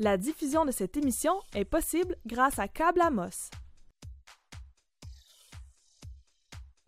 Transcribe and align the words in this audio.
La 0.00 0.16
diffusion 0.16 0.64
de 0.64 0.70
cette 0.70 0.96
émission 0.96 1.40
est 1.54 1.64
possible 1.64 2.14
grâce 2.24 2.60
à 2.60 2.68
Câble 2.68 3.00
Amos. 3.00 3.50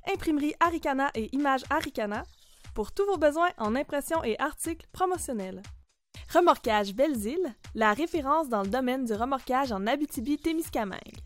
Imprimerie 0.09 0.55
Aricana 0.61 1.11
et 1.17 1.29
Images 1.35 1.65
Aricana 1.71 2.23
pour 2.73 2.93
tous 2.93 3.05
vos 3.07 3.19
besoins 3.19 3.51
en 3.59 3.75
impression 3.75 4.23
et 4.23 4.39
articles 4.39 4.87
promotionnels. 4.93 5.61
Remorquage 6.33 6.95
Belles-Îles, 6.95 7.53
la 7.75 7.95
référence 7.95 8.49
dans 8.49 8.63
le 8.63 8.69
domaine 8.69 9.05
du 9.05 9.13
remorquage 9.13 9.73
en 9.73 9.89
Abitibi-Témiscamingue. 9.89 11.19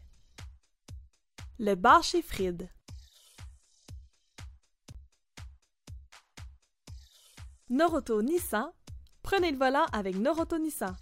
Le 1.59 1.75
bar 1.75 2.03
chez 2.03 2.23
Fried. 2.23 2.71
Noroto 7.69 8.23
Nissan. 8.23 8.73
Prenez 9.23 9.51
le 9.51 9.59
volant 9.59 9.85
avec 9.93 10.17
Noroto 10.17 10.57
Nissan. 10.57 10.97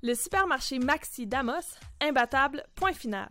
Le 0.00 0.14
supermarché 0.14 0.78
Maxi 0.78 1.26
Damos, 1.26 1.76
imbattable, 2.00 2.62
point 2.76 2.92
final. 2.92 3.28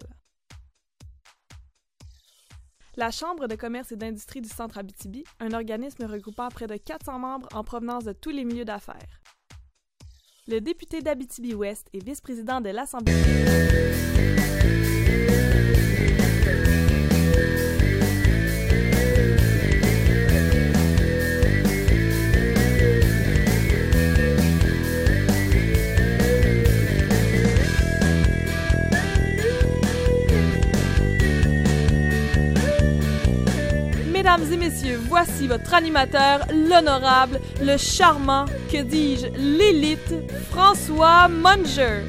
La 2.98 3.10
Chambre 3.10 3.48
de 3.48 3.56
commerce 3.56 3.94
et 3.94 3.96
d'industrie 3.96 4.42
du 4.42 4.50
Centre 4.50 4.78
Abitibi, 4.78 5.24
un 5.40 5.54
organisme 5.54 6.04
regroupant 6.04 6.50
près 6.50 6.68
de 6.68 6.76
400 6.76 7.20
membres 7.20 7.48
en 7.54 7.64
provenance 7.64 8.04
de 8.04 8.12
tous 8.12 8.32
les 8.32 8.44
milieux 8.44 8.66
d'affaires. 8.66 9.22
Le 10.48 10.60
député 10.60 11.02
d'Abitibi-Ouest 11.02 11.88
et 11.94 12.00
vice-président 12.00 12.60
de 12.60 12.70
l'Assemblée. 12.72 13.14
Mesdames 34.38 34.54
et 34.54 34.58
messieurs, 34.58 35.02
voici 35.08 35.48
votre 35.48 35.74
animateur, 35.74 36.42
l'honorable, 36.52 37.40
le 37.60 37.76
charmant, 37.78 38.46
que 38.72 38.84
dis-je, 38.84 39.28
l'élite, 39.36 40.14
François 40.52 41.28
Munger. 41.28 42.04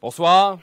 Bonsoir. 0.00 0.58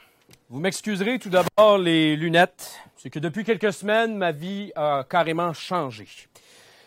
Vous 0.52 0.60
m'excuserez 0.60 1.18
tout 1.18 1.30
d'abord 1.30 1.78
les 1.78 2.18
lunettes. 2.18 2.78
C'est 2.98 3.10
que 3.10 3.20
depuis 3.20 3.46
quelques 3.46 3.72
semaines, 3.72 4.18
ma 4.18 4.34
vie 4.34 4.74
a 4.76 5.06
carrément 5.10 5.54
changé. 5.54 6.06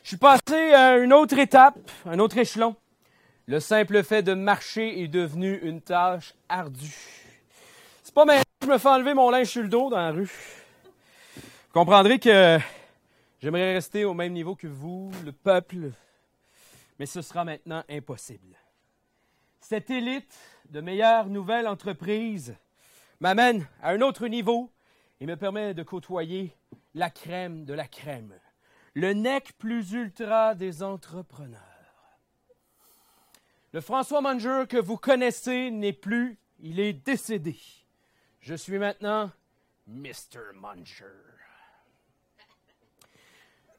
Je 0.03 0.09
suis 0.09 0.19
passé 0.19 0.75
à 0.75 0.99
une 0.99 1.15
autre 1.15 1.39
étape, 1.39 1.79
un 2.05 2.19
autre 2.19 2.37
échelon. 2.37 2.77
Le 3.47 3.61
simple 3.61 4.05
fait 4.05 4.23
de 4.23 4.35
marcher 4.35 5.01
est 5.03 5.09
devenu 5.09 5.59
une 5.63 5.81
tâche 5.81 6.35
ardue. 6.47 6.95
C'est 8.03 8.13
pas 8.13 8.27
maintenant 8.27 8.43
que 8.61 8.67
je 8.67 8.71
me 8.71 8.77
fais 8.77 8.89
enlever 8.91 9.15
mon 9.15 9.31
linge 9.31 9.47
sur 9.47 9.63
le 9.63 9.69
dos 9.69 9.89
dans 9.89 9.97
la 9.97 10.11
rue. 10.11 10.31
Vous 11.35 11.73
comprendrez 11.73 12.19
que 12.19 12.59
j'aimerais 13.41 13.73
rester 13.73 14.05
au 14.05 14.13
même 14.13 14.35
niveau 14.35 14.55
que 14.55 14.67
vous, 14.67 15.11
le 15.25 15.33
peuple, 15.33 15.91
mais 16.99 17.07
ce 17.07 17.23
sera 17.23 17.47
maintenant 17.47 17.83
impossible. 17.89 18.59
Cette 19.59 19.89
élite 19.89 20.37
de 20.69 20.83
meilleures 20.83 21.29
nouvelles 21.29 21.67
entreprises 21.67 22.55
m'amène 23.21 23.67
à 23.83 23.91
un 23.91 24.01
autre 24.01 24.27
niveau 24.29 24.71
et 25.21 25.27
me 25.27 25.37
permet 25.37 25.75
de 25.75 25.83
côtoyer 25.83 26.57
la 26.95 27.11
crème 27.11 27.65
de 27.65 27.75
la 27.75 27.87
crème, 27.87 28.35
le 28.95 29.13
nec 29.13 29.53
plus 29.59 29.93
ultra 29.93 30.55
des 30.55 30.83
entrepreneurs. 30.83 31.61
Le 33.73 33.81
François 33.81 34.21
Manger 34.21 34.65
que 34.69 34.77
vous 34.77 34.97
connaissez 34.97 35.71
n'est 35.71 35.93
plus, 35.93 36.39
il 36.61 36.79
est 36.79 36.93
décédé. 36.93 37.59
Je 38.41 38.55
suis 38.55 38.79
maintenant 38.79 39.31
Mr. 39.87 40.53
Munger. 40.55 41.07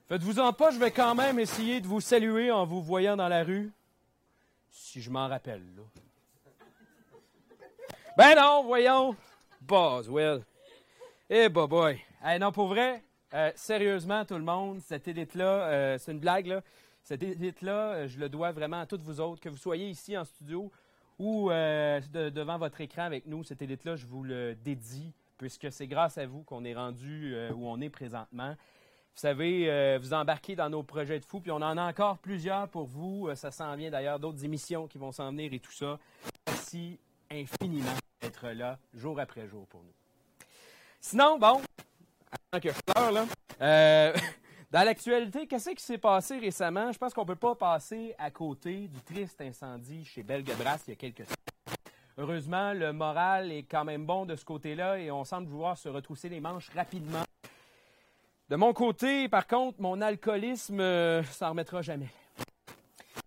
Faites-vous 0.08 0.40
en 0.40 0.54
pas, 0.54 0.72
je 0.72 0.78
vais 0.78 0.92
quand 0.92 1.16
même 1.16 1.40
essayer 1.40 1.82
de 1.82 1.88
vous 1.88 2.02
saluer 2.02 2.52
en 2.52 2.66
vous 2.66 2.84
voyant 2.84 3.16
dans 3.16 3.28
la 3.28 3.44
rue, 3.44 3.72
si 4.70 5.02
je 5.02 5.10
m'en 5.10 5.28
rappelle. 5.28 5.64
Là. 5.76 5.84
Ben 8.18 8.36
non, 8.36 8.64
voyons. 8.64 9.16
Boswell. 9.62 10.44
Eh, 11.30 11.50
bah 11.50 11.68
boy. 11.68 12.00
Hey, 12.24 12.40
non, 12.40 12.52
pour 12.52 12.68
vrai, 12.68 13.04
euh, 13.34 13.52
sérieusement, 13.56 14.24
tout 14.26 14.36
le 14.36 14.44
monde, 14.44 14.80
cette 14.80 15.08
élite-là, 15.08 15.44
euh, 15.68 15.98
c'est 15.98 16.12
une 16.12 16.20
blague, 16.20 16.48
là. 16.48 16.62
Cette 17.04 17.22
élite-là, 17.24 17.94
euh, 17.94 18.08
je 18.08 18.20
le 18.20 18.30
dois 18.30 18.52
vraiment 18.52 18.80
à 18.82 18.86
toutes 18.86 19.02
vous 19.02 19.20
autres, 19.20 19.42
que 19.42 19.50
vous 19.50 19.58
soyez 19.58 19.90
ici 19.90 20.18
en 20.18 20.24
studio 20.24 20.72
ou 21.20 21.50
de- 21.50 22.30
devant 22.30 22.58
votre 22.58 22.82
écran 22.82 23.04
avec 23.04 23.26
nous. 23.26 23.44
Cette 23.44 23.62
élite-là, 23.62 23.96
je 23.96 24.06
vous 24.06 24.24
le 24.24 24.56
dédie, 24.56 25.14
puisque 25.38 25.72
c'est 25.72 25.88
grâce 25.88 26.18
à 26.18 26.26
vous 26.26 26.44
qu'on 26.44 26.66
est 26.66 26.74
rendu 26.76 27.36
où 27.56 27.68
on 27.70 27.80
est 27.80 27.90
présentement. 27.90 28.50
Vous 28.52 29.22
savez, 29.22 29.98
vous 29.98 30.14
embarquez 30.14 30.58
dans 30.58 30.70
nos 30.70 30.84
projets 30.84 31.20
de 31.20 31.24
fou, 31.26 31.40
puis 31.40 31.52
on 31.52 31.56
en 31.62 31.78
a 31.78 31.84
encore 31.90 32.18
plusieurs 32.18 32.68
pour 32.68 32.86
vous. 32.88 33.30
Ça 33.36 33.50
s'en 33.52 33.76
vient 33.78 33.90
d'ailleurs, 33.92 34.20
d'autres 34.20 34.44
émissions 34.44 34.88
qui 34.88 34.98
vont 34.98 35.14
s'en 35.14 35.32
venir 35.32 35.54
et 35.54 35.60
tout 35.60 35.72
ça. 35.72 35.98
Merci 36.48 37.00
infiniment 37.32 37.96
d'être 38.26 38.50
là, 38.50 38.80
jour 38.96 39.20
après 39.20 39.48
jour 39.48 39.68
pour 39.68 39.84
nous. 39.84 39.94
Sinon, 41.00 41.38
bon, 41.38 41.62
avant 42.52 42.60
que 42.60 42.70
je 42.70 42.92
pleure, 42.92 43.12
là, 43.12 43.26
euh, 43.62 44.14
dans 44.72 44.84
l'actualité, 44.84 45.46
qu'est-ce 45.46 45.70
qui 45.70 45.84
s'est 45.84 46.00
passé 46.00 46.40
récemment? 46.40 46.92
Je 46.92 46.98
pense 46.98 47.14
qu'on 47.14 47.22
ne 47.22 47.28
peut 47.28 47.36
pas 47.36 47.54
passer 47.54 48.16
à 48.18 48.32
côté 48.32 48.88
du 48.88 49.00
triste 49.02 49.40
incendie 49.42 50.04
chez 50.06 50.24
Belgebras 50.24 50.80
il 50.88 50.92
y 50.92 50.94
a 50.94 50.96
quelques 50.96 51.28
temps. 51.28 51.76
Heureusement, 52.18 52.74
le 52.74 52.94
moral 52.94 53.52
est 53.52 53.64
quand 53.64 53.84
même 53.84 54.08
bon 54.08 54.26
de 54.26 54.36
ce 54.36 54.44
côté-là 54.44 54.98
et 54.98 55.12
on 55.12 55.24
semble 55.24 55.48
vouloir 55.48 55.78
se 55.78 55.90
retrousser 55.90 56.30
les 56.30 56.40
manches 56.40 56.72
rapidement. 56.74 57.24
De 58.50 58.56
mon 58.56 58.74
côté, 58.74 59.30
par 59.30 59.46
contre, 59.46 59.80
mon 59.82 60.02
alcoolisme 60.02 60.80
euh, 60.80 61.24
s'en 61.26 61.50
remettra 61.50 61.84
jamais. 61.84 62.10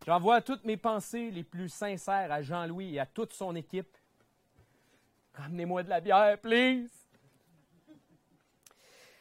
J'envoie 0.06 0.40
toutes 0.40 0.64
mes 0.64 0.76
pensées 0.76 1.30
les 1.30 1.44
plus 1.44 1.68
sincères 1.68 2.32
à 2.32 2.42
Jean-Louis 2.42 2.96
et 2.96 3.00
à 3.00 3.06
toute 3.06 3.32
son 3.32 3.54
équipe. 3.54 3.97
Ramenez-moi 5.38 5.84
de 5.84 5.88
la 5.88 6.00
bière, 6.00 6.36
please! 6.40 6.90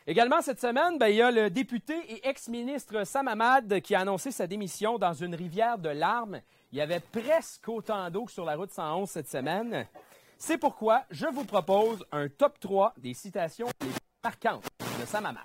Également 0.07 0.41
cette 0.41 0.59
semaine, 0.59 0.97
ben, 0.97 1.09
il 1.09 1.17
y 1.17 1.21
a 1.21 1.29
le 1.29 1.51
député 1.51 1.93
et 2.11 2.27
ex-ministre 2.27 3.03
Sam 3.03 3.27
Hamad 3.27 3.81
qui 3.81 3.93
a 3.93 3.99
annoncé 3.99 4.31
sa 4.31 4.47
démission 4.47 4.97
dans 4.97 5.13
une 5.13 5.35
rivière 5.35 5.77
de 5.77 5.89
larmes. 5.89 6.41
Il 6.71 6.79
y 6.79 6.81
avait 6.81 7.01
presque 7.01 7.69
autant 7.69 8.09
d'eau 8.09 8.25
que 8.25 8.31
sur 8.31 8.45
la 8.45 8.55
route 8.55 8.71
111 8.71 9.07
cette 9.07 9.29
semaine. 9.29 9.85
C'est 10.39 10.57
pourquoi 10.57 11.03
je 11.11 11.27
vous 11.27 11.43
propose 11.43 12.03
un 12.11 12.29
top 12.29 12.59
3 12.59 12.95
des 12.97 13.13
citations 13.13 13.67
les 13.81 13.87
plus 13.87 13.99
marquantes 14.23 14.65
de 14.99 15.05
Sam 15.05 15.25
Hamad. 15.25 15.43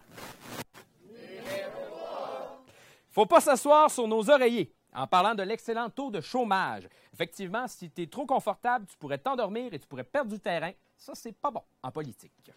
Faut 3.10 3.26
pas 3.26 3.40
s'asseoir 3.40 3.90
sur 3.90 4.08
nos 4.08 4.30
oreillers 4.30 4.72
en 4.94 5.06
parlant 5.06 5.34
de 5.34 5.42
l'excellent 5.42 5.90
taux 5.90 6.10
de 6.10 6.20
chômage. 6.20 6.88
Effectivement, 7.12 7.66
si 7.68 7.90
tu 7.90 8.02
es 8.02 8.06
trop 8.06 8.26
confortable, 8.26 8.86
tu 8.86 8.96
pourrais 8.96 9.18
t'endormir 9.18 9.72
et 9.72 9.78
tu 9.78 9.86
pourrais 9.86 10.04
perdre 10.04 10.30
du 10.30 10.38
terrain. 10.38 10.72
Ça, 10.96 11.14
c'est 11.14 11.32
pas 11.32 11.50
bon 11.50 11.62
en 11.82 11.90
politique. 11.90 12.52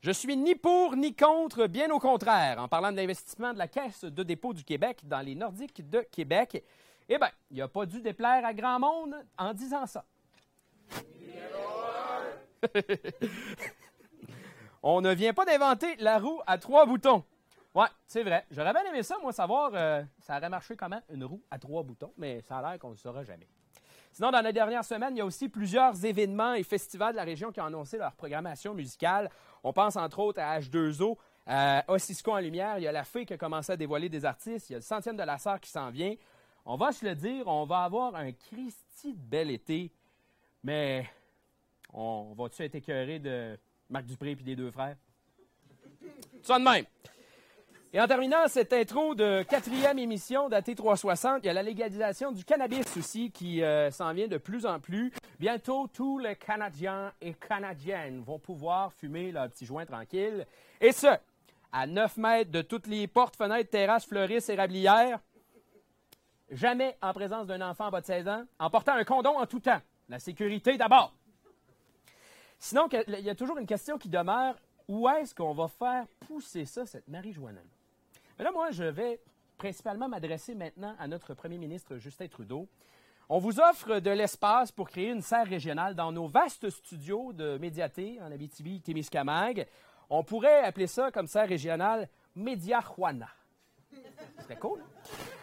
Je 0.00 0.10
suis 0.10 0.36
ni 0.36 0.54
pour 0.54 0.96
ni 0.96 1.14
contre, 1.14 1.66
bien 1.66 1.90
au 1.90 1.98
contraire, 1.98 2.58
en 2.58 2.68
parlant 2.68 2.92
de 2.92 2.96
l'investissement 2.96 3.54
de 3.54 3.58
la 3.58 3.68
Caisse 3.68 4.04
de 4.04 4.22
dépôt 4.22 4.52
du 4.52 4.62
Québec 4.62 5.00
dans 5.04 5.20
les 5.20 5.34
Nordiques 5.34 5.88
de 5.88 6.00
Québec. 6.00 6.62
Eh 7.08 7.16
bien, 7.16 7.30
il 7.50 7.56
n'a 7.56 7.68
pas 7.68 7.86
dû 7.86 8.02
déplaire 8.02 8.44
à 8.44 8.52
grand 8.52 8.78
monde 8.78 9.14
en 9.38 9.54
disant 9.54 9.86
ça. 9.86 10.04
On 14.82 15.00
ne 15.00 15.14
vient 15.14 15.32
pas 15.32 15.46
d'inventer 15.46 15.96
la 15.96 16.18
roue 16.18 16.42
à 16.46 16.58
trois 16.58 16.84
boutons. 16.84 17.24
Ouais, 17.74 17.88
c'est 18.06 18.22
vrai. 18.22 18.46
J'aurais 18.52 18.72
bien 18.72 18.84
aimé 18.84 19.02
ça, 19.02 19.16
moi, 19.20 19.32
savoir 19.32 19.72
euh, 19.74 20.02
ça 20.20 20.36
aurait 20.36 20.48
marché 20.48 20.76
comment 20.76 21.00
une 21.10 21.24
roue 21.24 21.42
à 21.50 21.58
trois 21.58 21.82
boutons, 21.82 22.12
mais 22.16 22.40
ça 22.42 22.58
a 22.58 22.70
l'air 22.70 22.78
qu'on 22.78 22.88
ne 22.88 22.94
le 22.94 22.98
saura 22.98 23.24
jamais. 23.24 23.48
Sinon, 24.12 24.30
dans 24.30 24.40
les 24.42 24.52
dernières 24.52 24.84
semaines, 24.84 25.16
il 25.16 25.18
y 25.18 25.22
a 25.22 25.26
aussi 25.26 25.48
plusieurs 25.48 26.04
événements 26.04 26.54
et 26.54 26.62
festivals 26.62 27.12
de 27.12 27.16
la 27.16 27.24
région 27.24 27.50
qui 27.50 27.60
ont 27.60 27.64
annoncé 27.64 27.98
leur 27.98 28.12
programmation 28.12 28.72
musicale. 28.72 29.28
On 29.64 29.72
pense 29.72 29.96
entre 29.96 30.20
autres 30.20 30.40
à 30.40 30.60
H2O, 30.60 31.16
à 31.48 31.84
Ossisco 31.88 32.30
en 32.30 32.38
lumière. 32.38 32.78
Il 32.78 32.84
y 32.84 32.86
a 32.86 32.92
la 32.92 33.02
Fée 33.02 33.26
qui 33.26 33.32
a 33.32 33.38
commencé 33.38 33.72
à 33.72 33.76
dévoiler 33.76 34.08
des 34.08 34.24
artistes. 34.24 34.70
Il 34.70 34.74
y 34.74 34.76
a 34.76 34.78
le 34.78 34.84
centième 34.84 35.16
de 35.16 35.24
la 35.24 35.36
sœur 35.38 35.58
qui 35.58 35.68
s'en 35.68 35.90
vient. 35.90 36.14
On 36.64 36.76
va 36.76 36.92
se 36.92 37.04
le 37.04 37.16
dire, 37.16 37.48
on 37.48 37.64
va 37.66 37.82
avoir 37.82 38.14
un 38.14 38.30
Christy 38.30 39.14
de 39.14 39.20
bel 39.20 39.50
été, 39.50 39.92
mais 40.62 41.10
on 41.92 42.34
va-tu 42.38 42.62
être 42.62 42.76
écœuré 42.76 43.18
de 43.18 43.58
Marc 43.90 44.06
Dupré 44.06 44.30
et 44.30 44.36
des 44.36 44.54
deux 44.54 44.70
frères? 44.70 44.96
Ça 46.42 46.56
de 46.60 46.64
même. 46.64 46.84
Et 47.94 48.00
en 48.00 48.08
terminant 48.08 48.48
cette 48.48 48.72
intro 48.72 49.14
de 49.14 49.44
quatrième 49.44 50.00
émission 50.00 50.48
d'AT 50.48 50.62
360, 50.62 51.44
il 51.44 51.46
y 51.46 51.48
a 51.48 51.52
la 51.52 51.62
légalisation 51.62 52.32
du 52.32 52.44
cannabis 52.44 52.84
aussi 52.96 53.30
qui 53.30 53.62
euh, 53.62 53.88
s'en 53.92 54.12
vient 54.12 54.26
de 54.26 54.36
plus 54.36 54.66
en 54.66 54.80
plus. 54.80 55.12
Bientôt, 55.38 55.86
tous 55.86 56.18
les 56.18 56.34
Canadiens 56.34 57.12
et 57.20 57.34
Canadiennes 57.34 58.20
vont 58.20 58.40
pouvoir 58.40 58.92
fumer 58.92 59.30
leur 59.30 59.48
petit 59.48 59.64
joint 59.64 59.86
tranquille. 59.86 60.44
Et 60.80 60.90
ce, 60.90 61.06
à 61.70 61.86
9 61.86 62.16
mètres 62.16 62.50
de 62.50 62.62
toutes 62.62 62.88
les 62.88 63.06
portes, 63.06 63.36
fenêtres, 63.36 63.70
terrasses, 63.70 64.06
fleuristes, 64.06 64.50
érablières. 64.50 65.20
Jamais 66.50 66.98
en 67.00 67.12
présence 67.12 67.46
d'un 67.46 67.60
enfant 67.60 67.86
en 67.86 67.90
bas 67.92 68.00
de 68.00 68.06
16 68.06 68.26
ans, 68.26 68.42
en 68.58 68.70
portant 68.70 68.94
un 68.94 69.04
condom 69.04 69.38
en 69.38 69.46
tout 69.46 69.60
temps. 69.60 69.80
La 70.08 70.18
sécurité 70.18 70.76
d'abord. 70.76 71.14
Sinon, 72.58 72.88
il 73.06 73.20
y 73.20 73.30
a 73.30 73.36
toujours 73.36 73.58
une 73.58 73.66
question 73.66 73.98
qui 73.98 74.08
demeure. 74.08 74.56
Où 74.88 75.08
est-ce 75.08 75.32
qu'on 75.32 75.54
va 75.54 75.68
faire 75.68 76.06
pousser 76.26 76.64
ça, 76.64 76.84
cette 76.84 77.06
marijuana? 77.06 77.60
Mais 78.38 78.44
là, 78.44 78.52
moi, 78.52 78.70
je 78.70 78.84
vais 78.84 79.20
principalement 79.56 80.08
m'adresser 80.08 80.54
maintenant 80.54 80.96
à 80.98 81.06
notre 81.06 81.34
premier 81.34 81.58
ministre 81.58 81.98
Justin 81.98 82.26
Trudeau. 82.26 82.68
On 83.28 83.38
vous 83.38 83.60
offre 83.60 84.00
de 84.00 84.10
l'espace 84.10 84.72
pour 84.72 84.90
créer 84.90 85.10
une 85.10 85.22
serre 85.22 85.46
régionale 85.46 85.94
dans 85.94 86.12
nos 86.12 86.26
vastes 86.26 86.68
studios 86.68 87.32
de 87.32 87.56
médiaté 87.58 88.18
en 88.20 88.30
Abitibi-Témiscamingue. 88.30 89.66
On 90.10 90.24
pourrait 90.24 90.64
appeler 90.64 90.86
ça 90.86 91.10
comme 91.10 91.26
serre 91.26 91.48
régionale 91.48 92.08
Mediajuana. 92.34 93.28
C'est 94.48 94.58
cool. 94.58 94.82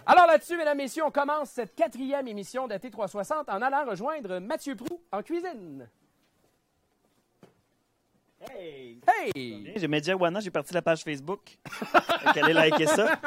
Alors 0.06 0.28
là-dessus, 0.28 0.58
mesdames, 0.58 0.78
messieurs, 0.78 1.06
on 1.06 1.12
commence 1.12 1.50
cette 1.50 1.74
quatrième 1.74 2.28
émission 2.28 2.68
d'AT 2.68 2.92
360 2.92 3.50
en 3.50 3.62
allant 3.62 3.86
rejoindre 3.86 4.40
Mathieu 4.40 4.76
Prou 4.76 5.02
en 5.12 5.24
cuisine. 5.24 5.90
Hey! 8.50 9.00
Hey! 9.36 9.74
J'ai 9.76 9.88
Mediawana, 9.88 10.40
j'ai 10.40 10.52
parti 10.52 10.74
la 10.74 10.82
page 10.82 11.04
Facebook. 11.04 11.58
Donc, 12.26 12.38
allez 12.38 12.54
liker 12.54 12.88
ça. 12.88 13.20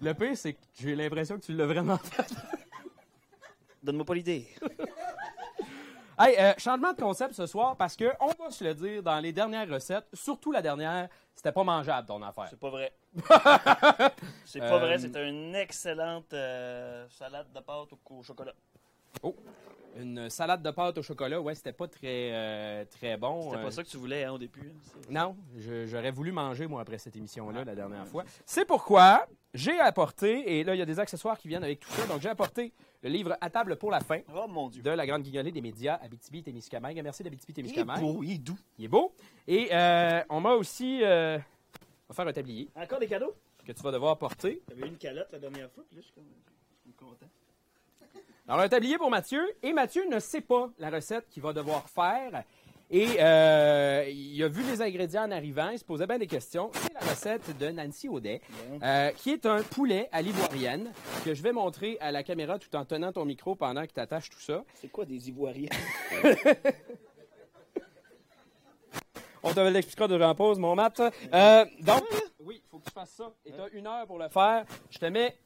Le 0.00 0.12
pire, 0.14 0.36
c'est 0.36 0.54
que 0.54 0.58
j'ai 0.80 0.94
l'impression 0.96 1.36
que 1.38 1.44
tu 1.44 1.52
l'as 1.52 1.66
vraiment 1.66 1.98
fait. 1.98 2.26
Donne-moi 3.82 4.04
pas 4.04 4.14
l'idée. 4.14 4.46
Hey, 6.18 6.36
euh, 6.38 6.52
changement 6.58 6.92
de 6.92 7.00
concept 7.00 7.32
ce 7.34 7.46
soir 7.46 7.74
parce 7.74 7.96
que, 7.96 8.04
on 8.20 8.26
va 8.28 8.50
se 8.50 8.62
le 8.62 8.74
dire, 8.74 9.02
dans 9.02 9.18
les 9.18 9.32
dernières 9.32 9.66
recettes, 9.68 10.04
surtout 10.12 10.52
la 10.52 10.60
dernière, 10.60 11.08
c'était 11.34 11.50
pas 11.50 11.64
mangeable 11.64 12.06
ton 12.06 12.22
affaire. 12.22 12.46
C'est 12.50 12.60
pas 12.60 12.68
vrai. 12.70 12.92
C'est 14.44 14.60
pas 14.60 14.74
Euh, 14.74 14.78
vrai, 14.78 14.98
c'est 14.98 15.16
une 15.16 15.54
excellente 15.54 16.32
euh, 16.34 17.08
salade 17.08 17.46
de 17.52 17.60
pâte 17.60 17.88
au, 17.94 18.14
au 18.14 18.22
chocolat. 18.22 18.52
Oh! 19.22 19.34
Une 19.96 20.30
salade 20.30 20.62
de 20.62 20.70
pâte 20.70 20.96
au 20.98 21.02
chocolat, 21.02 21.40
ouais, 21.40 21.54
c'était 21.54 21.72
pas 21.72 21.86
très, 21.86 22.30
euh, 22.32 22.84
très 22.86 23.16
bon. 23.18 23.42
C'était 23.42 23.56
Euh, 23.58 23.62
pas 23.64 23.70
ça 23.70 23.82
que 23.84 23.88
tu 23.88 23.98
voulais 23.98 24.24
hein, 24.24 24.32
au 24.32 24.38
début. 24.38 24.60
hein. 24.72 25.00
Non, 25.10 25.36
j'aurais 25.86 26.10
voulu 26.10 26.32
manger, 26.32 26.66
moi, 26.66 26.80
après 26.80 26.96
cette 26.98 27.14
émission-là, 27.16 27.64
la 27.64 27.74
dernière 27.74 28.06
fois. 28.06 28.24
C'est 28.46 28.64
pourquoi 28.64 29.26
j'ai 29.52 29.78
apporté, 29.78 30.58
et 30.58 30.64
là, 30.64 30.74
il 30.74 30.78
y 30.78 30.82
a 30.82 30.86
des 30.86 30.98
accessoires 30.98 31.36
qui 31.38 31.48
viennent 31.48 31.64
avec 31.64 31.80
tout 31.80 31.90
ça, 31.90 32.06
donc 32.06 32.22
j'ai 32.22 32.30
apporté 32.30 32.72
le 33.02 33.10
livre 33.10 33.36
À 33.40 33.50
table 33.50 33.76
pour 33.76 33.90
la 33.90 34.00
fin 34.00 34.20
Oh 34.34 34.46
mon 34.48 34.68
Dieu. 34.70 34.82
de 34.82 34.90
la 34.90 35.06
grande 35.06 35.22
guignolée 35.24 35.52
des 35.52 35.60
médias 35.60 35.96
Abitibi-Témiscamingue. 36.02 37.00
Merci 37.02 37.22
Il 37.22 37.26
est 37.26 37.30
d'Abitibi-Témiscamingue. 37.30 38.00
beau, 38.00 38.22
il 38.22 38.32
est 38.32 38.38
doux. 38.38 38.58
Il 38.78 38.84
est 38.86 38.88
beau. 38.88 39.12
Et 39.46 39.68
euh, 39.72 40.22
on 40.30 40.40
m'a 40.40 40.52
aussi... 40.54 41.00
euh, 41.02 41.36
on 42.08 42.12
va 42.12 42.14
faire 42.14 42.26
un 42.28 42.32
tablier 42.32 42.68
Encore 42.76 42.98
des 42.98 43.08
cadeaux? 43.08 43.34
que 43.66 43.72
tu 43.72 43.82
vas 43.82 43.92
devoir 43.92 44.16
porter. 44.18 44.60
J'avais 44.68 44.82
eu 44.86 44.88
une 44.90 44.96
calotte 44.96 45.30
la 45.32 45.38
dernière 45.38 45.70
fois, 45.70 45.84
puis 45.86 45.96
là, 45.96 46.00
je 46.02 46.06
suis 46.06 46.14
comme- 46.14 46.24
je 46.78 46.80
suis 46.90 46.92
content. 46.94 47.26
Alors, 48.48 48.60
un 48.60 48.68
tablier 48.68 48.98
pour 48.98 49.10
Mathieu. 49.10 49.42
Et 49.62 49.72
Mathieu 49.72 50.04
ne 50.10 50.18
sait 50.18 50.40
pas 50.40 50.70
la 50.78 50.90
recette 50.90 51.28
qu'il 51.30 51.42
va 51.42 51.52
devoir 51.52 51.88
faire. 51.88 52.44
Et 52.90 53.16
euh, 53.20 54.04
il 54.10 54.42
a 54.42 54.48
vu 54.48 54.62
les 54.64 54.82
ingrédients 54.82 55.24
en 55.24 55.30
arrivant. 55.30 55.70
Il 55.70 55.78
se 55.78 55.84
posait 55.84 56.06
bien 56.06 56.18
des 56.18 56.26
questions. 56.26 56.70
C'est 56.74 56.92
la 56.92 57.00
recette 57.00 57.56
de 57.56 57.70
Nancy 57.70 58.06
Audet, 58.08 58.42
euh, 58.82 59.10
qui 59.12 59.30
est 59.30 59.46
un 59.46 59.62
poulet 59.62 60.10
à 60.12 60.20
l'ivoirienne 60.20 60.92
que 61.24 61.32
je 61.32 61.42
vais 61.42 61.52
montrer 61.52 61.96
à 62.02 62.12
la 62.12 62.22
caméra 62.22 62.58
tout 62.58 62.76
en 62.76 62.84
tenant 62.84 63.10
ton 63.10 63.24
micro 63.24 63.54
pendant 63.54 63.86
que 63.86 63.92
tu 63.92 64.00
attaches 64.00 64.28
tout 64.28 64.40
ça. 64.40 64.62
C'est 64.74 64.88
quoi 64.88 65.06
des 65.06 65.30
ivoiriens? 65.30 65.70
On 69.42 69.54
te 69.54 69.60
l'expliquera 69.60 70.06
de 70.06 70.22
en 70.22 70.34
pause, 70.34 70.58
mon 70.58 70.74
mat. 70.74 71.00
Euh, 71.00 71.64
donc, 71.80 72.04
oui, 72.40 72.60
il 72.62 72.68
faut 72.68 72.78
que 72.78 72.84
tu 72.84 72.92
fasses 72.92 73.10
ça. 73.10 73.32
Et 73.46 73.52
tu 73.52 73.60
as 73.60 73.68
une 73.72 73.86
heure 73.86 74.06
pour 74.06 74.18
le 74.18 74.28
faire. 74.28 74.64
Je 74.90 74.98
te 74.98 75.06
mets 75.06 75.36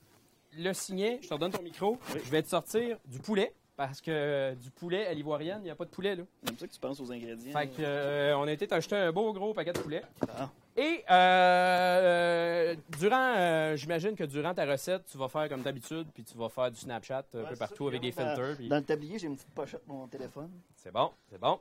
le 0.56 0.72
signet, 0.72 1.18
je 1.22 1.28
te 1.28 1.34
redonne 1.34 1.52
ton 1.52 1.62
micro. 1.62 1.98
Je 2.14 2.30
vais 2.30 2.42
te 2.42 2.48
sortir 2.48 2.98
du 3.06 3.18
poulet, 3.18 3.52
parce 3.76 4.00
que 4.00 4.10
euh, 4.10 4.54
du 4.54 4.70
poulet 4.70 5.06
à 5.06 5.12
l'ivoirienne, 5.14 5.58
il 5.60 5.64
n'y 5.64 5.70
a 5.70 5.74
pas 5.74 5.84
de 5.84 5.90
poulet, 5.90 6.16
là. 6.16 6.22
C'est 6.42 6.48
comme 6.48 6.58
ça 6.58 6.66
que 6.66 6.72
tu 6.72 6.80
penses 6.80 7.00
aux 7.00 7.12
ingrédients. 7.12 7.52
Fait 7.58 7.66
que, 7.68 7.82
euh, 7.82 8.36
on 8.38 8.44
a 8.44 8.52
été 8.52 8.66
t'acheter 8.66 8.96
un 8.96 9.12
beau 9.12 9.32
gros 9.32 9.52
paquet 9.52 9.72
de 9.72 9.78
poulet. 9.78 10.02
Ah. 10.38 10.48
Et 10.78 11.04
euh, 11.10 12.74
durant, 12.98 13.34
euh, 13.36 13.76
j'imagine 13.76 14.14
que 14.14 14.24
durant 14.24 14.52
ta 14.54 14.64
recette, 14.66 15.04
tu 15.10 15.16
vas 15.18 15.28
faire 15.28 15.48
comme 15.48 15.62
d'habitude, 15.62 16.06
puis 16.12 16.22
tu 16.24 16.36
vas 16.36 16.48
faire 16.48 16.70
du 16.70 16.78
Snapchat 16.78 17.24
un 17.34 17.38
Ouais, 17.42 17.48
peu 17.50 17.56
partout 17.56 17.84
ça, 17.84 17.88
avec 17.88 18.00
des 18.02 18.12
filters. 18.12 18.56
puis- 18.56 18.68
Dans 18.68 18.76
le 18.76 18.82
tablier, 18.84 19.18
j'ai 19.18 19.26
une 19.26 19.36
petite 19.36 19.54
pochette 19.54 19.84
pour 19.86 19.96
mon 19.96 20.06
téléphone. 20.06 20.50
C'est 20.76 20.92
bon, 20.92 21.10
c'est 21.30 21.38
bon. 21.40 21.58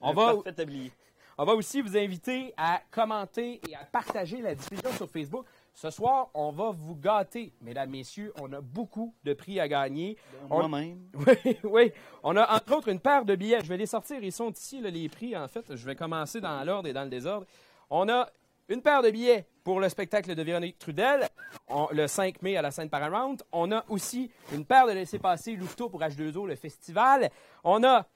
On, 0.00 0.12
va, 0.12 0.34
tablier. 0.52 0.92
on 1.38 1.44
va 1.44 1.54
aussi 1.54 1.80
vous 1.80 1.96
inviter 1.96 2.52
à 2.58 2.82
commenter 2.90 3.60
et 3.68 3.74
à 3.74 3.84
partager 3.84 4.42
la 4.42 4.54
diffusion 4.54 4.90
sur 4.92 5.08
Facebook. 5.08 5.46
Ce 5.76 5.90
soir, 5.90 6.30
on 6.34 6.52
va 6.52 6.70
vous 6.70 6.94
gâter, 6.94 7.52
mesdames, 7.60 7.90
messieurs. 7.90 8.32
On 8.40 8.52
a 8.52 8.60
beaucoup 8.60 9.12
de 9.24 9.32
prix 9.34 9.58
à 9.58 9.66
gagner. 9.66 10.16
On- 10.48 10.66
Moi-même. 10.68 11.00
Oui, 11.44 11.58
oui. 11.64 11.92
On 12.22 12.36
a 12.36 12.54
entre 12.56 12.76
autres 12.76 12.88
une 12.88 13.00
paire 13.00 13.24
de 13.24 13.34
billets. 13.34 13.60
Je 13.60 13.66
vais 13.68 13.76
les 13.76 13.86
sortir. 13.86 14.22
Ils 14.22 14.30
sont 14.32 14.52
ici, 14.52 14.80
là, 14.80 14.88
les 14.90 15.08
prix, 15.08 15.36
en 15.36 15.48
fait. 15.48 15.74
Je 15.74 15.84
vais 15.84 15.96
commencer 15.96 16.40
dans 16.40 16.62
l'ordre 16.62 16.88
et 16.88 16.92
dans 16.92 17.02
le 17.02 17.10
désordre. 17.10 17.46
On 17.90 18.08
a 18.08 18.28
une 18.68 18.82
paire 18.82 19.02
de 19.02 19.10
billets 19.10 19.46
pour 19.64 19.80
le 19.80 19.88
spectacle 19.88 20.34
de 20.34 20.42
Véronique 20.42 20.78
Trudel, 20.78 21.28
on- 21.68 21.88
le 21.90 22.06
5 22.06 22.40
mai 22.42 22.56
à 22.56 22.62
la 22.62 22.70
scène 22.70 22.88
Paramount. 22.88 23.36
On 23.50 23.72
a 23.72 23.84
aussi 23.88 24.30
une 24.52 24.64
paire 24.64 24.86
de 24.86 24.92
laissés-passer 24.92 25.56
Louveteau 25.56 25.88
pour 25.88 26.00
H2O, 26.02 26.46
le 26.46 26.54
festival. 26.54 27.30
On 27.64 27.82
a 27.82 28.06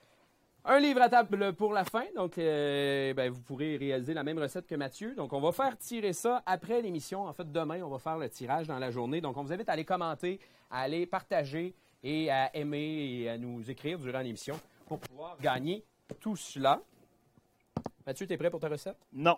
un 0.64 0.80
livre 0.80 1.00
à 1.00 1.08
table 1.08 1.54
pour 1.54 1.72
la 1.72 1.84
fin, 1.84 2.04
donc 2.14 2.36
euh, 2.36 3.14
ben, 3.14 3.30
vous 3.30 3.40
pourrez 3.40 3.76
réaliser 3.76 4.12
la 4.12 4.22
même 4.22 4.38
recette 4.38 4.66
que 4.66 4.74
Mathieu. 4.74 5.14
Donc 5.14 5.32
on 5.32 5.40
va 5.40 5.52
faire 5.52 5.78
tirer 5.78 6.12
ça 6.12 6.42
après 6.44 6.82
l'émission. 6.82 7.26
En 7.26 7.32
fait, 7.32 7.50
demain, 7.50 7.80
on 7.82 7.88
va 7.88 7.98
faire 7.98 8.18
le 8.18 8.28
tirage 8.28 8.66
dans 8.66 8.78
la 8.78 8.90
journée. 8.90 9.20
Donc 9.20 9.36
on 9.36 9.42
vous 9.42 9.52
invite 9.52 9.68
à 9.68 9.72
aller 9.72 9.84
commenter, 9.84 10.38
à 10.70 10.80
aller 10.82 11.06
partager 11.06 11.74
et 12.02 12.30
à 12.30 12.54
aimer 12.54 13.22
et 13.22 13.30
à 13.30 13.38
nous 13.38 13.70
écrire 13.70 13.98
durant 13.98 14.20
l'émission 14.20 14.60
pour 14.86 14.98
pouvoir 14.98 15.38
gagner 15.40 15.84
tout 16.20 16.36
cela. 16.36 16.80
Mathieu, 18.06 18.26
tu 18.26 18.32
es 18.32 18.36
prêt 18.36 18.50
pour 18.50 18.60
ta 18.60 18.68
recette? 18.68 18.96
Non. 19.12 19.36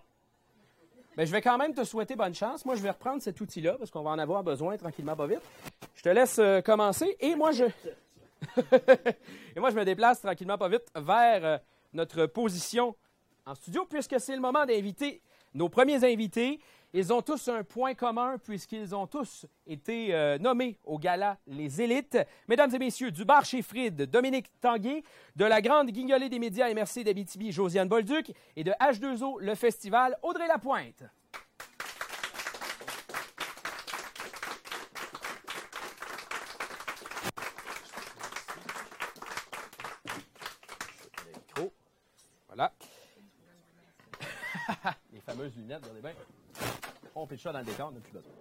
Ben, 1.17 1.27
je 1.27 1.33
vais 1.33 1.43
quand 1.43 1.59
même 1.59 1.75
te 1.75 1.85
souhaiter 1.85 2.17
bonne 2.17 2.35
chance. 2.35 2.65
Moi, 2.65 2.77
je 2.77 2.83
vais 2.83 2.91
reprendre 2.91 3.21
cet 3.23 3.41
outil-là 3.41 3.75
parce 3.79 3.91
qu'on 3.91 4.03
va 4.03 4.11
en 4.11 4.19
avoir 4.19 4.43
besoin 4.43 4.77
tranquillement, 4.77 5.17
pas 5.17 5.27
vite. 5.27 5.43
Je 5.95 6.03
te 6.03 6.09
laisse 6.09 6.39
euh, 6.39 6.61
commencer 6.61 7.17
et 7.21 7.35
moi, 7.35 7.53
je... 7.53 7.65
et 9.57 9.61
moi, 9.61 9.71
je 9.71 9.77
me 9.77 9.85
déplace 9.85 10.21
tranquillement, 10.21 10.59
pas 10.59 10.69
vite 10.69 10.87
vers 10.95 11.45
euh, 11.45 11.59
notre 11.93 12.27
position 12.27 12.97
en 13.47 13.55
studio 13.55 13.85
puisque 13.89 14.19
c'est 14.21 14.35
le 14.35 14.41
moment 14.41 14.67
d'inviter 14.67 15.23
nos 15.55 15.69
premiers 15.69 16.05
invités. 16.05 16.61
Ils 16.93 17.13
ont 17.13 17.23
tous 17.23 17.49
un 17.49 17.63
point 17.63 17.95
commun 17.95 18.37
puisqu'ils 18.39 18.95
ont 18.97 19.07
tous 19.07 19.47
été 19.67 20.13
euh, 20.13 20.39
nommés 20.39 20.77
au 20.85 20.99
gala 20.99 21.39
Les 21.47 21.81
Élites. 21.81 22.19
Mesdames 22.49 22.75
et 22.75 22.79
messieurs, 22.79 23.13
du 23.13 23.25
bar 23.25 23.45
chez 23.45 23.63
Fried, 23.63 24.03
Dominique 24.11 24.51
Tanguay, 24.61 25.05
de 25.37 25.45
la 25.45 25.61
grande 25.61 25.91
guignolée 25.91 26.29
des 26.29 26.41
médias 26.41 26.73
MRC 26.73 27.05
d'Abitibi, 27.05 27.53
Josiane 27.53 27.89
Bolduc, 27.89 28.33
et 28.57 28.65
de 28.65 28.73
H2O, 28.73 29.41
le 29.41 29.55
festival, 29.55 30.17
Audrey 30.23 30.49
Lapointe. 30.49 31.05
Micro. 41.37 41.73
Voilà. 42.49 42.73
Les 45.13 45.21
fameuses 45.21 45.57
lunettes, 45.57 45.81
regardez 45.83 46.01
bien. 46.01 46.13
On 47.15 47.27
pitch 47.27 47.43
ça 47.43 47.53
dans 47.53 47.59
le 47.61 47.65
décor, 47.65 47.89
on 47.91 47.93
n'a 47.95 48.01
plus 48.01 48.13
besoin. 48.13 48.33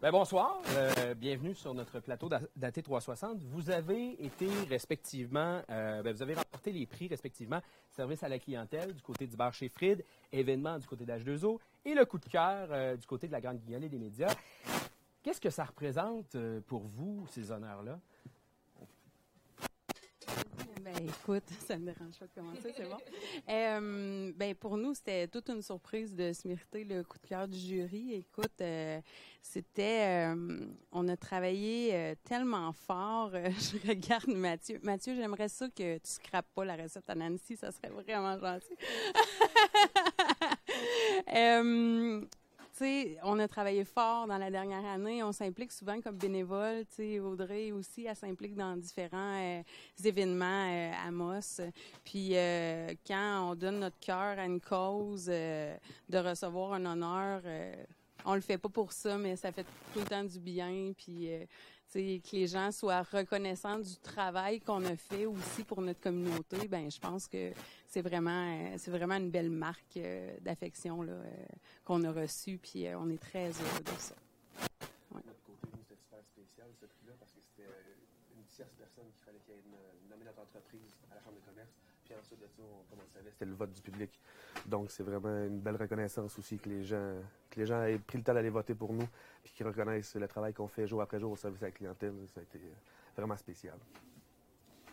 Ben, 0.00 0.10
bonsoir, 0.10 0.60
euh, 0.70 1.14
bienvenue 1.14 1.54
sur 1.54 1.72
notre 1.74 2.00
plateau 2.00 2.28
d'A- 2.28 2.40
d'AT 2.56 2.82
360. 2.82 3.38
Vous 3.44 3.70
avez 3.70 4.22
été 4.24 4.48
respectivement, 4.68 5.62
euh, 5.70 6.02
ben, 6.02 6.12
vous 6.12 6.22
avez 6.22 6.34
remporté 6.34 6.72
les 6.72 6.86
prix 6.86 7.06
respectivement 7.06 7.60
service 7.90 8.22
à 8.24 8.28
la 8.28 8.38
clientèle 8.40 8.92
du 8.94 9.02
côté 9.02 9.26
du 9.28 9.36
bar 9.36 9.54
chez 9.54 9.68
Fried, 9.68 10.04
événement 10.32 10.78
du 10.78 10.86
côté 10.86 11.04
d'H2O 11.04 11.58
et 11.84 11.94
le 11.94 12.04
coup 12.04 12.18
de 12.18 12.26
cœur 12.28 12.68
euh, 12.72 12.96
du 12.96 13.06
côté 13.06 13.28
de 13.28 13.32
la 13.32 13.40
grande 13.40 13.58
guignolée 13.58 13.88
des 13.88 13.98
médias. 13.98 14.34
Qu'est-ce 15.22 15.40
que 15.40 15.50
ça 15.50 15.64
représente 15.64 16.36
pour 16.66 16.82
vous, 16.82 17.24
ces 17.30 17.52
honneurs-là? 17.52 18.00
Ben 20.92 21.08
écoute, 21.08 21.44
ça 21.66 21.78
me 21.78 21.86
dérange 21.86 22.18
pas 22.18 22.26
de 22.26 22.32
commencer, 22.34 22.72
c'est 22.76 22.88
bon. 22.88 22.98
Euh, 23.48 24.32
ben 24.36 24.54
pour 24.54 24.76
nous, 24.76 24.94
c'était 24.94 25.26
toute 25.28 25.48
une 25.48 25.62
surprise 25.62 26.14
de 26.14 26.32
se 26.32 26.46
mériter 26.46 26.84
le 26.84 27.02
coup 27.02 27.18
de 27.18 27.26
cœur 27.26 27.48
du 27.48 27.58
jury. 27.58 28.14
Écoute, 28.14 28.60
euh, 28.60 29.00
c'était, 29.40 30.32
euh, 30.32 30.66
on 30.90 31.08
a 31.08 31.16
travaillé 31.16 32.14
tellement 32.24 32.72
fort. 32.72 33.30
je 33.34 33.88
regarde 33.88 34.28
Mathieu. 34.28 34.80
Mathieu, 34.82 35.14
j'aimerais 35.14 35.48
ça 35.48 35.68
que 35.68 35.96
tu 35.96 36.10
scrapes 36.10 36.52
pas 36.54 36.64
la 36.64 36.76
recette 36.76 37.08
à 37.08 37.14
Nancy, 37.14 37.56
ça 37.56 37.70
serait 37.72 37.90
vraiment 37.90 38.38
gentil. 38.38 38.76
On 43.22 43.38
a 43.38 43.46
travaillé 43.48 43.84
fort 43.84 44.26
dans 44.26 44.38
la 44.38 44.50
dernière 44.50 44.84
année. 44.84 45.22
On 45.22 45.32
s'implique 45.32 45.72
souvent 45.72 46.00
comme 46.00 46.16
bénévole. 46.16 46.84
Audrey 47.22 47.70
aussi, 47.70 48.06
elle 48.06 48.16
s'implique 48.16 48.54
dans 48.54 48.76
différents 48.76 49.38
euh, 49.40 49.62
événements 50.04 50.68
euh, 50.68 50.92
à 51.06 51.10
Moss. 51.10 51.60
Puis 52.04 52.30
euh, 52.32 52.94
quand 53.06 53.50
on 53.50 53.54
donne 53.54 53.80
notre 53.80 53.98
cœur 54.00 54.38
à 54.38 54.46
une 54.46 54.60
cause, 54.60 55.26
de 55.26 55.78
recevoir 56.18 56.72
un 56.72 56.86
honneur, 56.86 57.42
on 58.24 58.34
le 58.34 58.40
fait 58.40 58.58
pas 58.58 58.68
pour 58.68 58.92
ça, 58.92 59.18
mais 59.18 59.36
ça 59.36 59.52
fait 59.52 59.66
tout 59.92 60.00
le 60.00 60.06
temps 60.06 60.24
du 60.24 60.40
bien. 60.40 60.92
Puis 60.96 61.28
que 62.00 62.36
les 62.36 62.46
gens 62.46 62.70
soient 62.72 63.02
reconnaissants 63.02 63.78
du 63.78 63.96
travail 63.96 64.60
qu'on 64.60 64.84
a 64.84 64.96
fait 64.96 65.26
aussi 65.26 65.64
pour 65.64 65.80
notre 65.82 66.00
communauté, 66.00 66.66
ben 66.68 66.90
je 66.90 66.98
pense 66.98 67.26
que 67.28 67.52
c'est 67.88 68.02
vraiment 68.02 68.48
euh, 68.56 68.74
c'est 68.78 68.90
vraiment 68.90 69.16
une 69.16 69.30
belle 69.30 69.50
marque 69.50 69.96
euh, 69.98 70.34
d'affection 70.40 71.02
là, 71.02 71.12
euh, 71.12 71.26
qu'on 71.84 72.02
a 72.04 72.12
reçue, 72.12 72.58
puis 72.58 72.86
on 72.96 73.10
est 73.10 73.20
très 73.20 73.48
heureux 73.50 73.84
de 73.84 73.98
ça. 73.98 74.14
De 75.10 75.16
notre 75.26 75.42
côté, 75.44 75.68
nous, 75.72 75.82
c'était 75.82 76.00
super 76.00 76.20
spécial, 76.24 76.68
ce 76.80 76.86
prix-là, 76.86 77.12
parce 77.18 77.32
que 77.32 77.40
c'était 77.40 77.68
une 78.36 78.44
tierce 78.44 78.72
personne 78.78 79.04
qu'il 79.12 79.24
fallait 79.24 79.38
qu'il 79.44 79.54
ait 79.54 79.62
une- 79.66 80.08
nommé 80.10 80.24
notre 80.24 80.40
entreprise 80.40 80.88
à 81.10 81.16
la 81.16 81.20
Chambre 81.20 81.36
de 81.36 81.44
commerce. 81.44 81.68
Ensuite 82.18 82.40
de 82.40 82.46
ça, 82.46 82.62
on, 82.62 83.30
c'était 83.30 83.44
le 83.44 83.54
vote 83.54 83.72
du 83.72 83.80
public. 83.80 84.20
Donc, 84.66 84.90
c'est 84.90 85.02
vraiment 85.02 85.44
une 85.44 85.60
belle 85.60 85.76
reconnaissance 85.76 86.38
aussi 86.38 86.58
que 86.58 86.68
les 86.68 86.84
gens, 86.84 87.14
que 87.50 87.60
les 87.60 87.66
gens 87.66 87.82
aient 87.82 87.98
pris 87.98 88.18
le 88.18 88.24
temps 88.24 88.34
d'aller 88.34 88.50
voter 88.50 88.74
pour 88.74 88.92
nous, 88.92 89.08
puis 89.42 89.52
qu'ils 89.52 89.66
reconnaissent 89.66 90.14
le 90.14 90.28
travail 90.28 90.52
qu'on 90.52 90.68
fait 90.68 90.86
jour 90.86 91.02
après 91.02 91.18
jour 91.18 91.32
au 91.32 91.36
service 91.36 91.62
à 91.62 91.66
la 91.66 91.72
clientèle. 91.72 92.14
Ça 92.34 92.40
a 92.40 92.42
été 92.42 92.58
euh, 92.58 92.72
vraiment 93.16 93.36
spécial. 93.36 93.78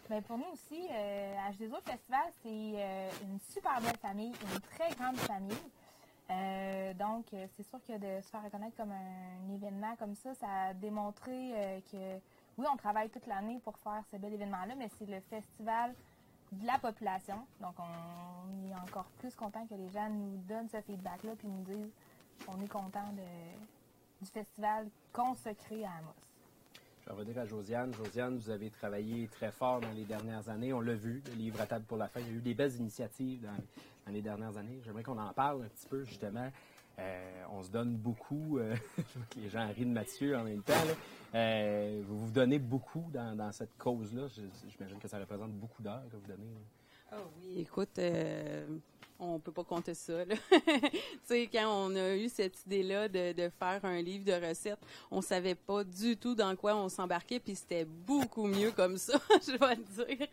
Ben, 0.10 0.24
pour 0.24 0.40
nous 0.40 0.48
aussi, 0.52 0.88
euh, 0.92 1.36
H2O 1.52 1.82
Festival, 1.84 2.24
c'est 2.42 2.50
euh, 2.50 3.10
une 3.22 3.40
super 3.40 3.80
belle 3.80 3.98
famille, 3.98 4.32
une 4.32 4.60
très 4.62 4.90
grande 4.96 5.18
famille. 5.18 5.56
Euh, 6.32 6.94
donc, 6.96 7.26
c'est 7.56 7.64
sûr 7.64 7.80
que 7.88 7.94
de 7.94 8.20
se 8.22 8.30
faire 8.30 8.44
reconnaître 8.44 8.76
comme 8.76 8.92
un 8.92 9.54
événement 9.54 9.96
comme 9.98 10.16
ça, 10.16 10.34
ça 10.34 10.48
a 10.48 10.74
démontré 10.74 11.84
que, 11.92 12.16
oui, 12.58 12.66
on 12.72 12.76
travaille 12.76 13.10
toute 13.10 13.28
l'année 13.28 13.60
pour 13.64 13.78
faire 13.78 14.04
ce 14.12 14.18
bel 14.18 14.34
événement-là, 14.34 14.74
mais 14.76 14.90
c'est 14.98 15.06
le 15.08 15.20
festival 15.22 15.94
de 16.52 16.66
la 16.66 16.78
population. 16.80 17.46
Donc, 17.62 17.76
on 17.78 18.68
est 18.68 18.76
encore 18.76 19.10
plus 19.20 19.36
content 19.36 19.66
que 19.68 19.76
les 19.76 19.90
gens 19.90 20.10
nous 20.10 20.38
donnent 20.48 20.70
ce 20.70 20.82
feedback-là 20.82 21.32
puis 21.38 21.48
nous 21.48 21.64
disent 21.64 21.92
qu'on 22.46 22.60
est 22.62 22.68
content 22.68 23.14
du 24.22 24.28
festival 24.28 24.88
consacré 25.14 25.84
à 25.86 25.92
Amos. 26.00 26.14
Je 27.02 27.10
vais 27.10 27.14
revenir 27.14 27.38
à 27.40 27.46
Josiane. 27.46 27.94
Josiane, 27.94 28.38
vous 28.38 28.50
avez 28.50 28.70
travaillé 28.70 29.28
très 29.28 29.52
fort 29.52 29.80
dans 29.80 29.92
les 29.92 30.06
dernières 30.06 30.48
années. 30.50 30.74
On 30.74 30.82
l'a 30.82 30.94
vu, 30.94 31.24
le 31.28 31.34
livre 31.34 31.60
à 31.62 31.66
table 31.66 31.86
pour 31.86 31.98
la 31.98 32.08
fin. 32.08 32.20
Il 32.20 32.28
y 32.28 32.30
a 32.30 32.34
eu 32.34 32.42
des 32.42 32.54
belles 32.54 32.76
initiatives 32.76 33.42
dans 34.06 34.12
les 34.12 34.22
dernières 34.22 34.58
années. 34.58 34.80
J'aimerais 34.84 35.04
qu'on 35.04 35.18
en 35.18 35.34
parle 35.34 35.64
un 35.64 35.70
petit 35.70 35.88
peu, 35.88 36.04
justement. 36.04 36.50
Euh, 37.00 37.44
on 37.52 37.64
se 37.64 37.70
donne 37.70 37.96
beaucoup. 37.96 38.58
euh, 38.58 38.76
les 39.38 39.50
gens 39.50 39.68
rient 39.68 39.86
de 39.86 39.92
Mathieu 39.92 40.38
en 40.38 40.44
même 40.44 40.62
temps. 40.62 40.74
Euh, 41.36 42.02
vous 42.06 42.26
vous 42.26 42.32
donnez 42.32 42.60
beaucoup 42.60 43.10
dans, 43.14 43.52
cette 43.52 43.78
cause-là. 43.78 44.28
J'imagine 44.68 45.00
que 45.00 45.08
ça 45.08 45.20
représente 45.20 45.52
beaucoup 45.52 45.82
d'heures 45.82 46.04
que 46.12 46.16
vous 46.16 46.28
donnez. 46.28 46.52
là. 47.12 47.18
oui. 47.38 47.62
Écoute, 47.62 48.00
euh, 48.00 48.66
on 49.20 49.38
peut 49.40 49.52
pas 49.52 49.64
compter 49.66 49.94
ça. 49.94 50.26
tu 50.26 50.32
sais, 51.26 51.50
quand 51.52 51.68
on 51.68 51.96
a 51.96 52.16
eu 52.16 52.30
cette 52.30 52.66
idée-là 52.66 53.10
de, 53.10 53.34
de 53.34 53.50
faire 53.60 53.84
un 53.84 54.02
livre 54.02 54.24
de 54.24 54.48
recettes, 54.48 54.80
on 55.12 55.22
savait 55.22 55.56
pas 55.56 55.84
du 55.84 56.16
tout 56.16 56.36
dans 56.36 56.56
quoi 56.56 56.76
on 56.76 56.88
s'embarquait, 56.88 57.40
puis 57.40 57.56
c'était 57.56 57.86
beaucoup 57.86 58.48
mieux 58.48 58.72
comme 58.72 58.98
ça, 58.98 59.20
je 59.46 59.58
dois 59.58 59.76
te 59.76 59.82
dire. 60.06 60.28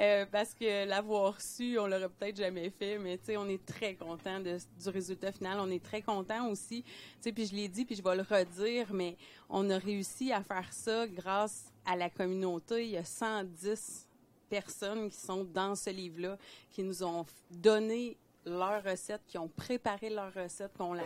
Euh, 0.00 0.26
parce 0.32 0.54
que 0.54 0.86
l'avoir 0.86 1.40
su, 1.40 1.78
on 1.78 1.86
l'aurait 1.86 2.08
peut-être 2.08 2.36
jamais 2.36 2.70
fait, 2.70 2.98
mais 2.98 3.18
tu 3.18 3.26
sais, 3.26 3.36
on 3.36 3.48
est 3.48 3.64
très 3.64 3.94
content 3.94 4.40
de- 4.40 4.58
du 4.82 4.88
résultat 4.88 5.32
final. 5.32 5.58
On 5.60 5.70
est 5.70 5.82
très 5.82 6.00
content 6.02 6.48
aussi. 6.48 6.82
Tu 6.82 6.90
sais, 7.20 7.32
puis 7.32 7.46
je 7.46 7.54
l'ai 7.54 7.68
dit, 7.68 7.84
puis 7.84 7.94
je 7.96 8.02
vais 8.02 8.16
le 8.16 8.22
redire, 8.22 8.92
mais 8.94 9.16
on 9.48 9.68
a 9.70 9.76
réussi 9.78 10.32
à 10.32 10.42
faire 10.42 10.72
ça 10.72 11.06
grâce 11.06 11.66
à 11.84 11.96
la 11.96 12.08
communauté. 12.08 12.84
Il 12.84 12.90
y 12.92 12.96
a 12.96 13.04
110 13.04 14.08
personnes 14.48 15.08
qui 15.08 15.16
sont 15.16 15.44
dans 15.44 15.74
ce 15.74 15.90
livre-là, 15.90 16.36
qui 16.70 16.82
nous 16.82 17.02
ont 17.02 17.24
donné 17.50 18.18
leurs 18.44 18.82
recettes, 18.82 19.22
qui 19.26 19.38
ont 19.38 19.48
préparé 19.48 20.10
leurs 20.10 20.32
recettes, 20.34 20.76
qu'on 20.76 20.94
la, 20.94 21.02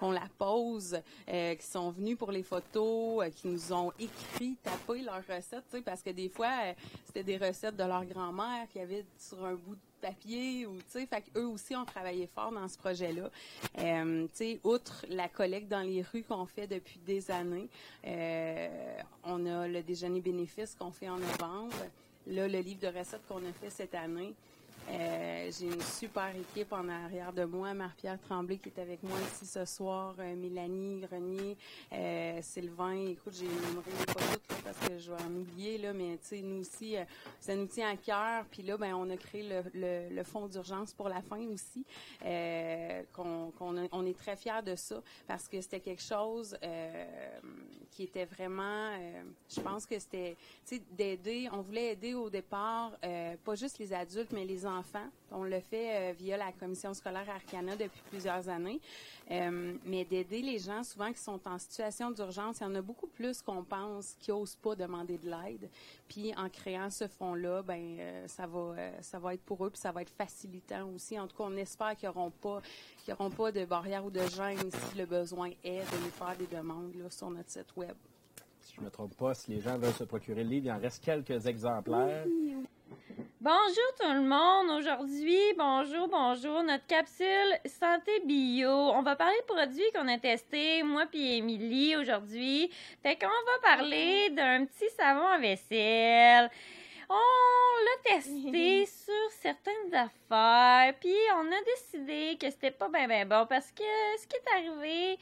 qu'on 0.00 0.10
la 0.10 0.26
pose, 0.38 1.00
euh, 1.28 1.54
qui 1.54 1.66
sont 1.66 1.90
venus 1.90 2.16
pour 2.16 2.32
les 2.32 2.42
photos, 2.42 3.24
euh, 3.24 3.30
qui 3.30 3.48
nous 3.48 3.72
ont 3.72 3.92
écrit, 3.98 4.56
tapé 4.62 5.02
leurs 5.02 5.26
recettes, 5.26 5.64
tu 5.70 5.76
sais, 5.76 5.82
parce 5.82 6.02
que 6.02 6.10
des 6.10 6.28
fois, 6.28 6.50
euh, 6.64 6.72
c'était 7.06 7.24
des 7.24 7.36
recettes 7.36 7.76
de 7.76 7.84
leur 7.84 8.04
grand-mère 8.04 8.68
qu'il 8.68 8.80
y 8.80 8.84
avait 8.84 9.04
sur 9.18 9.44
un 9.44 9.54
bout 9.54 9.74
de 9.74 9.80
papier 10.00 10.66
ou 10.66 10.76
tu 10.78 10.84
sais 10.88 11.06
fait 11.06 11.24
eux 11.36 11.46
aussi 11.46 11.76
ont 11.76 11.84
travaillé 11.84 12.26
fort 12.26 12.50
dans 12.50 12.66
ce 12.66 12.76
projet-là. 12.76 13.30
Euh, 13.78 14.24
tu 14.24 14.30
sais 14.32 14.60
outre 14.64 15.06
la 15.08 15.28
collecte 15.28 15.68
dans 15.68 15.82
les 15.82 16.02
rues 16.02 16.24
qu'on 16.24 16.44
fait 16.44 16.66
depuis 16.66 16.98
des 17.06 17.30
années, 17.30 17.68
on 19.24 19.46
a 19.46 19.68
le 19.68 19.82
déjeuner 19.82 20.20
bénéfice 20.20 20.74
qu'on 20.74 20.90
fait 20.90 21.08
en 21.08 21.18
novembre. 21.18 21.76
Là, 22.26 22.48
le 22.48 22.58
livre 22.58 22.80
de 22.80 22.86
recettes 22.98 23.26
qu'on 23.28 23.38
a 23.38 23.52
fait 23.60 23.70
cette 23.70 23.94
année. 23.94 24.34
Euh, 24.90 25.50
j'ai 25.58 25.66
une 25.66 25.80
super 25.80 26.34
équipe 26.36 26.72
en 26.72 26.88
arrière 26.88 27.32
de 27.32 27.44
moi, 27.44 27.72
Marie-Pierre 27.74 28.20
Tremblay 28.20 28.58
qui 28.58 28.68
est 28.68 28.80
avec 28.80 29.02
moi 29.02 29.16
ici 29.32 29.46
ce 29.46 29.64
soir, 29.64 30.14
euh, 30.18 30.34
Mélanie 30.34 31.00
Grenier, 31.00 31.56
euh, 31.92 32.38
Sylvain. 32.42 33.06
Écoute, 33.06 33.34
j'ai 33.34 33.46
nommé 33.46 33.82
pas 34.06 34.12
toutes 34.12 34.48
là, 34.50 34.56
parce 34.64 34.78
que 34.88 34.98
je 34.98 35.10
vais 35.10 35.22
en 35.22 35.34
oublier 35.34 35.78
là, 35.78 35.92
mais 35.92 36.18
tu 36.18 36.28
sais 36.28 36.42
nous 36.42 36.60
aussi, 36.60 36.96
ça 37.40 37.54
nous 37.54 37.66
tient 37.66 37.90
à 37.90 37.96
cœur. 37.96 38.44
Puis 38.50 38.62
là, 38.62 38.76
ben 38.76 38.94
on 38.94 39.08
a 39.10 39.16
créé 39.16 39.42
le, 39.42 40.10
le, 40.10 40.24
fonds 40.24 40.46
d'urgence 40.46 40.92
pour 40.92 41.08
la 41.08 41.22
faim 41.22 41.46
aussi, 41.52 41.84
euh, 42.24 43.02
qu'on, 43.12 43.52
on 43.60 44.06
est 44.06 44.18
très 44.18 44.36
fiers 44.36 44.62
de 44.64 44.74
ça 44.74 45.02
parce 45.26 45.48
que 45.48 45.60
c'était 45.60 45.80
quelque 45.80 46.02
chose 46.02 46.56
qui 47.90 48.04
était 48.04 48.24
vraiment, 48.24 48.90
je 49.48 49.60
pense 49.60 49.86
que 49.86 49.98
c'était, 49.98 50.36
tu 50.66 50.76
sais, 50.76 50.82
d'aider. 50.92 51.48
On 51.52 51.60
voulait 51.60 51.92
aider 51.92 52.14
au 52.14 52.30
départ, 52.30 52.92
pas 53.44 53.54
juste 53.54 53.78
les 53.78 53.92
adultes, 53.92 54.32
mais 54.32 54.44
les 54.44 54.66
enfants. 54.66 54.71
On 55.30 55.44
le 55.44 55.60
fait 55.60 56.10
euh, 56.10 56.12
via 56.12 56.36
la 56.36 56.52
commission 56.52 56.94
scolaire 56.94 57.28
Arcana 57.28 57.76
depuis 57.76 58.02
plusieurs 58.10 58.48
années. 58.48 58.80
Euh, 59.30 59.74
mais 59.86 60.04
d'aider 60.04 60.42
les 60.42 60.58
gens 60.58 60.82
souvent 60.82 61.12
qui 61.12 61.20
sont 61.20 61.40
en 61.46 61.58
situation 61.58 62.10
d'urgence, 62.10 62.58
il 62.60 62.64
y 62.64 62.66
en 62.66 62.74
a 62.74 62.82
beaucoup 62.82 63.06
plus 63.06 63.40
qu'on 63.40 63.62
pense 63.62 64.16
qui 64.18 64.30
n'osent 64.30 64.56
pas 64.56 64.74
demander 64.74 65.16
de 65.16 65.30
l'aide. 65.30 65.70
Puis 66.08 66.34
en 66.36 66.48
créant 66.48 66.90
ce 66.90 67.06
fonds-là, 67.06 67.62
ben 67.62 67.96
euh, 67.98 68.26
ça 68.26 68.46
va 68.46 68.74
euh, 68.76 68.90
ça 69.00 69.18
va 69.18 69.34
être 69.34 69.42
pour 69.42 69.64
eux 69.64 69.70
puis 69.70 69.80
ça 69.80 69.92
va 69.92 70.02
être 70.02 70.10
facilitant 70.10 70.88
aussi. 70.94 71.18
En 71.18 71.28
tout 71.28 71.36
cas, 71.36 71.44
on 71.46 71.56
espère 71.56 71.96
qu'ils 71.96 72.08
n'auront 72.08 72.30
pas 72.30 72.60
qu'ils 73.04 73.14
auront 73.14 73.30
pas 73.30 73.52
de 73.52 73.64
barrière 73.64 74.04
ou 74.04 74.10
de 74.10 74.20
gêne 74.20 74.70
si 74.70 74.98
le 74.98 75.06
besoin 75.06 75.50
est 75.64 75.80
de 75.80 76.04
nous 76.04 76.10
faire 76.10 76.36
des 76.36 76.46
demandes 76.46 76.94
là, 76.96 77.08
sur 77.08 77.30
notre 77.30 77.50
site 77.50 77.74
web. 77.76 77.94
Si 78.60 78.74
je 78.74 78.80
ne 78.80 78.86
me 78.86 78.90
trompe 78.90 79.16
pas, 79.16 79.34
si 79.34 79.52
les 79.52 79.60
gens 79.60 79.78
veulent 79.78 79.92
se 79.92 80.04
procurer 80.04 80.44
le 80.44 80.50
livre, 80.50 80.66
il 80.66 80.72
en 80.72 80.78
reste 80.78 81.02
quelques 81.02 81.46
exemplaires. 81.46 82.26
Bonjour 83.40 83.94
tout 83.98 84.12
le 84.12 84.22
monde. 84.22 84.70
Aujourd'hui, 84.78 85.40
bonjour, 85.58 86.06
bonjour. 86.06 86.62
Notre 86.62 86.86
capsule 86.86 87.58
santé 87.66 88.20
bio. 88.24 88.70
On 88.70 89.02
va 89.02 89.16
parler 89.16 89.36
de 89.40 89.52
produits 89.52 89.90
qu'on 89.92 90.06
a 90.06 90.16
testés, 90.18 90.84
moi 90.84 91.06
puis 91.06 91.38
Émilie 91.38 91.96
aujourd'hui. 91.96 92.70
Fait 93.02 93.16
qu'on 93.16 93.26
va 93.26 93.76
parler 93.76 94.30
d'un 94.30 94.64
petit 94.64 94.88
savon 94.96 95.26
à 95.26 95.38
vaisselle. 95.38 96.50
On 97.08 97.14
l'a 97.84 98.16
testé 98.16 98.86
sur 99.04 99.30
certaines 99.40 99.92
affaires, 99.92 100.94
puis 101.00 101.16
on 101.34 101.46
a 101.46 101.62
décidé 101.64 102.38
que 102.40 102.48
c'était 102.48 102.70
pas 102.70 102.88
bien 102.88 103.08
ben 103.08 103.28
bon 103.28 103.46
parce 103.46 103.72
que 103.72 103.82
ce 104.18 104.26
qui 104.28 104.36
est 104.36 104.56
arrivé, 104.56 105.18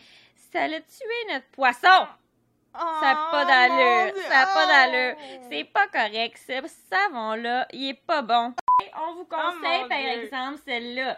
ça 0.52 0.68
l'a 0.68 0.80
tué 0.80 1.32
notre 1.32 1.46
poisson. 1.46 2.06
Ça 2.72 3.00
n'a 3.02 3.28
pas 3.30 3.44
d'allure. 3.44 4.14
Ça 4.22 4.28
n'a 4.28 4.46
pas 4.46 4.66
d'allure. 4.66 5.16
C'est 5.50 5.64
pas 5.64 5.86
correct. 5.88 6.38
Ce 6.46 6.68
savon-là, 6.90 7.66
il 7.72 7.90
est 7.90 7.94
pas 8.06 8.22
bon. 8.22 8.54
On 9.08 9.14
vous 9.14 9.24
conseille, 9.24 9.82
mon 9.82 9.88
par 9.88 9.98
Dieu. 9.98 10.22
exemple, 10.24 10.58
celle-là. 10.66 11.16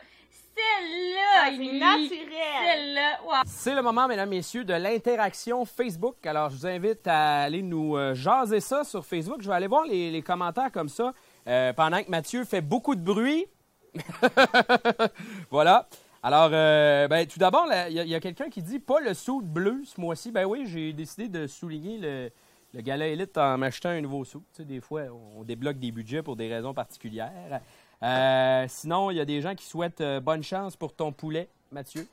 Celle-là, 0.54 1.44
Ah, 1.44 1.50
naturel. 1.50 2.28
Celle-là. 2.64 3.18
Wow. 3.24 3.32
C'est 3.46 3.74
le 3.74 3.80
moment, 3.82 4.06
mesdames, 4.06 4.28
messieurs, 4.28 4.64
de 4.64 4.74
l'interaction 4.74 5.64
Facebook. 5.64 6.16
Alors, 6.26 6.50
je 6.50 6.56
vous 6.56 6.66
invite 6.66 7.06
à 7.06 7.42
aller 7.44 7.62
nous 7.62 7.96
euh, 7.96 8.14
jaser 8.14 8.60
ça 8.60 8.84
sur 8.84 9.04
Facebook. 9.04 9.40
Je 9.40 9.48
vais 9.48 9.54
aller 9.54 9.66
voir 9.66 9.84
les, 9.86 10.10
les 10.10 10.22
commentaires 10.22 10.70
comme 10.70 10.88
ça 10.90 11.14
euh, 11.48 11.72
pendant 11.72 12.02
que 12.02 12.10
Mathieu 12.10 12.44
fait 12.44 12.60
beaucoup 12.60 12.94
de 12.94 13.00
bruit. 13.00 13.46
voilà. 15.50 15.86
Alors, 16.24 16.50
euh, 16.52 17.08
ben, 17.08 17.26
tout 17.26 17.40
d'abord, 17.40 17.66
il 17.90 17.94
y 17.94 18.14
a, 18.14 18.20
quelqu'un 18.20 18.48
qui 18.48 18.62
dit 18.62 18.78
pas 18.78 19.00
le 19.00 19.12
sou 19.12 19.42
bleu 19.42 19.82
ce 19.84 20.00
mois-ci. 20.00 20.30
Ben 20.30 20.44
oui, 20.44 20.66
j'ai 20.66 20.92
décidé 20.92 21.26
de 21.26 21.48
souligner 21.48 21.98
le, 21.98 22.80
gala 22.80 23.08
élite 23.08 23.36
en 23.36 23.58
m'achetant 23.58 23.88
un 23.88 24.00
nouveau 24.00 24.24
sou. 24.24 24.38
Tu 24.54 24.58
sais, 24.58 24.64
des 24.64 24.80
fois, 24.80 25.02
on 25.36 25.42
débloque 25.42 25.80
des 25.80 25.90
budgets 25.90 26.22
pour 26.22 26.36
des 26.36 26.48
raisons 26.48 26.74
particulières. 26.74 27.60
Euh, 28.04 28.66
sinon, 28.68 29.10
il 29.10 29.16
y 29.16 29.20
a 29.20 29.24
des 29.24 29.40
gens 29.40 29.56
qui 29.56 29.64
souhaitent 29.64 30.00
euh, 30.00 30.20
bonne 30.20 30.44
chance 30.44 30.76
pour 30.76 30.94
ton 30.94 31.10
poulet, 31.10 31.48
Mathieu. 31.72 32.06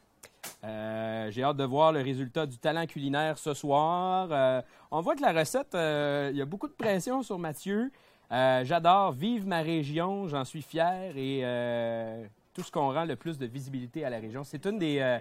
J'ai 0.63 1.43
hâte 1.43 1.57
de 1.57 1.63
voir 1.63 1.91
le 1.91 2.01
résultat 2.01 2.47
du 2.47 2.57
talent 2.57 2.87
culinaire 2.87 3.37
ce 3.37 3.53
soir. 3.53 4.63
On 4.89 5.01
voit 5.01 5.15
que 5.15 5.21
la 5.21 5.33
recette, 5.33 5.75
il 5.75 6.37
y 6.37 6.41
a 6.41 6.45
beaucoup 6.45 6.67
de 6.67 6.73
pression 6.73 7.21
sur 7.21 7.37
Mathieu. 7.37 7.91
J'adore, 8.31 9.11
vive 9.11 9.45
ma 9.45 9.61
région, 9.61 10.27
j'en 10.27 10.45
suis 10.45 10.61
fier 10.61 11.15
et 11.15 11.43
tout 12.59 12.65
ce 12.65 12.71
qu'on 12.71 12.93
rend 12.93 13.05
le 13.05 13.15
plus 13.15 13.37
de 13.37 13.45
visibilité 13.45 14.03
à 14.03 14.09
la 14.09 14.19
région. 14.19 14.43
C'est 14.43 14.65
une 14.65 14.77
des, 14.77 14.99
euh, 14.99 15.17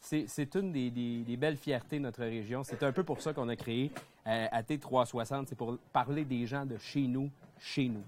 c'est 0.00 0.54
une 0.56 0.72
des 0.72 1.36
belles 1.38 1.56
fiertés 1.56 1.98
de 1.98 2.02
notre 2.02 2.20
région. 2.20 2.64
C'est 2.64 2.82
un 2.82 2.90
peu 2.90 3.04
pour 3.04 3.20
ça 3.20 3.32
qu'on 3.32 3.48
a 3.48 3.54
créé 3.54 3.92
euh, 4.26 4.46
AT360. 4.48 5.44
C'est 5.48 5.56
pour 5.56 5.78
parler 5.92 6.24
des 6.24 6.46
gens 6.46 6.66
de 6.66 6.76
chez 6.78 7.02
nous, 7.02 7.30
chez 7.60 7.88
nous. 7.88 8.02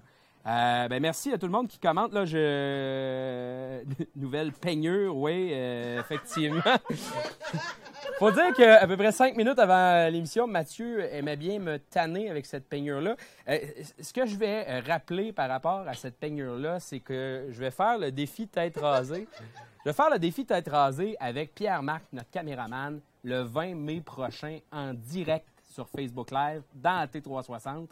Euh, 0.45 0.89
ben 0.89 1.01
merci 1.01 1.31
à 1.31 1.37
tout 1.37 1.45
le 1.45 1.51
monde 1.51 1.67
qui 1.67 1.79
commente. 1.79 2.13
Là. 2.13 2.25
Nouvelle 4.15 4.51
peignure, 4.51 5.15
oui, 5.15 5.51
euh, 5.53 6.01
effectivement. 6.01 6.61
Faut 8.19 8.31
dire 8.31 8.53
qu'à 8.53 8.85
peu 8.85 8.97
près 8.97 9.13
cinq 9.13 9.37
minutes 9.37 9.57
avant 9.57 10.09
l'émission, 10.09 10.45
Mathieu 10.45 11.01
aimait 11.13 11.37
bien 11.37 11.59
me 11.59 11.79
tanner 11.79 12.29
avec 12.29 12.45
cette 12.45 12.67
peignure-là. 12.67 13.15
Euh, 13.47 13.57
ce 14.01 14.11
que 14.11 14.25
je 14.25 14.35
vais 14.35 14.79
rappeler 14.81 15.31
par 15.31 15.49
rapport 15.49 15.87
à 15.87 15.93
cette 15.93 16.17
peignure-là, 16.17 16.79
c'est 16.79 16.99
que 16.99 17.47
je 17.49 17.59
vais 17.59 17.71
faire 17.71 17.97
le 17.97 18.11
défi 18.11 18.47
tête. 18.47 18.77
Je 18.77 19.89
vais 19.89 19.93
faire 19.93 20.09
le 20.09 20.19
défi 20.19 20.45
tête 20.45 20.67
rasée 20.67 21.15
avec 21.19 21.55
Pierre-Marc, 21.55 22.03
notre 22.11 22.29
caméraman, 22.29 22.99
le 23.23 23.41
20 23.41 23.75
mai 23.75 24.01
prochain 24.01 24.59
en 24.71 24.93
direct 24.93 25.47
sur 25.73 25.87
Facebook 25.89 26.31
Live 26.31 26.61
dans 26.75 26.99
la 26.99 27.07
T360. 27.07 27.87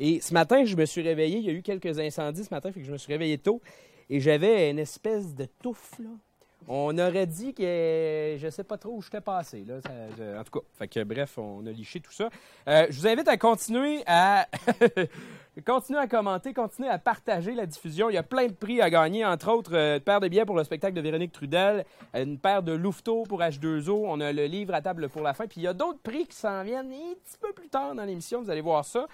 Et 0.00 0.20
ce 0.20 0.34
matin, 0.34 0.64
je 0.64 0.76
me 0.76 0.84
suis 0.84 1.02
réveillé. 1.02 1.38
Il 1.38 1.44
y 1.44 1.50
a 1.50 1.52
eu 1.52 1.62
quelques 1.62 1.98
incendies 1.98 2.44
ce 2.44 2.54
matin, 2.54 2.72
fait 2.72 2.80
que 2.80 2.86
je 2.86 2.92
me 2.92 2.98
suis 2.98 3.12
réveillé 3.12 3.38
tôt. 3.38 3.60
Et 4.10 4.20
j'avais 4.20 4.70
une 4.70 4.78
espèce 4.78 5.34
de 5.34 5.46
touffe, 5.60 5.98
là. 5.98 6.10
On 6.68 6.96
aurait 6.98 7.26
dit 7.26 7.54
que 7.54 8.36
je 8.38 8.48
sais 8.50 8.64
pas 8.64 8.78
trop 8.78 8.92
où 8.92 9.02
j'étais 9.02 9.20
passé. 9.20 9.64
Là. 9.66 9.78
En 10.38 10.44
tout 10.44 10.60
cas, 10.60 10.66
fait 10.78 10.88
que, 10.88 11.02
bref, 11.02 11.38
on 11.38 11.66
a 11.66 11.70
liché 11.70 12.00
tout 12.00 12.12
ça. 12.12 12.28
Euh, 12.68 12.86
je 12.88 13.00
vous 13.00 13.06
invite 13.06 13.26
à 13.28 13.36
continuer 13.36 14.02
à 14.06 14.46
continuer 15.66 15.98
à 15.98 16.06
commenter, 16.06 16.54
continuer 16.54 16.88
à 16.88 16.98
partager 16.98 17.54
la 17.54 17.66
diffusion. 17.66 18.10
Il 18.10 18.14
y 18.14 18.18
a 18.18 18.22
plein 18.22 18.46
de 18.46 18.52
prix 18.52 18.80
à 18.80 18.90
gagner, 18.90 19.24
entre 19.24 19.50
autres 19.50 19.74
euh, 19.74 19.96
une 19.96 20.02
paire 20.02 20.20
de 20.20 20.28
billets 20.28 20.44
pour 20.44 20.56
le 20.56 20.64
spectacle 20.64 20.94
de 20.94 21.00
Véronique 21.00 21.32
Trudel, 21.32 21.84
une 22.14 22.38
paire 22.38 22.62
de 22.62 22.72
louveteaux 22.72 23.24
pour 23.24 23.40
H2O, 23.40 24.04
on 24.06 24.20
a 24.20 24.32
le 24.32 24.46
livre 24.46 24.74
à 24.74 24.80
table 24.80 25.08
pour 25.08 25.22
la 25.22 25.34
fin, 25.34 25.46
puis 25.46 25.60
il 25.60 25.64
y 25.64 25.68
a 25.68 25.74
d'autres 25.74 26.00
prix 26.00 26.26
qui 26.26 26.36
s'en 26.36 26.62
viennent 26.62 26.92
un 26.92 27.14
petit 27.14 27.38
peu 27.40 27.52
plus 27.52 27.68
tard 27.68 27.94
dans 27.94 28.04
l'émission, 28.04 28.40
vous 28.40 28.50
allez 28.50 28.60
voir 28.60 28.84
ça. 28.84 29.06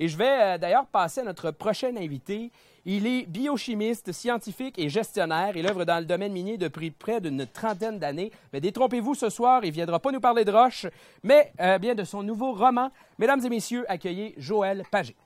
Et 0.00 0.08
je 0.08 0.16
vais 0.16 0.40
euh, 0.40 0.58
d'ailleurs 0.58 0.86
passer 0.86 1.20
à 1.20 1.24
notre 1.24 1.50
prochain 1.50 1.96
invité. 1.96 2.50
Il 2.86 3.06
est 3.06 3.26
biochimiste, 3.26 4.12
scientifique 4.12 4.78
et 4.78 4.90
gestionnaire. 4.90 5.56
Il 5.56 5.66
œuvre 5.66 5.84
dans 5.84 5.98
le 5.98 6.04
domaine 6.04 6.32
minier 6.32 6.58
depuis 6.58 6.90
près 6.90 7.20
d'une 7.20 7.46
trentaine 7.46 7.98
d'années. 7.98 8.30
Mais 8.52 8.60
détrompez-vous 8.60 9.14
ce 9.14 9.30
soir, 9.30 9.64
il 9.64 9.68
ne 9.68 9.72
viendra 9.72 9.98
pas 9.98 10.12
nous 10.12 10.20
parler 10.20 10.44
de 10.44 10.52
roche, 10.52 10.86
mais 11.22 11.52
euh, 11.60 11.78
bien 11.78 11.94
de 11.94 12.04
son 12.04 12.22
nouveau 12.22 12.52
roman. 12.52 12.90
Mesdames 13.18 13.44
et 13.44 13.48
messieurs, 13.48 13.84
accueillez 13.88 14.34
Joël 14.36 14.82
Pagé. 14.90 15.16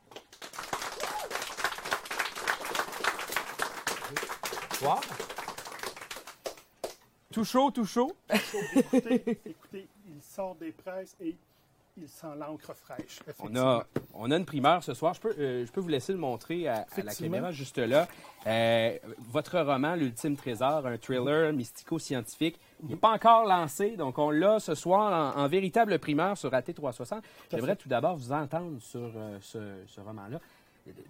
Wow. 4.81 5.01
Tout 7.33 7.45
chaud, 7.45 7.71
tout 7.73 7.85
chaud. 7.85 8.13
écoutez, 8.77 9.41
écoutez, 9.45 9.89
il 10.09 10.23
sort 10.23 10.55
des 10.55 10.71
presses 10.71 11.17
et 11.21 11.37
il 12.01 12.09
sent 12.09 12.27
l'encre 12.39 12.75
fraîche. 12.75 13.21
On 13.41 13.55
a, 13.57 13.85
on 14.15 14.31
a 14.31 14.37
une 14.37 14.45
primeur 14.45 14.83
ce 14.83 14.95
soir. 14.95 15.15
Je 15.15 15.21
peux, 15.21 15.35
euh, 15.39 15.67
je 15.67 15.73
peux 15.73 15.81
vous 15.81 15.89
laisser 15.89 16.13
le 16.13 16.19
montrer 16.19 16.69
à, 16.69 16.87
à 16.97 17.03
la 17.03 17.15
caméra 17.15 17.51
juste 17.51 17.79
là. 17.79 18.07
Euh, 18.47 18.97
votre 19.31 19.59
roman, 19.61 19.95
L'ultime 19.95 20.37
trésor, 20.37 20.87
un 20.87 20.97
thriller 20.99 21.53
mystico-scientifique, 21.53 22.59
il 22.83 22.91
n'est 22.91 22.97
pas 22.97 23.11
encore 23.11 23.45
lancé, 23.45 23.97
donc 23.97 24.19
on 24.19 24.31
l'a 24.31 24.61
ce 24.61 24.75
soir 24.75 25.37
en, 25.37 25.41
en 25.43 25.49
véritable 25.49 25.99
primeur 25.99 26.37
sur 26.39 26.51
AT360. 26.51 27.21
J'aimerais 27.51 27.77
tout 27.77 27.89
d'abord 27.89 28.17
vous 28.17 28.33
entendre 28.33 28.81
sur 28.81 29.11
euh, 29.17 29.39
ce, 29.41 29.59
ce 29.87 30.01
roman-là. 30.01 30.39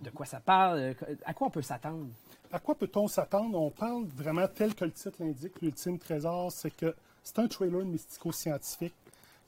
De, 0.00 0.10
quoi 0.10 0.26
ça 0.26 0.40
parle? 0.40 0.94
À 1.24 1.34
quoi 1.34 1.46
on 1.46 1.50
peut 1.50 1.62
s'attendre? 1.62 2.06
À 2.50 2.58
quoi 2.58 2.74
peut-on 2.74 3.06
s'attendre? 3.06 3.60
On 3.60 3.70
parle 3.70 4.04
vraiment 4.16 4.48
tel 4.48 4.74
que 4.74 4.84
le 4.84 4.90
titre 4.90 5.16
l'indique, 5.20 5.60
l'ultime 5.62 5.98
trésor, 5.98 6.50
c'est 6.50 6.74
que 6.74 6.94
c'est 7.22 7.38
un 7.38 7.46
trailer 7.46 7.84
mystico-scientifique. 7.84 8.94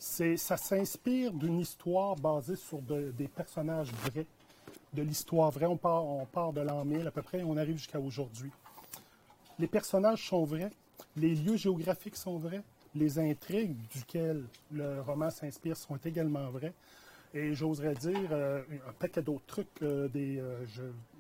Ça 0.03 0.57
s'inspire 0.57 1.31
d'une 1.31 1.61
histoire 1.61 2.17
basée 2.17 2.57
sur 2.57 2.81
de- 2.81 3.11
des 3.11 3.29
personnages 3.29 3.93
vrais, 3.93 4.25
de 4.95 5.03
l'histoire 5.03 5.51
vraie. 5.51 5.67
On 5.67 5.77
part, 5.77 6.55
de 6.55 6.63
l'an 6.63 6.87
1000 6.87 7.07
à 7.07 7.11
peu 7.11 7.21
près 7.21 7.41
et 7.41 7.45
on 7.45 7.55
arrive 7.59 7.77
jusqu'à 7.77 8.01
aujourd'hui. 8.01 8.51
Les 9.59 9.67
personnages 9.67 10.27
sont 10.27 10.45
vrais, 10.45 10.71
les 11.17 11.35
lieux 11.35 11.59
géographiques 11.59 12.17
sont 12.17 12.39
vrais, 12.39 12.63
les 12.95 13.19
intrigues 13.19 13.77
duquel 13.95 14.43
le 14.73 15.03
roman 15.03 15.29
s'inspire 15.29 15.77
sont 15.77 15.99
également 16.03 16.49
vraies. 16.49 16.73
Et 17.35 17.53
j'oserais 17.53 17.95
dire 17.95 18.31
euh, 18.33 18.63
un 18.89 18.93
paquet 18.95 19.21
d'autres 19.21 19.45
trucs, 19.47 19.69
euh, 19.83 20.09
des, 20.09 20.39
euh, 20.41 20.65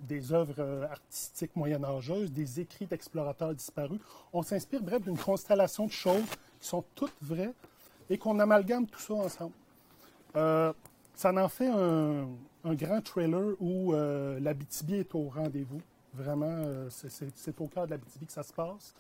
des 0.08 0.32
œuvres 0.32 0.88
artistiques 0.90 1.54
moyenâgeuses, 1.54 2.32
des 2.32 2.60
écrits 2.60 2.86
d'explorateurs 2.86 3.54
disparus. 3.54 4.00
On 4.32 4.42
s'inspire, 4.42 4.82
bref, 4.82 5.02
d'une 5.02 5.18
constellation 5.18 5.84
de 5.86 5.92
choses 5.92 6.24
qui 6.60 6.66
sont 6.66 6.82
toutes 6.94 7.12
vraies 7.20 7.52
et 8.10 8.18
qu'on 8.18 8.38
amalgame 8.40 8.86
tout 8.86 9.00
ça 9.00 9.14
ensemble. 9.14 9.54
Euh, 10.36 10.72
ça 11.14 11.32
en 11.32 11.48
fait 11.48 11.68
un, 11.68 12.26
grand 12.74 13.00
trailer 13.00 13.54
où 13.60 13.94
euh, 13.94 14.38
l'Abitibi 14.40 14.96
est 14.96 15.14
au 15.14 15.28
rendez-vous. 15.28 15.80
Vraiment, 16.12 16.46
euh, 16.48 16.88
c'est- 16.90 17.60
au 17.60 17.66
cœur 17.68 17.86
de 17.86 17.92
l'Abitibi 17.92 18.26
que 18.26 18.32
ça 18.32 18.42
se 18.42 18.52
passe. 18.52 18.94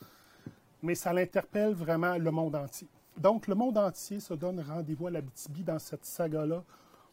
Mais 0.82 0.94
ça 0.94 1.12
l'interpelle 1.12 1.74
vraiment 1.74 2.16
le 2.16 2.30
monde 2.30 2.54
entier. 2.54 2.86
Donc, 3.16 3.48
le 3.48 3.54
monde 3.54 3.76
entier 3.76 4.20
se 4.20 4.32
donne 4.32 4.60
rendez-vous 4.60 5.08
à 5.08 5.10
l'Abitibi 5.10 5.62
dans 5.62 5.78
cette 5.78 6.04
saga-là 6.04 6.62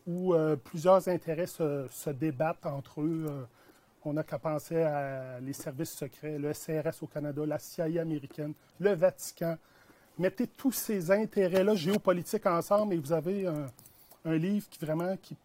où 0.06 0.34
euh, 0.34 0.56
plusieurs 0.56 1.08
intérêts 1.10 1.48
se, 1.48 2.10
débattent 2.12 2.66
entre 2.66 3.02
eux. 3.02 3.48
On 4.06 4.14
n'a 4.14 4.24
qu'à 4.24 4.40
penser 4.40 4.84
à 4.84 5.40
les 5.42 5.52
services 5.54 5.92
secrets, 5.92 6.38
le 6.38 6.54
SRS 6.54 7.02
au 7.02 7.08
Canada, 7.08 7.46
la 7.46 7.60
CIA 7.60 8.02
américaine, 8.02 8.54
le 8.80 8.94
Vatican. 8.94 9.58
Mettez 10.20 10.48
tous 10.48 10.72
ces 10.72 11.12
intérêts-là 11.12 11.76
géopolitiques 11.76 12.46
ensemble 12.46 12.94
et 12.96 12.98
vous 12.98 13.14
avez 13.14 13.46
un, 13.48 13.68
un 14.26 14.36
livre 14.36 14.68
qui 14.70 14.80
vraiment, 14.84 15.16
qui, 15.22 15.36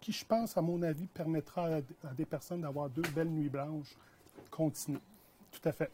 qui, 0.00 0.12
je 0.12 0.24
pense, 0.24 0.56
à 0.56 0.62
mon 0.62 0.82
avis, 0.82 1.06
permettra 1.06 1.66
à, 1.66 1.76
à 1.78 2.12
des 2.16 2.26
personnes 2.26 2.60
d'avoir 2.60 2.90
deux 2.90 3.02
belles 3.14 3.30
nuits 3.30 3.48
blanches 3.48 3.96
continues. 4.50 4.98
Tout 5.52 5.68
à 5.68 5.72
fait. 5.72 5.90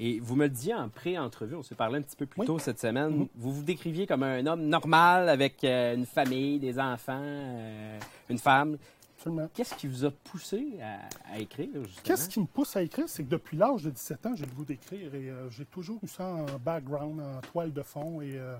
Et 0.00 0.18
vous 0.18 0.34
me 0.34 0.44
le 0.44 0.48
disiez 0.50 0.74
en 0.74 0.88
pré-entrevue, 0.88 1.54
on 1.54 1.62
s'est 1.62 1.76
parlé 1.76 1.98
un 1.98 2.02
petit 2.02 2.16
peu 2.16 2.26
plus 2.26 2.40
Oui. 2.40 2.46
tôt 2.46 2.58
cette 2.58 2.80
semaine. 2.80 3.10
Mhm. 3.16 3.28
Vous 3.36 3.52
vous 3.52 3.62
décriviez 3.62 4.06
comme 4.08 4.24
un 4.24 4.44
homme 4.46 4.62
normal 4.66 5.28
avec 5.28 5.62
euh, 5.62 5.94
une 5.94 6.06
famille, 6.06 6.58
des 6.58 6.80
enfants, 6.80 7.20
euh, 7.22 7.98
une 8.28 8.38
femme. 8.38 8.76
Absolument. 9.16 9.48
Qu'est-ce 9.54 9.74
qui 9.74 9.86
vous 9.86 10.04
a 10.04 10.10
poussé 10.10 10.78
à, 10.82 11.32
à 11.32 11.38
écrire, 11.38 11.68
justement? 11.74 12.02
Qu'est-ce 12.02 12.28
qui 12.28 12.40
me 12.40 12.46
pousse 12.46 12.76
à 12.76 12.82
écrire, 12.82 13.08
c'est 13.08 13.24
que 13.24 13.30
depuis 13.30 13.56
l'âge 13.56 13.84
de 13.84 13.90
17 13.90 14.26
ans, 14.26 14.34
j'ai 14.34 14.46
le 14.46 14.52
goût 14.52 14.64
d'écrire 14.64 15.14
et 15.14 15.30
euh, 15.30 15.48
j'ai 15.50 15.64
toujours 15.64 15.98
eu 16.02 16.08
ça 16.08 16.26
en 16.26 16.46
background, 16.58 17.20
en 17.20 17.40
toile 17.40 17.72
de 17.72 17.82
fond. 17.82 18.20
Et, 18.20 18.36
euh, 18.36 18.56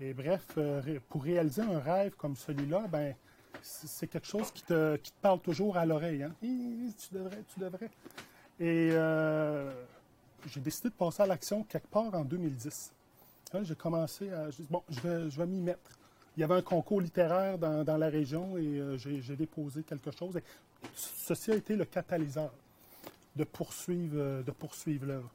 et 0.00 0.14
bref, 0.14 0.46
euh, 0.58 0.98
pour 1.08 1.22
réaliser 1.22 1.62
un 1.62 1.78
rêve 1.78 2.14
comme 2.16 2.36
celui-là, 2.36 2.86
ben, 2.88 3.14
c'est 3.62 4.06
quelque 4.06 4.26
chose 4.26 4.50
qui 4.50 4.62
te, 4.62 4.96
qui 4.96 5.10
te 5.12 5.20
parle 5.20 5.40
toujours 5.40 5.76
à 5.76 5.86
l'oreille. 5.86 6.22
Hein? 6.22 6.34
Tu 6.40 7.14
devrais, 7.14 7.42
tu 7.52 7.60
devrais. 7.60 7.90
Et 8.60 8.90
euh, 8.92 9.72
j'ai 10.46 10.60
décidé 10.60 10.88
de 10.88 10.94
passer 10.94 11.22
à 11.22 11.26
l'action 11.26 11.64
quelque 11.64 11.88
part 11.88 12.14
en 12.14 12.24
2010. 12.24 12.92
Hein, 13.54 13.60
j'ai 13.62 13.74
commencé 13.74 14.30
à. 14.30 14.48
Bon, 14.70 14.82
je 14.88 15.00
vais, 15.00 15.30
je 15.30 15.38
vais 15.38 15.46
m'y 15.46 15.60
mettre. 15.60 15.97
Il 16.38 16.42
y 16.42 16.44
avait 16.44 16.54
un 16.54 16.62
concours 16.62 17.00
littéraire 17.00 17.58
dans, 17.58 17.96
la 17.96 18.08
région 18.08 18.56
et 18.56 18.78
euh, 18.78 18.96
j'ai 18.96 19.34
déposé 19.34 19.82
quelque 19.82 20.12
chose. 20.12 20.38
Ceci 20.94 21.50
a 21.50 21.56
été 21.56 21.74
le 21.74 21.84
catalyseur 21.84 22.52
de 23.34 23.42
poursuivre, 23.42 24.14
euh, 24.16 24.42
de 24.44 24.52
poursuivre 24.52 25.04
l'œuvre. 25.04 25.28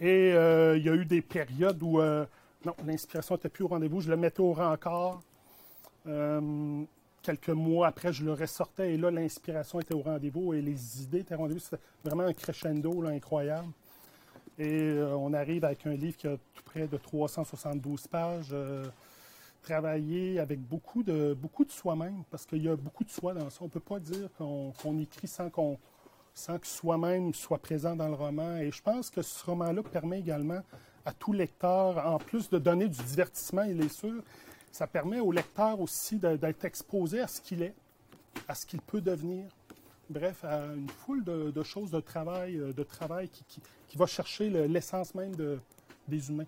Et 0.00 0.32
euh, 0.32 0.78
il 0.78 0.86
y 0.86 0.88
a 0.88 0.94
eu 0.94 1.04
des 1.04 1.20
périodes 1.20 1.82
où 1.82 2.00
non, 2.00 2.74
l'inspiration 2.86 3.34
n'était 3.34 3.50
plus 3.50 3.64
au 3.64 3.68
rendez-vous. 3.68 4.00
Je 4.00 4.08
le 4.08 4.16
mettais 4.16 4.40
au 4.40 4.54
rencard. 4.54 5.20
Euh, 6.06 6.82
quelques 7.20 7.50
mois 7.50 7.88
après, 7.88 8.10
je 8.10 8.24
le 8.24 8.32
ressortais 8.32 8.94
et 8.94 8.96
là, 8.96 9.10
l'inspiration 9.10 9.80
était 9.80 9.92
au 9.92 10.00
rendez-vous 10.00 10.54
et 10.54 10.62
les 10.62 11.02
idées 11.02 11.18
étaient 11.18 11.34
au 11.34 11.40
rendez-vous. 11.40 11.60
C'était 11.60 11.82
vraiment 12.06 12.22
un 12.22 12.32
crescendo 12.32 13.04
incroyable. 13.04 13.68
Et 14.58 14.98
on 15.14 15.34
arrive 15.34 15.66
avec 15.66 15.86
un 15.86 15.92
livre 15.92 16.16
qui 16.16 16.26
a 16.26 16.38
tout 16.54 16.62
près 16.64 16.88
de 16.88 16.96
372 16.96 18.06
pages. 18.06 18.54
Travaillé 19.72 20.40
avec 20.40 20.60
beaucoup 20.60 21.02
de, 21.02 21.34
beaucoup 21.34 21.64
de 21.64 21.70
soi-même, 21.70 22.22
parce 22.30 22.46
qu'il 22.46 22.62
y 22.62 22.68
a 22.68 22.76
beaucoup 22.76 23.04
de 23.04 23.10
soi 23.10 23.34
dans 23.34 23.50
ça. 23.50 23.58
On 23.60 23.64
ne 23.64 23.70
peut 23.70 23.80
pas 23.80 24.00
dire 24.00 24.28
qu'on 24.38 24.98
écrit 24.98 25.28
sans, 25.28 25.50
sans 26.34 26.58
que 26.58 26.66
soi-même 26.66 27.34
soit 27.34 27.58
présent 27.58 27.94
dans 27.94 28.08
le 28.08 28.14
roman. 28.14 28.56
Et 28.56 28.70
je 28.70 28.80
pense 28.82 29.10
que 29.10 29.20
ce 29.20 29.44
roman-là 29.44 29.82
permet 29.82 30.20
également 30.20 30.60
à 31.04 31.12
tout 31.12 31.32
lecteur, 31.34 32.06
en 32.06 32.18
plus 32.18 32.48
de 32.48 32.58
donner 32.58 32.88
du 32.88 33.02
divertissement, 33.02 33.62
il 33.62 33.80
est 33.82 33.88
sûr, 33.90 34.22
ça 34.72 34.86
permet 34.86 35.20
au 35.20 35.32
lecteur 35.32 35.80
aussi 35.80 36.18
d'être 36.18 36.64
exposé 36.64 37.20
à 37.20 37.26
ce 37.26 37.40
qu'il 37.42 37.62
est, 37.62 37.74
à 38.46 38.54
ce 38.54 38.64
qu'il 38.66 38.80
peut 38.80 39.00
devenir. 39.02 39.44
Bref, 40.10 40.44
à 40.44 40.64
une 40.74 40.88
foule 40.88 41.24
de, 41.24 41.50
de 41.50 41.62
choses 41.62 41.90
de 41.90 42.00
travail, 42.00 42.56
euh, 42.56 42.72
de 42.72 42.82
travail 42.82 43.28
qui, 43.28 43.44
qui- 43.44 43.62
qui 43.86 43.96
va 43.98 44.06
chercher 44.06 44.48
le- 44.48 44.64
l'essence 44.66 45.14
même 45.14 45.34
de- 45.36 45.58
des 46.08 46.30
humains, 46.30 46.46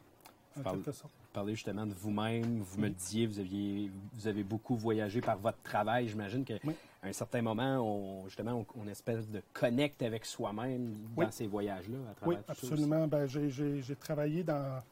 en 0.59 0.62
quelque 0.76 0.92
sorte. 0.92 1.12
Vous 1.31 1.35
parlez 1.35 1.55
justement 1.55 1.87
de 1.87 1.95
vous-même. 1.95 2.61
Vous 2.61 2.81
me 2.81 2.88
le 2.88 2.93
disiez, 2.93 3.25
vous, 3.29 3.38
aviez, 3.38 3.88
vous 4.14 4.27
avez 4.27 4.43
beaucoup 4.43 4.75
voyagé 4.75 5.21
par 5.21 5.38
votre 5.38 5.62
travail. 5.62 6.09
J'imagine 6.09 6.45
qu'à 6.45 6.57
Oui. 6.64 6.75
un 7.05 7.12
certain 7.12 7.40
moment, 7.40 7.77
on, 7.79 8.25
justement, 8.27 8.55
on, 8.75 8.81
on 8.83 8.88
espèce 8.88 9.29
de 9.31 9.40
connecte 9.53 10.03
avec 10.03 10.25
soi-même 10.27 10.93
dans 11.16 11.23
Oui. 11.23 11.27
ces 11.31 11.47
voyages-là, 11.47 11.99
à 11.99 12.01
Oui, 12.27 12.35
travers 12.35 12.45
tout 12.47 12.51
aussi. 12.51 12.73
absolument. 12.73 13.07
Ben, 13.07 13.27
j'ai, 13.27 13.95
travaillé 13.95 14.43
dans, 14.43 14.83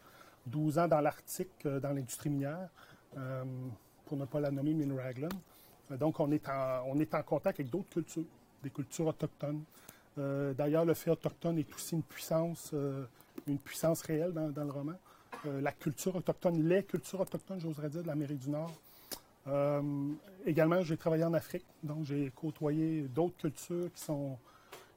12 0.47 0.79
ans 0.79 0.87
dans 0.87 1.01
l'Arctique, 1.01 1.51
euh, 1.67 1.81
dans 1.81 1.91
l'industrie 1.91 2.31
minière, 2.31 2.69
euh, 3.17 3.43
pour 4.07 4.17
ne 4.17 4.25
pas 4.25 4.39
la 4.39 4.53
nommer 4.53 4.75
Minraglan. 4.75 5.29
Euh, 5.91 5.97
donc, 5.97 6.21
on 6.21 6.31
est, 6.31 6.49
en, 6.49 6.85
on 6.87 7.01
est 7.01 7.13
en 7.17 7.23
contact 7.25 7.59
avec 7.59 7.69
d'autres 7.73 7.91
cultures, 7.91 8.23
des 8.63 8.71
cultures 8.71 9.09
autochtones. 9.09 9.65
Euh, 10.19 10.55
D'ailleurs, 10.55 10.85
le 10.85 10.95
fait 10.95 11.11
autochtone 11.11 11.59
est 11.59 11.75
aussi 11.75 11.97
une 11.97 12.05
puissance, 12.05 12.71
euh, 12.75 13.07
une 13.49 13.59
puissance 13.59 14.03
réelle 14.03 14.33
dans, 14.33 14.51
dans 14.51 14.65
le 14.65 14.71
roman. 14.71 14.95
Euh, 15.47 15.61
la 15.61 15.73
culture 15.73 16.17
autochtone, 16.17 16.63
les 16.69 16.83
cultures 16.83 17.21
autochtones, 17.21 17.61
j'oserais 17.61 17.89
dire, 17.89 18.03
de 18.03 18.07
l'Amérique 18.07 18.41
du 18.41 18.51
Nord. 18.51 18.73
Euh, 19.47 20.13
également, 20.45 20.83
j'ai 20.83 20.97
travaillé 20.97 21.25
en 21.25 21.33
Afrique, 21.35 21.65
donc 21.83 22.05
j'ai 22.05 22.31
côtoyé 22.35 23.03
d'autres 23.03 23.37
cultures 23.37 23.91
qui 23.95 24.03
sont, 24.03 24.37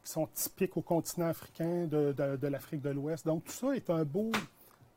qui 0.04 0.12
sont 0.12 0.28
typiques 0.34 0.76
au 0.78 0.82
continent 0.82 1.28
africain 1.28 1.86
de, 1.86 2.48
l'Afrique 2.48 2.82
de 2.82 2.90
l'Ouest. 2.90 3.26
Donc, 3.26 3.46
tout 3.46 3.52
ça 3.52 3.76
est 3.76 3.90
un 3.90 4.04
beau, 4.04 4.32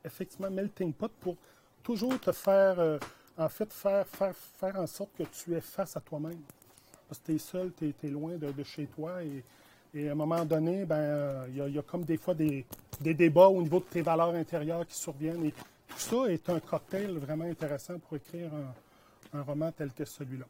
effectivement, 0.03 0.49
melting 0.49 0.93
pot 0.93 1.11
pour 1.19 1.37
toujours 1.83 2.19
te 2.19 2.31
faire, 2.31 2.79
euh, 2.79 2.97
en 3.37 3.49
fait, 3.49 3.71
faire, 3.71 4.07
faire, 4.07 4.35
faire 4.35 4.75
en 4.77 4.87
sorte 4.87 5.11
que 5.15 5.23
tu 5.23 5.53
es 5.53 5.61
face 5.61 5.95
à 5.95 6.01
toi-même. 6.01 6.41
Parce 7.07 7.19
que 7.19 7.27
tu 7.27 7.35
es 7.35 7.37
seul, 7.37 7.71
tu 7.77 7.93
es, 8.03 8.09
loin 8.09 8.35
de, 8.35 8.51
de 8.51 8.63
chez 8.63 8.87
toi 8.87 9.23
et, 9.23 9.43
et 9.95 10.09
à 10.09 10.11
un 10.11 10.15
moment 10.15 10.43
donné, 10.45 10.85
ben, 10.85 10.95
euh, 10.97 11.45
il 11.49 11.55
y, 11.57 11.61
a- 11.61 11.67
il 11.69 11.75
y 11.75 11.79
a 11.79 11.81
comme 11.81 12.03
des 12.03 12.17
fois 12.17 12.33
des, 12.33 12.65
des 13.01 13.13
débats 13.13 13.47
au 13.47 13.61
niveau 13.61 13.79
de 13.79 13.85
tes 13.85 14.01
valeurs 14.01 14.35
intérieures 14.35 14.85
qui 14.85 14.95
surviennent. 14.95 15.45
Et 15.45 15.51
tout 15.51 15.97
ça 15.97 16.25
est 16.31 16.49
un 16.49 16.59
cocktail 16.59 17.17
vraiment 17.17 17.45
intéressant 17.45 17.97
pour 17.99 18.17
écrire 18.17 18.51
un, 18.53 19.39
un 19.39 19.41
roman 19.43 19.71
tel 19.71 19.91
que 19.93 20.03
celui-là. 20.05 20.45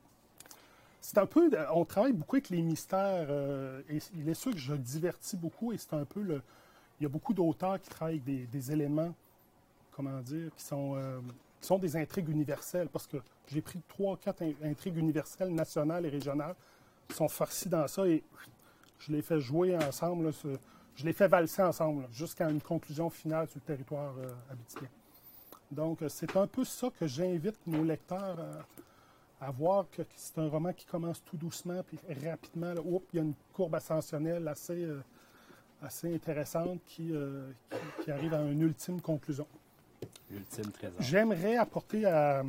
C'est 1.00 1.20
un 1.20 1.28
peu, 1.28 1.52
on 1.72 1.86
travaille 1.86 2.14
beaucoup 2.14 2.38
avec 2.38 2.50
les 2.50 2.64
mystères 2.64 3.28
euh, 3.30 3.82
il 4.16 4.28
est 4.28 4.34
sûr 4.34 4.52
que 4.52 4.58
je 4.58 4.74
divertis 4.74 5.38
beaucoup 5.38 5.72
et 5.72 5.78
c'est 5.78 5.94
un 5.94 6.04
peu 6.06 6.22
le, 6.22 6.42
il 7.00 7.04
y 7.04 7.06
a 7.06 7.10
beaucoup 7.10 7.34
d'auteurs 7.36 7.80
qui 7.80 7.90
travaillent 7.90 8.16
avec 8.16 8.24
des, 8.24 8.48
des 8.48 8.72
éléments, 8.72 9.14
comment 9.92 10.20
dire, 10.22 10.50
qui 10.58 10.64
sont, 10.64 10.96
euh, 10.96 11.20
qui 11.62 11.68
sont 11.68 11.78
des 11.78 11.96
intrigues 11.96 12.30
universelles 12.30 12.88
parce 12.92 13.06
que 13.06 13.18
j'ai 13.52 13.62
pris 13.62 13.80
trois, 13.88 14.18
quatre 14.18 14.42
in- 14.42 14.54
intrigues 14.68 14.98
universelles 14.98 15.54
nationales 15.54 16.08
et 16.08 16.10
régionales 16.10 16.56
qui 17.08 17.16
sont 17.16 17.28
farcies 17.28 17.70
dans 17.70 17.88
ça 17.88 18.08
et 18.08 18.24
je 19.08 19.12
les 19.12 19.22
fais 19.22 19.40
jouer 19.40 19.76
ensemble, 19.78 20.26
là, 20.26 20.32
ce- 20.32 20.58
je 20.96 21.06
les 21.06 21.14
fais 21.14 21.28
valser 21.28 21.62
ensemble 21.62 22.08
jusqu'à 22.12 22.50
une 22.50 22.62
conclusion 22.62 23.10
finale 23.10 23.48
sur 23.48 23.58
le 23.60 23.66
territoire 23.66 24.14
euh. 24.18 24.86
Donc, 25.72 26.02
euh, 26.02 26.10
c'est 26.10 26.36
un 26.38 26.48
peu 26.48 26.64
ça 26.64 26.90
que 27.00 27.08
j'invite 27.08 27.58
nos 27.68 27.84
lecteurs 27.84 28.38
euh, 28.40 28.62
à 29.42 29.52
voir 29.52 29.86
que 29.92 30.02
c'est 30.16 30.38
un 30.40 30.48
roman 30.48 30.72
qui 30.74 30.86
commence 30.86 31.24
tout 31.24 31.38
doucement, 31.38 31.82
puis 31.84 32.00
rapidement, 32.26 32.74
là, 32.74 32.82
oups, 32.84 33.06
il 33.14 33.18
y 33.18 33.20
a 33.20 33.24
une 33.24 33.34
courbe 33.54 33.76
ascensionnelle 33.76 34.48
assez, 34.48 34.84
euh, 34.86 35.02
assez 35.82 36.14
intéressante 36.14 36.80
qui, 36.86 37.12
euh, 37.14 37.52
qui- 37.70 38.04
qui 38.06 38.12
arrive 38.12 38.34
à 38.34 38.42
une 38.42 38.62
ultime 38.62 39.02
conclusion. 39.02 39.48
Ultime 40.32 40.72
trésor. 40.72 41.02
J'aimerais 41.02 41.58
apporter 41.58 42.06
à, 42.06 42.44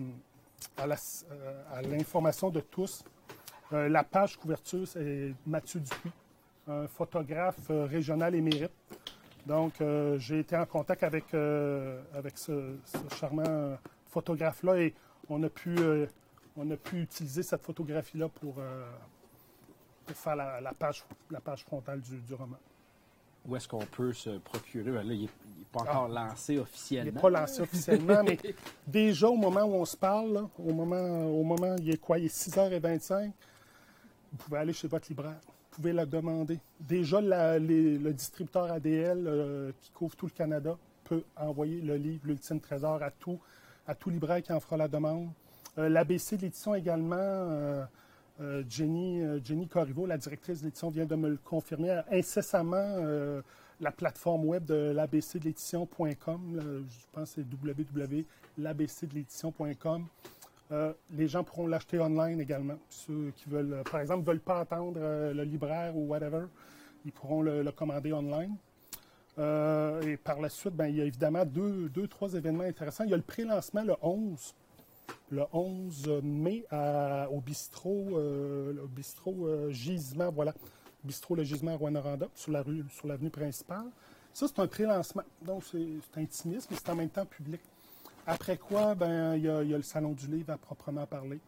l'information 1.82 2.50
de 2.50 2.60
tous 2.60 3.04
euh, 3.72 3.88
la 3.88 4.04
page 4.04 4.36
couverture, 4.36 4.86
c'est 4.86 5.34
Mathieu 5.46 5.80
Dupuis, 5.80 6.12
un 6.68 6.86
photographe 6.86 7.70
euh, 7.70 7.86
régional 7.86 8.34
émérite. 8.34 8.72
Donc, 9.46 9.80
euh, 9.80 10.18
j'ai 10.18 10.40
été 10.40 10.56
en 10.56 10.66
contact 10.66 11.02
avec, 11.04 11.32
euh, 11.34 12.02
avec 12.14 12.36
ce, 12.36 12.76
ce 12.84 13.14
charmant 13.16 13.76
photographe-là 14.08 14.80
et 14.80 14.94
on 15.28 15.42
a 15.44 15.48
pu, 15.48 15.76
on 16.56 16.68
a 16.70 16.76
pu 16.76 17.02
utiliser 17.02 17.42
cette 17.42 17.62
photographie-là 17.62 18.28
pour, 18.28 18.54
pour 20.06 20.16
faire 20.16 20.36
la, 20.36 20.60
la 20.60 20.72
page, 20.72 21.04
la 21.30 21.40
page 21.40 21.62
frontale 21.64 22.00
du, 22.00 22.16
du 22.20 22.34
roman. 22.34 22.56
Où 23.46 23.54
est-ce 23.54 23.68
qu'on 23.68 23.84
peut 23.86 24.12
se 24.12 24.38
procurer? 24.38 24.90
Ben 24.90 25.06
là, 25.06 25.12
il 25.14 25.22
n'est 25.22 25.28
pas 25.70 25.82
encore 25.82 26.08
lancé 26.08 26.54
Il 26.54 26.60
officiellement. 26.60 27.12
n'est 27.12 27.20
pas 27.20 27.30
lancé 27.30 27.60
officiellement, 27.60 28.22
mais 28.24 28.38
déjà 28.86 29.28
au 29.28 29.36
moment 29.36 29.62
où 29.62 29.74
on 29.74 29.84
se 29.84 29.96
parle, 29.96 30.32
là, 30.32 30.48
au, 30.58 30.72
moment, 30.72 31.26
au 31.26 31.44
moment, 31.44 31.76
il 31.78 31.90
est 31.90 31.98
quoi? 32.00 32.18
Il 32.18 32.24
est 32.24 32.36
6h25. 32.36 33.30
Vous 34.32 34.38
pouvez 34.38 34.58
aller 34.58 34.72
chez 34.72 34.88
votre 34.88 35.08
libraire. 35.08 35.38
Vous 35.76 35.82
pouvez 35.82 35.92
la 35.92 36.06
demander. 36.06 36.58
Déjà, 36.80 37.20
le 37.20 38.10
distributeur 38.12 38.72
ADL 38.72 39.26
euh, 39.26 39.72
qui 39.82 39.90
couvre 39.90 40.16
tout 40.16 40.24
le 40.24 40.32
Canada 40.32 40.78
peut 41.04 41.22
envoyer 41.36 41.82
le 41.82 41.96
livre 41.96 42.22
L'Ultime 42.24 42.60
Trésor 42.60 43.02
à 43.02 43.10
tout, 43.10 43.38
à 43.86 43.94
tout 43.94 44.08
libraire 44.08 44.42
qui 44.42 44.54
en 44.54 44.60
fera 44.60 44.78
la 44.78 44.88
demande. 44.88 45.28
Euh, 45.76 45.90
L'ABC 45.90 46.38
de 46.38 46.42
l'édition 46.42 46.74
également, 46.74 47.16
euh, 47.18 47.84
euh, 48.40 48.62
Jenny, 48.70 49.20
Jenny 49.44 49.68
Corriveau, 49.68 50.06
la 50.06 50.16
directrice 50.16 50.60
de 50.60 50.64
l'édition, 50.64 50.88
vient 50.88 51.04
de 51.04 51.14
me 51.14 51.28
le 51.28 51.36
confirmer 51.36 52.00
incessamment. 52.10 53.42
la 53.78 53.92
plateforme 53.92 54.46
web 54.46 54.64
de 54.64 54.92
l'ABC 54.94 55.38
de 55.38 55.44
l'édition.com, 55.44 56.56
là, 56.56 56.62
je 56.62 57.04
pense 57.12 57.34
que 57.34 57.42
c'est 57.42 57.46
www.labcdelédition.com. 57.52 60.06
Euh, 60.72 60.92
les 61.12 61.28
gens 61.28 61.44
pourront 61.44 61.66
l'acheter 61.66 62.00
online 62.00 62.40
également. 62.40 62.76
Ceux 62.88 63.32
qui 63.36 63.48
veulent, 63.48 63.72
euh, 63.72 63.82
par 63.84 64.00
exemple, 64.00 64.22
ne 64.22 64.26
veulent 64.26 64.40
pas 64.40 64.60
attendre 64.60 64.98
euh, 65.00 65.32
le 65.32 65.44
libraire 65.44 65.96
ou 65.96 66.08
whatever, 66.08 66.46
ils 67.04 67.12
pourront 67.12 67.42
le, 67.42 67.70
commander 67.70 68.12
online. 68.12 68.56
Et 69.38 70.16
par 70.16 70.40
la 70.40 70.48
suite, 70.48 70.74
ben, 70.74 70.86
il 70.86 70.96
y 70.96 71.00
a 71.00 71.04
évidemment 71.04 71.44
deux, 71.44 71.88
deux, 71.90 72.08
trois 72.08 72.32
événements 72.34 72.64
intéressants. 72.64 73.04
Il 73.04 73.10
y 73.10 73.14
a 73.14 73.18
le 73.18 73.22
pré-lancement 73.22 73.84
le 73.84 73.94
11, 74.00 74.54
le 75.30 75.44
11 75.52 76.22
mai 76.22 76.64
au 77.30 77.40
bistrot, 77.40 78.18
Gisement, 79.70 80.32
voilà, 80.32 80.54
bistrot 81.04 81.36
Le 81.36 81.44
Gisement 81.44 81.72
à 81.72 81.76
Rwanda, 81.76 82.28
sur 82.34 82.50
la 82.50 82.62
rue, 82.62 82.84
sur 82.90 83.06
l'avenue 83.06 83.30
principale. 83.30 83.84
Ça, 84.32 84.46
c'est 84.48 84.58
un 84.58 84.66
pré-lancement. 84.66 85.24
Donc, 85.42 85.64
c'est 85.64 85.86
c'est 86.12 86.20
intimiste, 86.20 86.68
mais 86.70 86.76
c'est 86.78 86.90
en 86.90 86.96
même 86.96 87.10
temps 87.10 87.26
public. 87.26 87.60
Après 88.26 88.56
quoi, 88.56 88.94
ben, 88.94 89.36
il 89.36 89.44
y, 89.44 89.48
a, 89.48 89.62
il 89.62 89.70
y 89.70 89.74
a 89.74 89.76
le 89.76 89.82
Salon 89.82 90.12
du 90.12 90.26
Livre 90.26 90.52
à 90.52 90.58
proprement 90.58 91.06
parler. 91.06 91.38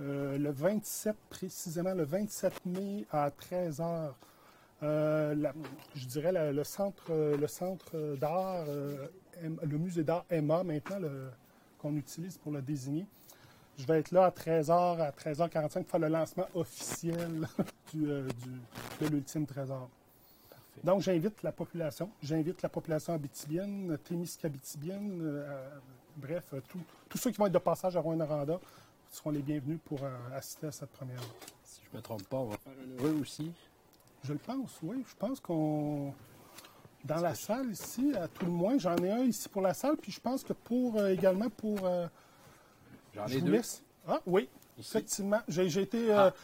Euh, 0.00 0.38
le 0.38 0.50
27, 0.50 1.14
précisément 1.30 1.94
le 1.94 2.04
27 2.04 2.64
mai 2.66 3.04
à 3.10 3.30
13h, 3.30 4.10
je 4.82 6.06
dirais 6.06 6.32
la- 6.32 6.52
le 6.52 6.64
centre, 6.64 7.04
euh, 7.10 7.36
le 7.36 7.46
centre 7.46 7.90
euh, 7.94 8.16
d'art, 8.16 8.64
euh, 8.68 9.06
le 9.42 9.78
musée 9.78 10.02
d'art 10.02 10.24
Emma 10.30 10.62
maintenant, 10.64 10.98
qu'on 11.78 11.94
utilise 11.96 12.38
pour 12.38 12.52
le 12.52 12.62
désigner. 12.62 13.06
Je 13.76 13.86
vais 13.86 13.98
être 14.00 14.10
là 14.12 14.24
à 14.26 14.30
13h, 14.30 15.00
à 15.00 15.10
13h45 15.10 15.82
pour 15.82 15.90
faire 15.90 16.00
le 16.00 16.08
lancement 16.08 16.46
officiel 16.54 17.46
du, 17.92 18.08
euh, 18.10 18.26
du- 18.28 19.04
de 19.04 19.10
l'ultime 19.10 19.46
trésor. 19.46 19.88
Donc, 20.82 21.02
j'invite 21.02 21.42
la 21.42 21.52
population. 21.52 22.10
J'invite 22.22 22.60
la 22.62 22.68
population 22.68 23.14
abitibienne, 23.14 23.96
témiscabitibienne, 24.04 25.20
euh, 25.22 25.68
bref, 26.16 26.44
euh, 26.54 26.60
tout- 26.68 26.80
tous 27.08 27.18
ceux 27.18 27.30
qui 27.30 27.38
vont 27.38 27.46
être 27.46 27.52
de 27.52 27.58
passage 27.58 27.96
à 27.96 28.00
Rwanda 28.00 28.26
seront 29.10 29.30
les 29.30 29.42
bienvenus 29.42 29.78
pour 29.84 30.02
euh, 30.02 30.10
assister 30.34 30.66
à 30.68 30.72
cette 30.72 30.90
première. 30.90 31.20
Si 31.62 31.80
je 31.84 31.90
ne 31.92 31.96
me 31.98 32.02
trompe 32.02 32.24
pas, 32.24 32.38
on 32.38 32.46
va 32.46 32.56
faire 32.58 32.72
un 32.72 33.02
heureux 33.02 33.18
aussi. 33.20 33.52
Je 34.24 34.32
le 34.32 34.38
pense, 34.38 34.78
oui. 34.82 35.04
Je 35.08 35.14
pense 35.16 35.40
qu'on. 35.40 36.12
Dans 37.04 37.20
la 37.20 37.34
salle 37.34 37.70
ici, 37.70 38.14
à 38.16 38.28
tout 38.28 38.46
le 38.46 38.50
moins, 38.50 38.78
j'en 38.78 38.96
ai 38.96 39.10
un 39.10 39.24
ici 39.24 39.48
pour 39.50 39.60
la 39.60 39.74
salle, 39.74 39.96
puis 39.98 40.10
je 40.10 40.20
pense 40.20 40.42
que 40.42 40.54
pour 40.54 40.96
euh, 40.98 41.10
également 41.10 41.50
pour. 41.50 41.84
euh, 41.84 42.06
J'en 43.14 43.26
je 43.26 43.38
ai 43.38 43.40
deux. 43.42 43.52
laisse. 43.52 43.82
Ah 44.08 44.20
oui, 44.26 44.48
Ici. 44.78 44.88
effectivement. 44.90 45.40
J'ai 45.48 45.68
j'ai 45.68 45.82
été. 45.82 46.10
euh, 46.12 46.30
Ah. 46.30 46.34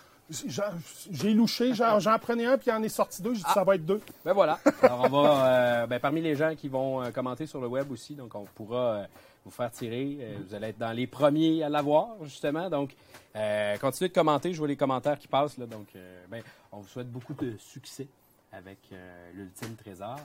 J'ai- 1.11 1.35
louché, 1.35 1.75
j'en 1.75 2.19
prenais 2.19 2.47
un, 2.47 2.57
puis 2.59 2.69
il 2.71 2.73
en 2.73 2.83
est 2.83 2.89
sorti 2.89 3.23
deux. 3.23 3.35
J'ai 3.35 3.43
dit 3.43 3.51
ça 3.53 3.65
va 3.65 3.75
être 3.75 3.85
deux. 3.85 4.01
Ben 4.25 4.33
voilà. 4.33 4.59
Alors, 4.83 5.05
on 5.05 5.09
va, 5.23 5.47
euh, 5.47 5.87
ben, 5.87 5.99
parmi 6.01 6.21
les 6.21 6.37
gens 6.37 6.55
qui 6.55 6.69
vont 6.69 7.03
euh, 7.03 7.11
commenter 7.11 7.47
sur 7.47 7.61
le 7.61 7.67
web 7.67 7.91
aussi, 7.91 8.15
donc 8.15 8.35
on 8.35 8.45
pourra 8.45 8.95
euh, 8.95 9.05
vous 9.45 9.51
faire 9.51 9.71
tirer. 9.71 10.19
Euh, 10.21 10.37
vous 10.47 10.55
allez 10.55 10.69
être 10.69 10.79
dans 10.79 10.93
les 10.93 11.07
premiers 11.07 11.63
à 11.63 11.69
l'avoir, 11.69 12.09
justement. 12.25 12.69
Donc, 12.71 12.95
euh, 13.37 13.77
continuez 13.79 14.09
de 14.09 14.15
commenter. 14.15 14.53
Je 14.53 14.59
vois 14.59 14.69
les 14.69 14.77
commentaires 14.77 15.19
qui 15.19 15.29
passent. 15.29 15.59
Là, 15.59 15.67
donc, 15.67 15.89
euh, 15.97 16.25
ben, 16.29 16.43
on 16.73 16.79
vous 16.81 16.89
souhaite 16.89 17.11
beaucoup 17.11 17.35
de 17.35 17.57
succès 17.59 18.07
avec 18.53 18.79
euh, 18.93 19.31
l'ultime 19.35 19.75
trésor. 19.77 20.17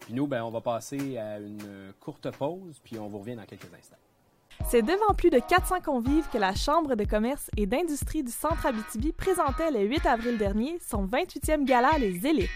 Puis 0.00 0.12
nous, 0.14 0.26
ben, 0.26 0.42
on 0.42 0.50
va 0.50 0.60
passer 0.60 1.16
à 1.18 1.38
une 1.38 1.92
courte 2.00 2.30
pause, 2.32 2.78
puis 2.84 2.98
on 2.98 3.08
vous 3.08 3.18
revient 3.20 3.36
dans 3.36 3.46
quelques 3.46 3.72
instants. 3.78 3.96
C'est 4.70 4.82
devant 4.82 5.14
plus 5.16 5.30
de 5.30 5.38
400 5.38 5.80
convives 5.84 6.28
que 6.32 6.38
la 6.38 6.54
Chambre 6.54 6.94
de 6.94 7.04
commerce 7.04 7.50
et 7.56 7.66
d'industrie 7.66 8.22
du 8.22 8.32
Centre 8.32 8.66
Abitibi 8.66 9.12
présentait 9.12 9.70
le 9.70 9.80
8 9.80 10.06
avril 10.06 10.38
dernier 10.38 10.78
son 10.88 11.06
28e 11.06 11.64
gala 11.64 11.90
Les 11.98 12.26
Élites. 12.26 12.50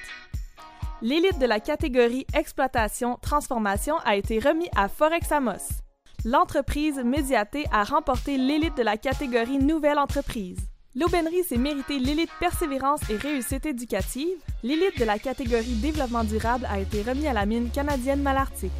L'élite 1.00 1.38
de 1.38 1.46
la 1.46 1.60
catégorie 1.60 2.26
exploitation-transformation 2.34 3.96
a 4.04 4.16
été 4.16 4.40
remis 4.40 4.68
à 4.74 4.88
Forex 4.88 5.30
Amos. 5.30 5.82
L'entreprise 6.24 6.98
médiatée 6.98 7.66
a 7.70 7.84
remporté 7.84 8.36
l'élite 8.36 8.76
de 8.76 8.82
la 8.82 8.96
catégorie 8.96 9.58
Nouvelle 9.58 9.98
entreprise. 9.98 10.58
L'aubainerie 10.96 11.44
s'est 11.44 11.58
mérité 11.58 12.00
l'élite 12.00 12.30
persévérance 12.40 13.08
et 13.08 13.16
réussite 13.16 13.66
éducative. 13.66 14.36
L'élite 14.64 14.98
de 14.98 15.04
la 15.04 15.20
catégorie 15.20 15.76
développement 15.76 16.24
durable 16.24 16.66
a 16.68 16.80
été 16.80 17.02
remis 17.02 17.28
à 17.28 17.32
la 17.32 17.46
mine 17.46 17.70
canadienne 17.70 18.22
Malartic. 18.22 18.72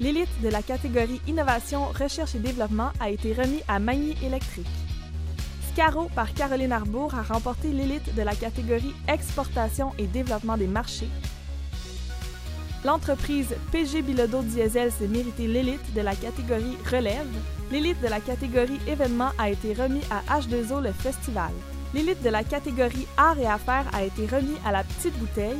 L'élite 0.00 0.40
de 0.42 0.48
la 0.48 0.60
catégorie 0.60 1.20
Innovation, 1.28 1.86
Recherche 1.86 2.34
et 2.34 2.40
Développement 2.40 2.90
a 2.98 3.10
été 3.10 3.32
remis 3.32 3.62
à 3.68 3.78
Magny 3.78 4.16
Électrique. 4.24 4.66
Scaro 5.72 6.08
par 6.14 6.34
Caroline 6.34 6.72
Arbour 6.72 7.14
a 7.14 7.22
remporté 7.22 7.68
l'élite 7.68 8.14
de 8.14 8.22
la 8.22 8.34
catégorie 8.34 8.94
Exportation 9.06 9.92
et 9.98 10.06
Développement 10.06 10.56
des 10.56 10.66
marchés. 10.66 11.08
L'entreprise 12.84 13.54
PG 13.70 14.02
Bilodeau 14.02 14.42
Diesel 14.42 14.90
s'est 14.90 15.06
mérité 15.06 15.46
l'élite 15.46 15.94
de 15.94 16.00
la 16.00 16.14
catégorie 16.16 16.76
Relève. 16.90 17.26
L'élite 17.70 18.00
de 18.02 18.08
la 18.08 18.20
catégorie 18.20 18.80
Événement 18.88 19.30
a 19.38 19.48
été 19.48 19.74
remis 19.74 20.02
à 20.10 20.38
H2O 20.40 20.82
le 20.82 20.92
festival. 20.92 21.52
L'élite 21.94 22.22
de 22.22 22.30
la 22.30 22.42
catégorie 22.42 23.06
Art 23.16 23.38
et 23.38 23.46
Affaires 23.46 23.86
a 23.92 24.02
été 24.02 24.26
remis 24.26 24.56
à 24.66 24.72
la 24.72 24.82
Petite 24.82 25.16
Bouteille. 25.18 25.56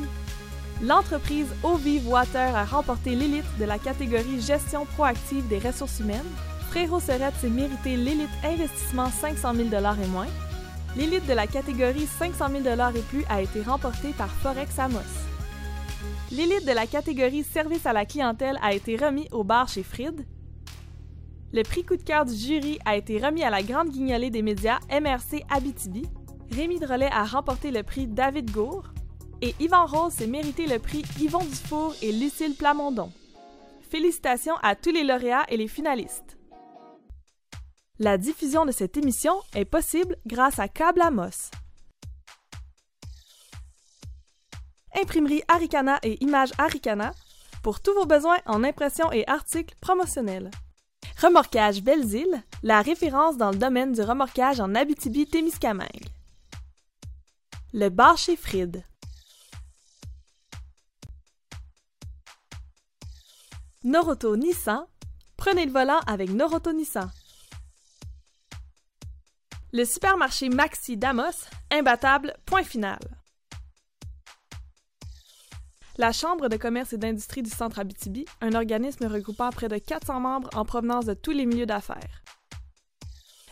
L'entreprise 0.87 1.47
Ovive 1.63 2.07
Water 2.09 2.55
a 2.55 2.65
remporté 2.67 3.15
l'élite 3.15 3.47
de 3.59 3.65
la 3.65 3.79
catégorie 3.79 4.39
Gestion 4.39 4.85
proactive 4.85 5.49
des 5.49 5.59
ressources 5.59 6.01
humaines. 6.01 6.21
Frérot 6.69 7.01
Serette 7.01 7.37
s'est 7.41 7.49
mérité 7.49 7.97
l'élite 7.97 8.29
Investissement 8.45 9.09
500 9.09 9.55
000 9.55 9.69
et 9.71 10.07
moins. 10.09 10.27
L'élite 10.95 11.27
de 11.27 11.33
la 11.33 11.47
catégorie 11.47 12.07
500 12.07 12.49
000 12.63 12.65
et 12.95 13.01
plus 13.01 13.25
a 13.31 13.41
été 13.41 13.63
remportée 13.63 14.11
par 14.19 14.29
Forex 14.29 14.79
Amos. 14.79 14.99
L'élite 16.31 16.67
de 16.67 16.73
la 16.73 16.87
catégorie 16.87 17.45
Service 17.45 17.87
à 17.87 17.95
la 17.95 18.05
clientèle 18.05 18.59
a 18.61 18.75
été 18.75 18.97
remis 18.97 19.27
au 19.33 19.43
bar 19.43 19.69
chez 19.69 19.85
Fried. 19.85 20.27
Le 21.55 21.63
prix 21.63 21.85
coup 21.85 21.97
de 21.97 22.03
cœur 22.03 22.27
du 22.27 22.35
jury 22.35 22.79
a 22.85 22.95
été 22.95 23.25
remis 23.25 23.43
à 23.43 23.49
la 23.49 23.63
grande 23.63 23.89
guignolée 23.89 24.29
des 24.29 24.43
médias 24.43 24.81
MRC 24.91 25.45
Abitibi. 25.49 26.05
Rémi 26.51 26.79
Drolet 26.79 27.11
a 27.11 27.25
remporté 27.25 27.71
le 27.71 27.83
prix 27.83 28.07
David 28.07 28.51
Gour. 28.51 28.83
Et 29.45 29.55
Yvan 29.61 29.85
Rose 29.85 30.15
s'est 30.15 30.27
mérité 30.27 30.67
le 30.67 30.79
prix 30.79 31.05
Yvon 31.21 31.45
Dufour 31.45 31.95
et 32.01 32.13
Lucille 32.13 32.55
Plamondon. 32.55 33.13
Félicitations 33.91 34.57
à 34.63 34.75
tous 34.75 34.91
les 34.91 35.05
lauréats 35.05 35.45
et 35.51 35.59
les 35.59 35.69
finalistes. 35.69 36.39
La 37.99 38.17
diffusion 38.17 38.65
de 38.65 38.73
cette 38.73 38.97
émission 38.97 39.35
est 39.55 39.67
possible 39.67 40.17
grâce 40.25 40.59
à 40.59 40.67
Câble 40.67 41.03
Amos. 41.03 41.51
Imprimerie 44.99 45.43
Aricana 45.49 45.99
et 46.03 46.25
Images 46.25 46.53
Aricana 46.57 47.13
pour 47.63 47.83
tous 47.83 47.93
vos 47.93 48.07
besoins 48.07 48.39
en 48.47 48.65
impression 48.65 49.13
et 49.13 49.29
articles 49.29 49.77
promotionnels. 49.79 50.51
Remorquage 51.21 51.83
Belles-Îles, 51.83 52.43
la 52.63 52.81
référence 52.81 53.37
dans 53.37 53.51
le 53.51 53.59
domaine 53.59 53.93
du 53.93 54.01
remorquage 54.01 54.61
en 54.61 54.75
Abitibi-Témiscamingue. 54.75 56.09
Le 57.75 57.91
bar 57.91 58.17
chez 58.17 58.37
Fried. 58.37 58.83
Noroto 63.87 64.35
Nissan, 64.35 64.87
prenez 65.37 65.67
le 65.67 65.71
volant 65.71 66.01
avec 66.07 66.31
Noroto 66.31 66.73
Nissan. 66.73 67.11
Le 69.75 69.85
supermarché 69.85 70.49
Maxi 70.49 70.97
Damos, 70.97 71.51
imbattable, 71.71 72.35
point 72.47 72.63
final. 72.63 72.99
La 75.99 76.13
Chambre 76.13 76.49
de 76.49 76.57
commerce 76.57 76.95
et 76.95 76.97
d'industrie 76.97 77.43
du 77.43 77.51
Centre 77.51 77.79
Abitibi, 77.79 78.25
un 78.41 78.55
organisme 78.55 79.05
regroupant 79.05 79.51
près 79.51 79.69
de 79.69 79.77
400 79.77 80.19
membres 80.19 80.49
en 80.55 80.65
provenance 80.65 81.05
de 81.05 81.13
tous 81.13 81.33
les 81.33 81.45
milieux 81.45 81.67
d'affaires. 81.67 82.23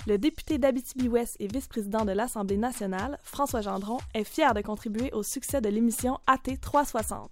Le 0.07 0.17
député 0.17 0.57
d'Abitibi-Ouest 0.57 1.37
et 1.41 1.47
vice-président 1.47 2.07
de 2.07 2.13
l'Assemblée 2.13 2.57
nationale, 2.57 3.19
François 3.23 3.61
Gendron, 3.61 3.99
est 4.15 4.25
fier 4.25 4.55
de 4.55 4.63
contribuer 4.63 5.13
au 5.13 5.23
succès 5.23 5.61
de 5.61 5.69
l'émission 5.69 6.21
AT 6.27 6.57
360. 6.63 7.31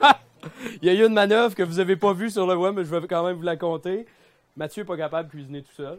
Il 0.82 0.88
y 0.88 0.90
a 0.90 0.94
eu 0.94 1.06
une 1.06 1.14
manœuvre 1.14 1.54
que 1.54 1.62
vous 1.62 1.76
n'avez 1.76 1.96
pas 1.96 2.12
vue 2.12 2.30
sur 2.30 2.46
le 2.46 2.56
web, 2.56 2.74
mais 2.74 2.84
je 2.84 2.94
vais 2.94 3.06
quand 3.06 3.24
même 3.24 3.36
vous 3.36 3.42
la 3.42 3.56
compter. 3.56 4.06
Mathieu 4.56 4.82
n'est 4.82 4.86
pas 4.86 4.96
capable 4.96 5.28
de 5.28 5.32
cuisiner 5.32 5.62
tout 5.62 5.72
seul. 5.72 5.98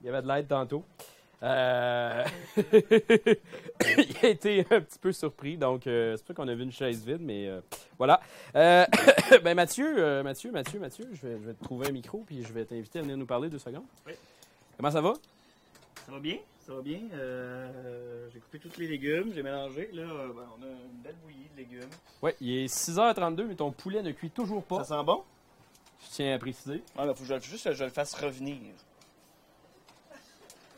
Il 0.00 0.06
y 0.06 0.08
avait 0.08 0.22
de 0.22 0.28
l'aide 0.28 0.48
tantôt. 0.48 0.84
Euh, 1.42 2.24
il 2.56 4.16
a 4.22 4.28
été 4.28 4.60
un 4.70 4.80
petit 4.80 4.98
peu 4.98 5.12
surpris, 5.12 5.56
donc 5.56 5.86
euh, 5.86 6.16
c'est 6.16 6.26
pas 6.26 6.34
qu'on 6.34 6.48
a 6.48 6.54
vu 6.54 6.64
une 6.64 6.72
chaise 6.72 7.04
vide, 7.04 7.20
mais 7.20 7.46
euh, 7.46 7.60
voilà. 7.96 8.20
ben 8.54 9.54
Mathieu, 9.54 10.22
Mathieu, 10.22 10.50
Mathieu, 10.50 10.80
Mathieu, 10.80 11.08
je 11.12 11.26
vais, 11.26 11.38
je 11.40 11.46
vais, 11.46 11.54
te 11.54 11.62
trouver 11.62 11.88
un 11.88 11.92
micro 11.92 12.24
puis 12.26 12.42
je 12.42 12.52
vais 12.52 12.64
t'inviter 12.64 12.98
à 12.98 13.02
venir 13.02 13.16
nous 13.16 13.26
parler 13.26 13.48
deux 13.48 13.58
secondes. 13.58 13.84
Oui. 14.06 14.14
Comment 14.76 14.90
ça 14.90 15.00
va? 15.00 15.12
Ça 16.06 16.12
va 16.12 16.18
bien, 16.18 16.38
ça 16.68 16.74
va 16.74 16.82
bien. 16.82 17.00
j'ai 18.30 18.40
coupé 18.40 18.58
tous 18.58 18.78
les 18.78 18.88
légumes, 18.88 19.32
j'ai 19.34 19.42
mélangé. 19.42 19.88
Là, 19.94 20.04
ben, 20.04 20.46
on 20.58 20.62
a 20.62 20.66
une 20.66 21.02
belle 21.02 21.16
bouillie 21.22 21.48
de 21.54 21.56
légumes. 21.56 21.88
Oui, 22.20 22.32
il 22.42 22.58
est 22.58 22.66
6h32, 22.66 23.44
mais 23.44 23.54
ton 23.54 23.72
poulet 23.72 24.02
ne 24.02 24.12
cuit 24.12 24.30
toujours 24.30 24.62
pas. 24.62 24.84
Ça 24.84 24.98
sent 24.98 25.04
bon? 25.04 25.24
Je 26.02 26.08
tiens 26.10 26.34
à 26.34 26.38
préciser. 26.38 26.82
Ah, 26.98 27.06
il 27.06 27.14
faut 27.14 27.24
que 27.24 27.40
je, 27.42 27.48
juste 27.48 27.64
que 27.64 27.72
je 27.72 27.84
le 27.84 27.90
fasse 27.90 28.12
revenir. 28.12 28.58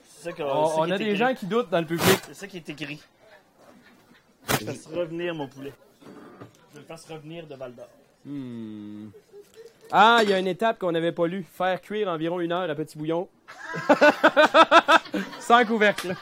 Ça 0.07 0.33
que, 0.33 0.45
on, 0.45 0.81
on 0.81 0.91
a 0.91 0.97
des 0.97 1.17
gens 1.17 1.35
qui 1.35 1.47
doutent 1.47 1.71
dans 1.71 1.81
le 1.81 1.87
public. 1.87 2.21
C'est 2.27 2.35
ça 2.35 2.47
qui 2.47 2.59
est 2.59 2.69
écrit. 2.69 3.03
Je 4.49 4.65
fasse 4.67 4.87
revenir 4.87 5.35
mon 5.35 5.49
poulet. 5.49 5.73
Je 6.73 6.79
le 6.79 6.85
fasse 6.85 7.05
revenir 7.07 7.49
de 7.49 7.55
Val 7.57 7.75
d'Or. 7.75 7.89
Hmm. 8.25 9.09
Ah, 9.91 10.21
il 10.23 10.29
y 10.29 10.33
a 10.33 10.39
une 10.39 10.47
étape 10.47 10.79
qu'on 10.79 10.93
n'avait 10.93 11.11
pas 11.11 11.27
lue. 11.27 11.43
Faire 11.43 11.81
cuire 11.81 12.07
environ 12.07 12.39
une 12.39 12.53
heure 12.53 12.71
à 12.71 12.75
petit 12.77 12.97
bouillon. 12.97 13.29
Sans 15.41 15.65
couvercle. 15.65 16.15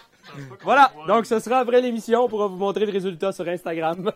Voilà, 0.62 0.92
donc 1.06 1.26
ce 1.26 1.38
sera 1.38 1.60
après 1.60 1.80
l'émission. 1.80 2.24
On 2.24 2.28
pourra 2.28 2.48
vous 2.48 2.56
montrer 2.56 2.84
le 2.86 2.92
résultat 2.92 3.32
sur 3.32 3.48
Instagram. 3.48 4.10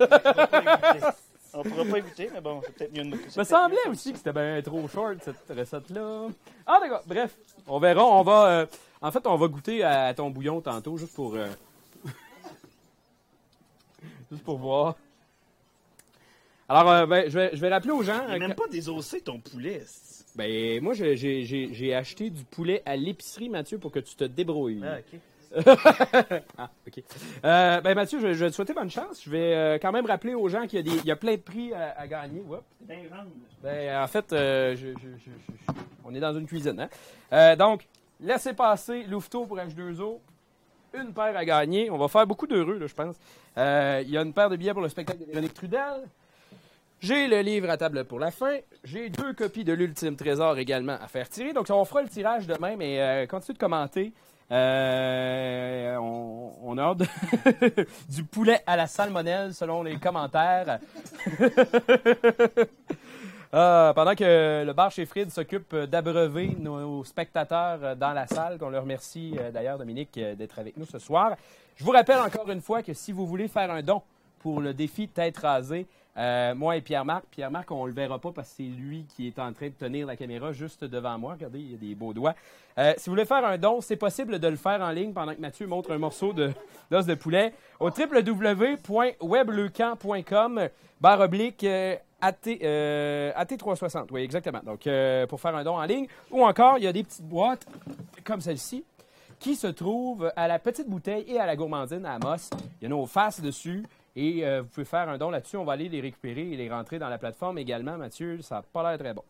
On 1.55 1.63
pourra 1.63 1.85
pas 1.85 1.99
écouter, 1.99 2.31
mais 2.35 2.41
bon, 2.41 2.61
c'est 2.65 2.75
peut-être 2.75 2.93
mieux 2.93 3.05
de 3.05 3.09
me 3.11 3.17
me 3.17 3.45
semblait 3.45 3.89
aussi 3.91 4.13
que 4.13 4.19
c'était 4.19 4.33
bien 4.33 4.61
trop 4.63 4.89
short, 4.89 5.19
cette 5.23 5.37
recette-là. 5.57 6.29
Ah, 6.67 6.79
d'accord. 6.81 7.03
Bref, 7.07 7.37
on 7.67 7.79
verra. 7.79 8.05
On 8.05 8.23
va, 8.23 8.47
euh, 8.47 8.67
en 9.03 9.11
fait, 9.11 9.27
on 9.27 9.37
va 9.37 9.49
goûter 9.49 9.83
à 9.83 10.15
ton 10.15 10.31
bouillon 10.31 10.61
tantôt, 10.61 10.97
juste 10.97 11.15
pour... 11.15 11.35
Euh, 11.35 11.49
juste 14.31 14.45
pour 14.45 14.59
voir. 14.59 14.97
Alors, 16.69 16.91
euh, 16.91 17.07
ben, 17.07 17.29
je, 17.29 17.39
vais, 17.39 17.51
je 17.53 17.61
vais 17.61 17.69
rappeler 17.69 17.93
aux 17.93 18.03
gens... 18.03 18.27
Il 18.31 18.39
même 18.39 18.55
pas 18.55 18.69
désossé 18.69 19.21
ton 19.21 19.39
poulet. 19.39 19.83
Ben, 20.35 20.83
moi, 20.83 20.95
j'ai 20.95 21.95
acheté 21.95 22.31
du 22.31 22.45
poulet 22.45 22.83
à 22.87 22.97
l'épicerie, 22.97 23.49
Mathieu, 23.49 23.79
pour 23.79 23.93
que 23.93 23.99
tu 23.99 24.15
te 24.15 24.25
débrouilles. 24.25 24.83
Ah, 24.85 24.99
OK. 24.99 25.21
ah, 26.59 26.71
OK. 26.87 27.03
Euh, 27.45 27.81
ben, 27.83 27.95
Mathieu, 27.95 28.19
je, 28.21 28.27
vais 28.27 28.51
te 28.51 28.55
souhaiter 28.55 28.73
bonne 28.73 28.91
chance. 28.91 29.23
Je 29.23 29.31
vais 29.31 29.55
euh, 29.55 29.79
quand 29.81 29.93
même 29.93 30.07
rappeler 30.07 30.35
aux 30.35 30.49
gens 30.49 30.67
qu'il 30.67 30.87
y, 30.87 31.07
y, 31.07 31.11
a 31.11 31.17
plein 31.17 31.33
de 31.35 31.41
prix 31.41 31.75
à, 31.75 32.07
gagner. 32.07 32.43
Ben, 33.63 34.03
en 34.03 34.07
fait, 34.07 34.33
euh, 34.33 34.75
je, 34.75 34.89
on 36.05 36.15
est 36.15 36.21
dans 36.21 36.35
une 36.35 36.47
cuisine. 36.47 36.89
Hein? 37.31 37.57
donc, 37.57 37.87
laissez 38.21 38.55
passer 38.55 39.03
Louveteau 39.05 39.45
pour 39.45 39.59
H2O. 39.59 40.19
Une 40.95 41.13
paire 41.13 41.37
à 41.37 41.45
gagner. 41.45 41.91
On 41.91 41.99
va 41.99 42.09
faire 42.09 42.27
beaucoup 42.27 42.47
d'heureux, 42.47 42.79
je 42.87 42.95
pense. 42.95 43.17
Il 43.57 44.11
y 44.11 44.17
a 44.17 44.23
une 44.23 44.33
paire 44.33 44.49
de 44.49 44.57
billets 44.57 44.73
pour 44.73 44.83
le 44.83 44.89
spectacle 44.89 45.21
de 45.21 45.27
Véronique 45.27 45.55
Trudel. 45.55 46.09
J'ai 47.03 47.27
le 47.27 47.41
livre 47.41 47.69
à 47.69 47.77
table 47.77 48.05
pour 48.05 48.21
la 48.21 48.31
fin. 48.31 48.59
J'ai 48.85 49.11
deux 49.11 49.33
copies 49.33 49.65
de 49.65 49.73
l'ultime 49.73 50.15
trésor 50.15 50.57
également 50.59 50.97
à 51.03 51.09
faire 51.09 51.29
tirer. 51.29 51.53
Donc, 51.53 51.67
on 51.69 51.85
fera 51.85 52.03
le 52.03 52.09
tirage 52.09 52.47
demain, 52.47 52.77
mais 52.77 53.27
continuez 53.29 53.55
de 53.55 53.59
commenter. 53.59 54.13
Euh, 54.53 55.97
on, 55.97 56.77
a 56.77 56.83
hâte 56.83 56.99
du 58.11 58.23
poulet 58.23 58.63
à 58.67 58.77
la 58.77 58.87
salmonelle 58.87 59.55
selon 59.55 59.83
les 59.83 59.97
commentaires. 59.97 60.79
Ah, 63.55 63.93
pendant 63.95 64.15
que 64.15 64.65
le 64.65 64.73
bar 64.73 64.91
chez 64.91 65.05
Fried 65.05 65.31
s'occupe 65.31 65.77
d'abreuver 65.77 66.57
nos 66.59 67.05
spectateurs 67.05 67.95
dans 67.97 68.13
la 68.15 68.27
salle, 68.27 68.57
qu'on 68.57 68.71
leur 68.71 68.85
remercie 68.85 69.35
euh, 69.39 69.51
d'ailleurs, 69.51 69.77
Dominique, 69.77 70.17
euh, 70.17 70.35
d'être 70.35 70.59
avec 70.59 70.79
nous 70.79 70.87
ce 70.87 70.99
soir. 70.99 71.37
Je 71.77 71.85
vous 71.85 71.91
rappelle 71.91 72.21
encore 72.21 72.49
une 72.49 72.63
fois 72.63 72.83
que 72.83 72.95
si 72.95 73.13
vous 73.13 73.27
voulez 73.27 73.49
faire 73.49 73.71
un 73.71 73.83
don 73.83 74.01
pour 74.39 74.63
le 74.63 74.73
défi 74.73 75.07
Tête 75.07 75.37
rasée, 75.37 75.87
euh, 76.17 76.55
moi 76.55 76.77
et 76.77 76.81
Pierre-Marc. 76.81 77.25
Pierre-Marc, 77.31 77.71
on 77.71 77.85
le 77.87 77.93
verra 77.93 78.19
pas 78.19 78.33
parce 78.33 78.49
que 78.51 78.57
c'est 78.57 78.65
lui 78.65 79.07
qui 79.17 79.29
est 79.29 79.39
en 79.39 79.53
train 79.53 79.69
de 79.69 79.75
tenir 79.75 80.07
la 80.07 80.17
caméra 80.17 80.53
juste 80.53 80.85
devant 80.85 81.17
moi. 81.19 81.33
Regardez, 81.33 81.61
il 81.61 81.73
y 81.73 81.75
a 81.75 81.79
des 81.79 81.95
beaux 81.95 82.13
doigts. 82.13 82.35
Euh, 82.79 82.93
si 82.97 83.09
vous 83.09 83.13
voulez 83.13 83.25
faire 83.25 83.45
un 83.45 83.57
don, 83.59 83.81
c'est 83.81 83.97
possible 83.97 84.39
de 84.39 84.49
le 84.49 84.57
faire 84.57 84.81
en 84.81 84.91
ligne 84.91 85.13
pendant 85.13 85.35
que 85.35 85.41
Mathieu 85.41 85.67
montre 85.67 85.91
un 85.93 85.99
morceau 85.99 86.33
d'os 86.33 87.07
de 87.07 87.15
poulet 87.15 87.53
au 87.81 87.91
www.webleucamp.com 87.91 90.69
barre 91.01 91.21
oblique 91.21 91.65
euh, 91.65 91.97
AT, 92.21 93.57
360 93.57 94.13
Oui, 94.13 94.21
exactement. 94.23 94.61
Donc, 94.65 94.89
pour 95.29 95.41
faire 95.41 95.57
un 95.57 95.65
don 95.65 95.77
en 95.77 95.85
ligne. 95.85 96.07
Ou 96.31 96.45
encore, 96.45 96.79
il 96.79 96.85
y 96.85 96.87
a 96.87 96.93
des 96.93 97.03
petites 97.03 97.27
boîtes 97.27 97.67
comme 98.25 98.41
celle-ci 98.41 98.85
qui 99.43 99.57
se 99.57 99.67
trouvent 99.67 100.33
à 100.37 100.47
la 100.47 100.61
petite 100.61 100.89
bouteille 100.89 101.25
et 101.27 101.41
à 101.41 101.47
la 101.47 101.57
gourmandine 101.57 102.07
à 102.07 102.15
Amos. 102.15 102.51
Il 102.81 102.85
y 102.85 102.87
a 102.87 102.89
nos 102.89 103.07
faces 103.07 103.41
dessus. 103.41 103.85
Et 104.15 104.45
euh, 104.45 104.63
vous 104.63 104.69
pouvez 104.69 104.85
faire 104.85 105.09
un 105.09 105.17
don 105.17 105.31
là-dessus. 105.31 105.57
On 105.57 105.65
va 105.65 105.73
aller 105.73 105.89
les 105.89 106.01
récupérer 106.01 106.53
et 106.53 106.57
les 106.57 106.71
rentrer 106.71 106.99
dans 106.99 107.09
la 107.09 107.19
plateforme 107.19 107.59
également, 107.59 107.97
Mathieu. 107.97 108.43
Ça 108.43 108.57
n'a 108.57 108.63
pas 108.63 108.89
l'air 108.89 108.99
très 108.99 109.15
bon. 109.15 109.25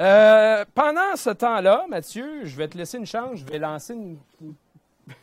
Euh, 0.00 0.64
pendant 0.74 1.14
ce 1.14 1.30
temps-là, 1.30 1.86
Mathieu, 1.88 2.44
je 2.44 2.56
vais 2.56 2.68
te 2.68 2.76
laisser 2.76 2.98
une 2.98 3.06
chance. 3.06 3.38
Je 3.38 3.44
vais 3.44 3.58
lancer 3.58 3.94
une. 3.94 4.18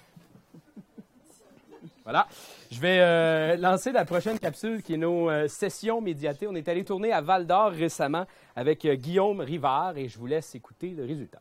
voilà. 2.04 2.28
Je 2.72 2.80
vais 2.80 3.00
euh, 3.00 3.58
lancer 3.58 3.92
la 3.92 4.06
prochaine 4.06 4.40
capsule 4.40 4.82
qui 4.82 4.94
est 4.94 4.98
nos 4.98 5.30
sessions 5.48 6.00
médiatées. 6.00 6.48
On 6.48 6.56
est 6.56 6.68
allé 6.70 6.86
tourner 6.86 7.12
à 7.12 7.20
Val 7.20 7.46
d'Or 7.46 7.72
récemment 7.72 8.26
avec 8.56 8.88
Guillaume 8.88 9.42
Rivard 9.42 9.98
et 9.98 10.08
je 10.08 10.18
vous 10.18 10.28
laisse 10.28 10.56
écouter 10.56 10.92
le 10.92 11.04
résultat. 11.04 11.40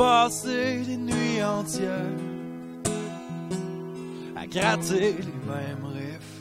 Passé 0.00 0.80
des 0.86 0.96
nuits 0.96 1.44
entières 1.44 2.20
à 4.34 4.46
gratter 4.46 5.14
les 5.28 5.40
mêmes 5.50 5.86
riffs. 5.94 6.38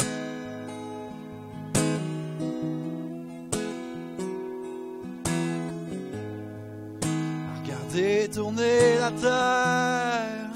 À 7.43 7.55
regarder 7.61 8.29
tourner 8.33 8.97
la 9.03 9.11
terre, 9.25 10.51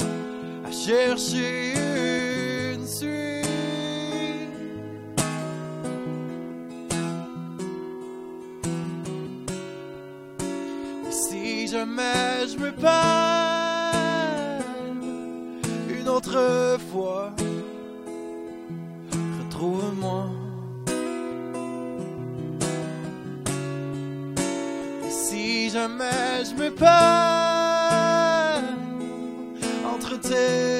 à 0.65 0.71
chercher 0.71 1.73
une 2.73 2.87
suite. 2.87 3.49
Si 11.11 11.67
jamais 11.67 12.32
une 15.89 16.09
autre 16.09 16.77
fois, 16.91 17.31
retrouve-moi. 19.39 20.25
Et 25.05 25.11
si 25.11 25.69
jamais 25.69 26.43
je 26.43 26.53
me 26.61 26.69
perds 26.71 26.89
entre 29.93 30.19
tes 30.19 30.72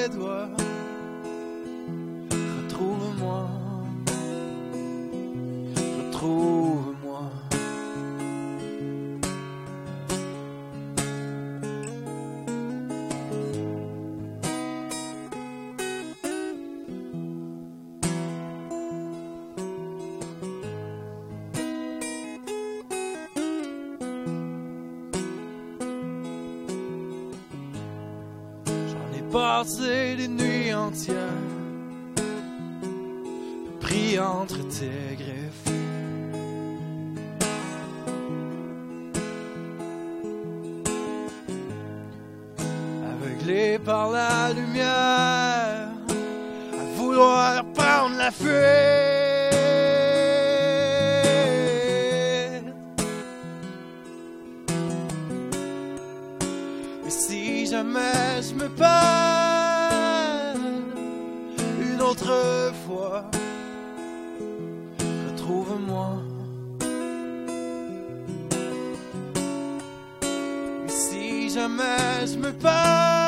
je 71.78 72.36
me 72.38 72.52
perds 72.52 73.23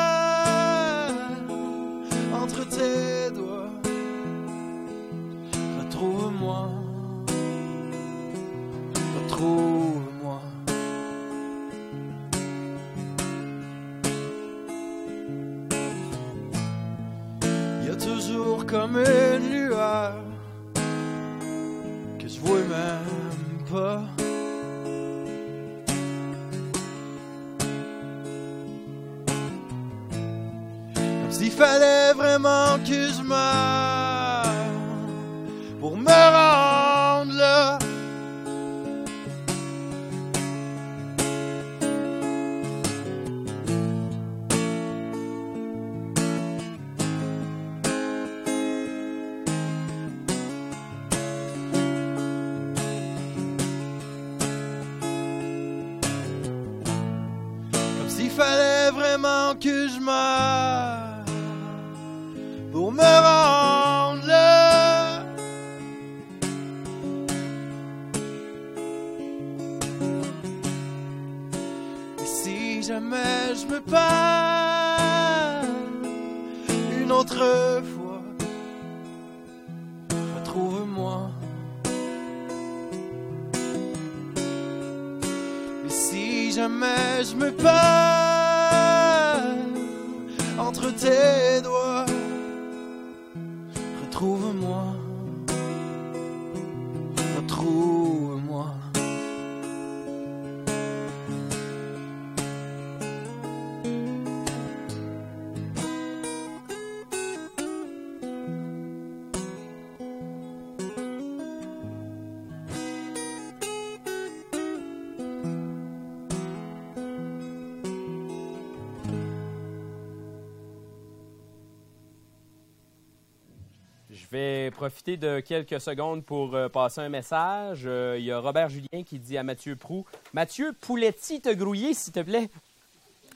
Je 124.17 124.25
vais 124.31 124.71
profiter 124.71 125.15
de 125.15 125.41
quelques 125.41 125.79
secondes 125.79 126.25
pour 126.25 126.55
euh, 126.55 126.69
passer 126.69 127.01
un 127.01 127.09
message. 127.09 127.83
Euh, 127.85 128.15
Il 128.17 128.25
y 128.25 128.31
a 128.31 128.39
Robert 128.39 128.67
Julien 128.69 129.03
qui 129.05 129.19
dit 129.19 129.37
à 129.37 129.43
Mathieu 129.43 129.75
Prou 129.75 130.05
Mathieu, 130.33 130.73
pouletti 130.81 131.39
te 131.39 131.53
grouiller, 131.53 131.93
s'il 131.93 132.13
te 132.13 132.21
plaît. 132.21 132.49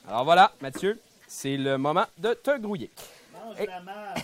Alors 0.07 0.23
voilà, 0.23 0.51
Mathieu, 0.59 0.99
c'est 1.27 1.55
le 1.57 1.77
moment 1.77 2.05
de 2.17 2.33
te 2.33 2.57
grouiller. 2.57 2.89
Mange 3.31 3.57
la. 3.67 4.15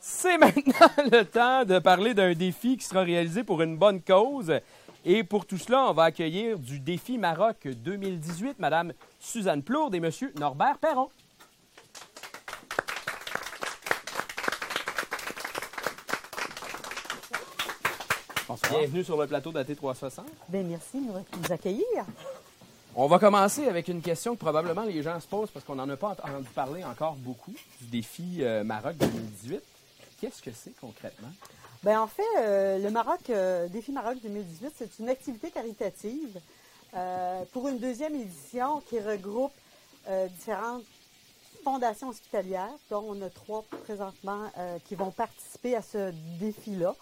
C'est 0.00 0.36
maintenant 0.36 0.90
le 1.10 1.22
temps 1.24 1.64
de 1.64 1.78
parler 1.78 2.12
d'un 2.12 2.34
défi 2.34 2.76
qui 2.76 2.84
sera 2.84 3.02
réalisé 3.02 3.42
pour 3.42 3.62
une 3.62 3.78
bonne 3.78 4.02
cause. 4.02 4.52
Et 5.06 5.24
pour 5.24 5.46
tout 5.46 5.58
cela, 5.58 5.86
on 5.88 5.92
va 5.94 6.04
accueillir 6.04 6.58
du 6.58 6.78
défi 6.78 7.16
Maroc 7.16 7.66
2018 7.66 8.58
Madame 8.58 8.92
Suzanne 9.18 9.62
Plourde 9.62 9.94
et 9.94 10.00
Monsieur 10.00 10.32
Norbert 10.38 10.76
Perron. 10.78 11.08
Bienvenue 18.62 19.04
sur 19.04 19.20
le 19.20 19.26
plateau 19.26 19.52
d'AT360. 19.52 20.20
Bien, 20.48 20.62
merci 20.62 20.98
de 20.98 21.06
nous 21.06 21.52
accueillir. 21.52 21.84
On 22.94 23.06
va 23.06 23.18
commencer 23.18 23.66
avec 23.66 23.88
une 23.88 24.00
question 24.00 24.34
que 24.34 24.40
probablement 24.40 24.82
les 24.84 25.02
gens 25.02 25.20
se 25.20 25.26
posent 25.26 25.50
parce 25.50 25.64
qu'on 25.64 25.74
n'en 25.74 25.88
a 25.90 25.96
pas 25.96 26.08
entendu 26.08 26.48
parler 26.54 26.82
encore 26.84 27.14
beaucoup 27.16 27.52
du 27.80 27.86
défi 27.88 28.38
euh, 28.40 28.64
Maroc 28.64 28.96
2018. 28.96 29.60
Qu'est-ce 30.20 30.40
que 30.42 30.50
c'est 30.52 30.74
concrètement? 30.80 31.28
Ben, 31.82 32.00
en 32.00 32.06
fait, 32.06 32.22
euh, 32.38 32.78
le 32.78 32.90
Maroc, 32.90 33.20
euh, 33.28 33.68
Défi 33.68 33.92
Maroc 33.92 34.16
2018, 34.22 34.72
c'est 34.76 34.98
une 34.98 35.10
activité 35.10 35.50
caritative 35.50 36.40
euh, 36.94 37.42
pour 37.52 37.68
une 37.68 37.78
deuxième 37.78 38.14
édition 38.14 38.80
qui 38.88 38.98
regroupe 38.98 39.52
euh, 40.08 40.26
différentes 40.28 40.84
fondations 41.62 42.08
hospitalières, 42.08 42.72
dont 42.90 43.04
on 43.08 43.20
a 43.22 43.28
trois 43.28 43.64
présentement 43.84 44.50
euh, 44.56 44.78
qui 44.86 44.94
vont 44.94 45.10
participer 45.10 45.76
à 45.76 45.82
ce 45.82 46.12
défi-là. 46.40 46.94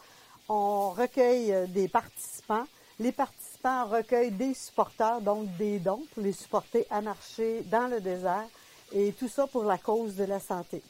On 0.48 0.90
recueille 0.90 1.52
euh, 1.52 1.66
des 1.66 1.88
participants. 1.88 2.66
Les 3.00 3.12
participants 3.12 3.86
recueillent 3.86 4.30
des 4.30 4.54
supporters, 4.54 5.20
donc 5.20 5.54
des 5.56 5.78
dons 5.78 6.02
pour 6.12 6.22
les 6.22 6.32
supporter 6.32 6.86
à 6.90 7.00
marcher 7.00 7.62
dans 7.62 7.88
le 7.88 8.00
désert. 8.00 8.44
Et 8.92 9.12
tout 9.12 9.28
ça 9.28 9.46
pour 9.46 9.64
la 9.64 9.78
cause 9.78 10.14
de 10.14 10.24
la 10.24 10.38
santé. 10.38 10.82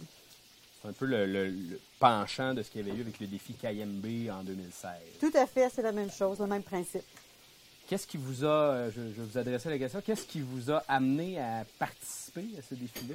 C'est 0.82 0.88
un 0.88 0.92
peu 0.92 1.06
le, 1.06 1.24
le- 1.24 1.48
le 1.48 1.80
penchant 1.98 2.52
de 2.52 2.62
ce 2.62 2.70
qu'il 2.70 2.86
y 2.86 2.90
avait 2.90 2.98
eu 2.98 3.02
avec 3.02 3.18
le 3.20 3.26
défi 3.26 3.54
KMB 3.54 4.30
en 4.30 4.42
2016. 4.42 4.90
Tout 5.20 5.32
à 5.34 5.46
fait, 5.46 5.70
c'est 5.74 5.80
la 5.82 5.92
même 5.92 6.10
chose, 6.10 6.38
le 6.40 6.46
même 6.46 6.62
principe. 6.62 7.04
Qu'est-ce 7.88 8.06
qui 8.06 8.16
vous 8.18 8.44
a, 8.44 8.48
euh, 8.48 8.90
je, 8.94 9.22
vous 9.22 9.38
adresser 9.38 9.70
la 9.70 9.78
question, 9.78 10.02
qu'est-ce 10.04 10.26
qui 10.26 10.40
vous 10.40 10.70
a 10.70 10.82
amené 10.88 11.38
à 11.40 11.64
participer 11.78 12.44
à 12.58 12.62
ce 12.62 12.74
défi-là? 12.74 13.14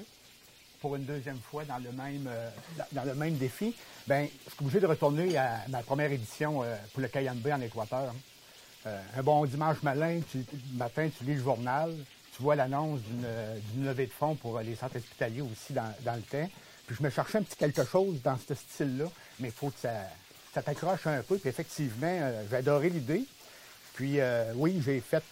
Pour 0.81 0.95
une 0.95 1.03
deuxième 1.03 1.39
fois 1.39 1.65
dans 1.65 1.77
le 1.77 1.91
même, 1.91 2.27
euh, 2.27 2.49
dans 2.91 3.03
le 3.03 3.15
même 3.15 3.35
défi, 3.35 3.75
ben, 4.07 4.27
je 4.45 4.51
suis 4.51 4.61
obligé 4.61 4.79
de 4.79 4.87
retourner 4.87 5.37
à 5.37 5.61
ma 5.69 5.83
première 5.83 6.11
édition 6.11 6.63
euh, 6.63 6.75
pour 6.93 7.01
le 7.01 7.07
KMB 7.07 7.47
en 7.51 7.61
Équateur. 7.61 8.13
Euh, 8.85 9.01
un 9.17 9.23
bon 9.23 9.45
dimanche 9.45 9.81
matin 9.83 10.21
tu, 10.31 10.45
matin, 10.73 11.09
tu 11.17 11.25
lis 11.25 11.35
le 11.35 11.43
journal, 11.43 11.93
tu 12.35 12.41
vois 12.41 12.55
l'annonce 12.55 13.01
d'une 13.01 13.85
levée 13.85 14.07
de 14.07 14.11
fonds 14.11 14.35
pour 14.35 14.59
les 14.59 14.75
centres 14.75 14.97
hospitaliers 14.97 15.41
aussi 15.41 15.73
dans, 15.73 15.93
dans 16.01 16.15
le 16.15 16.21
temps. 16.21 16.49
Puis 16.87 16.95
je 16.97 17.03
me 17.03 17.09
cherchais 17.09 17.39
un 17.39 17.43
petit 17.43 17.57
quelque 17.57 17.85
chose 17.85 18.21
dans 18.23 18.37
ce 18.37 18.55
style-là, 18.55 19.05
mais 19.39 19.49
il 19.49 19.53
faut 19.53 19.69
que 19.69 19.79
ça, 19.79 19.91
ça 20.53 20.61
t'accroche 20.61 21.05
un 21.07 21.21
peu. 21.21 21.37
Puis 21.37 21.49
effectivement, 21.49 22.31
j'ai 22.49 22.55
adoré 22.55 22.89
l'idée. 22.89 23.25
Puis 23.93 24.17
oui, 24.55 24.81
j'ai 24.83 25.01
fait 25.01 25.23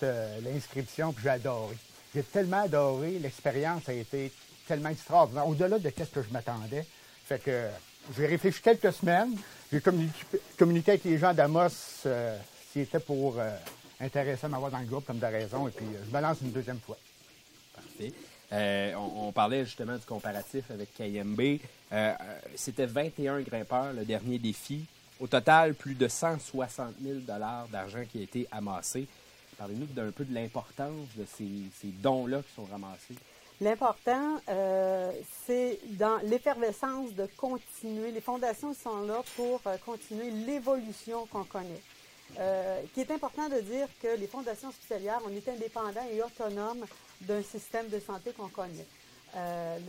l'inscription, 0.43 1.13
puis 1.13 1.23
j'ai 1.23 1.29
adoré. 1.29 1.75
J'ai 2.13 2.21
tellement 2.21 2.63
adoré, 2.63 3.17
l'expérience 3.19 3.87
a 3.89 3.93
été 3.93 4.31
tellement 4.67 4.89
extraordinaire, 4.89 5.47
au-delà 5.47 5.79
de 5.79 5.89
ce 5.89 6.03
que 6.03 6.21
je 6.21 6.31
m'attendais. 6.31 6.85
Fait 7.25 7.39
que 7.39 7.67
j'ai 8.15 8.25
réfléchi 8.25 8.61
quelques 8.61 8.93
semaines, 8.93 9.35
j'ai 9.71 9.81
communiqué, 9.81 10.91
avec 10.91 11.03
les 11.03 11.17
gens 11.17 11.33
d'Amos 11.33 11.69
euh, 12.05 12.37
étaient 12.75 12.99
pour 12.99 13.39
euh, 13.39 13.49
intéressés 13.99 14.45
à 14.45 14.49
m'avoir 14.49 14.71
dans 14.71 14.79
le 14.79 14.85
groupe, 14.85 15.05
comme 15.05 15.19
de 15.19 15.25
raison, 15.25 15.67
et 15.67 15.71
puis 15.71 15.85
euh, 15.85 16.03
je 16.05 16.15
me 16.15 16.21
lance 16.21 16.37
une 16.41 16.51
deuxième 16.51 16.79
fois. 16.79 16.97
Parfait. 17.73 18.13
Euh, 18.53 18.93
on, 18.95 19.31
parlait 19.33 19.65
justement 19.65 19.97
du 19.97 20.05
comparatif 20.05 20.71
avec 20.71 20.93
KMB. 20.95 21.59
Euh, 21.91 22.13
C'était 22.55 22.85
21 22.85 23.41
grimpeurs, 23.41 23.93
le 23.93 24.05
dernier 24.05 24.39
défi. 24.39 24.85
Au 25.19 25.27
total, 25.27 25.73
plus 25.73 25.95
de 25.95 26.07
160 26.07 26.93
000 27.01 27.19
d'argent 27.71 28.03
qui 28.09 28.19
a 28.19 28.21
été 28.21 28.47
amassé. 28.51 29.07
Parlez-nous 29.57 29.87
d'un 29.87 30.11
peu 30.11 30.23
de 30.23 30.33
l'importance 30.33 31.07
de 31.17 31.25
ces 31.25 31.87
dons-là 31.87 32.41
qui 32.43 32.53
sont 32.55 32.65
ramassés. 32.65 33.15
L'important, 33.59 34.39
euh, 34.49 35.11
c'est 35.45 35.79
dans 35.97 36.17
l'effervescence 36.23 37.13
de 37.13 37.27
continuer. 37.37 38.11
Les 38.11 38.21
fondations 38.21 38.75
sont 38.75 39.01
là 39.01 39.23
pour 39.35 39.61
euh, 39.65 39.77
continuer 39.83 40.29
l'évolution 40.29 41.25
qu'on 41.25 41.43
connaît. 41.43 41.81
Euh, 42.37 42.81
qui 42.93 43.01
est 43.01 43.09
important 43.09 43.49
de 43.49 43.59
dire 43.61 43.87
que 44.01 44.15
les 44.15 44.27
fondations 44.27 44.69
hospitalières, 44.69 45.21
on 45.25 45.35
est 45.35 45.47
indépendant 45.47 46.05
et 46.11 46.21
autonome 46.21 46.85
d'un 47.21 47.41
système 47.41 47.87
de 47.87 47.99
santé 47.99 48.31
qu'on 48.31 48.49
connaît. 48.49 48.85
Euh. 49.35 49.79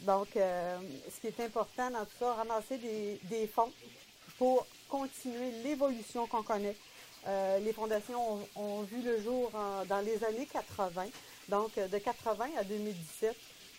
Donc, 0.00 0.28
ce 0.34 1.20
qui 1.20 1.28
est 1.28 1.40
important 1.40 1.90
dans 1.90 2.04
tout 2.04 2.16
ça, 2.18 2.34
ramasser 2.34 2.78
des, 2.78 3.46
fonds 3.46 3.70
pour 4.38 4.66
continuer 4.88 5.52
l'évolution 5.62 6.26
qu'on 6.26 6.42
connaît. 6.42 6.76
Les 7.60 7.72
fondations 7.72 8.40
ont, 8.56 8.82
vu 8.82 9.02
le 9.02 9.22
jour 9.22 9.50
dans 9.88 10.00
les 10.00 10.22
années 10.24 10.48
80. 10.52 11.04
Donc, 11.48 11.76
euh, 11.78 11.88
de 11.88 11.98
80 11.98 12.46
à 12.58 12.64
2017, 12.64 13.36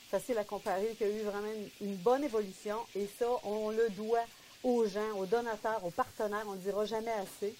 facile 0.09 0.37
à 0.37 0.43
comparer, 0.43 0.95
qu'il 0.97 1.07
y 1.07 1.11
a 1.11 1.13
eu 1.13 1.23
vraiment 1.23 1.51
une, 1.81 1.95
bonne 1.97 2.23
évolution. 2.23 2.77
Et 2.95 3.07
ça, 3.19 3.27
on 3.43 3.69
le 3.69 3.89
doit 3.89 4.25
aux 4.63 4.85
gens, 4.85 5.17
aux 5.17 5.25
donateurs, 5.25 5.83
aux 5.83 5.91
partenaires. 5.91 6.45
On 6.47 6.53
ne 6.53 6.59
dira 6.59 6.85
jamais 6.85 7.11
assez. 7.11 7.55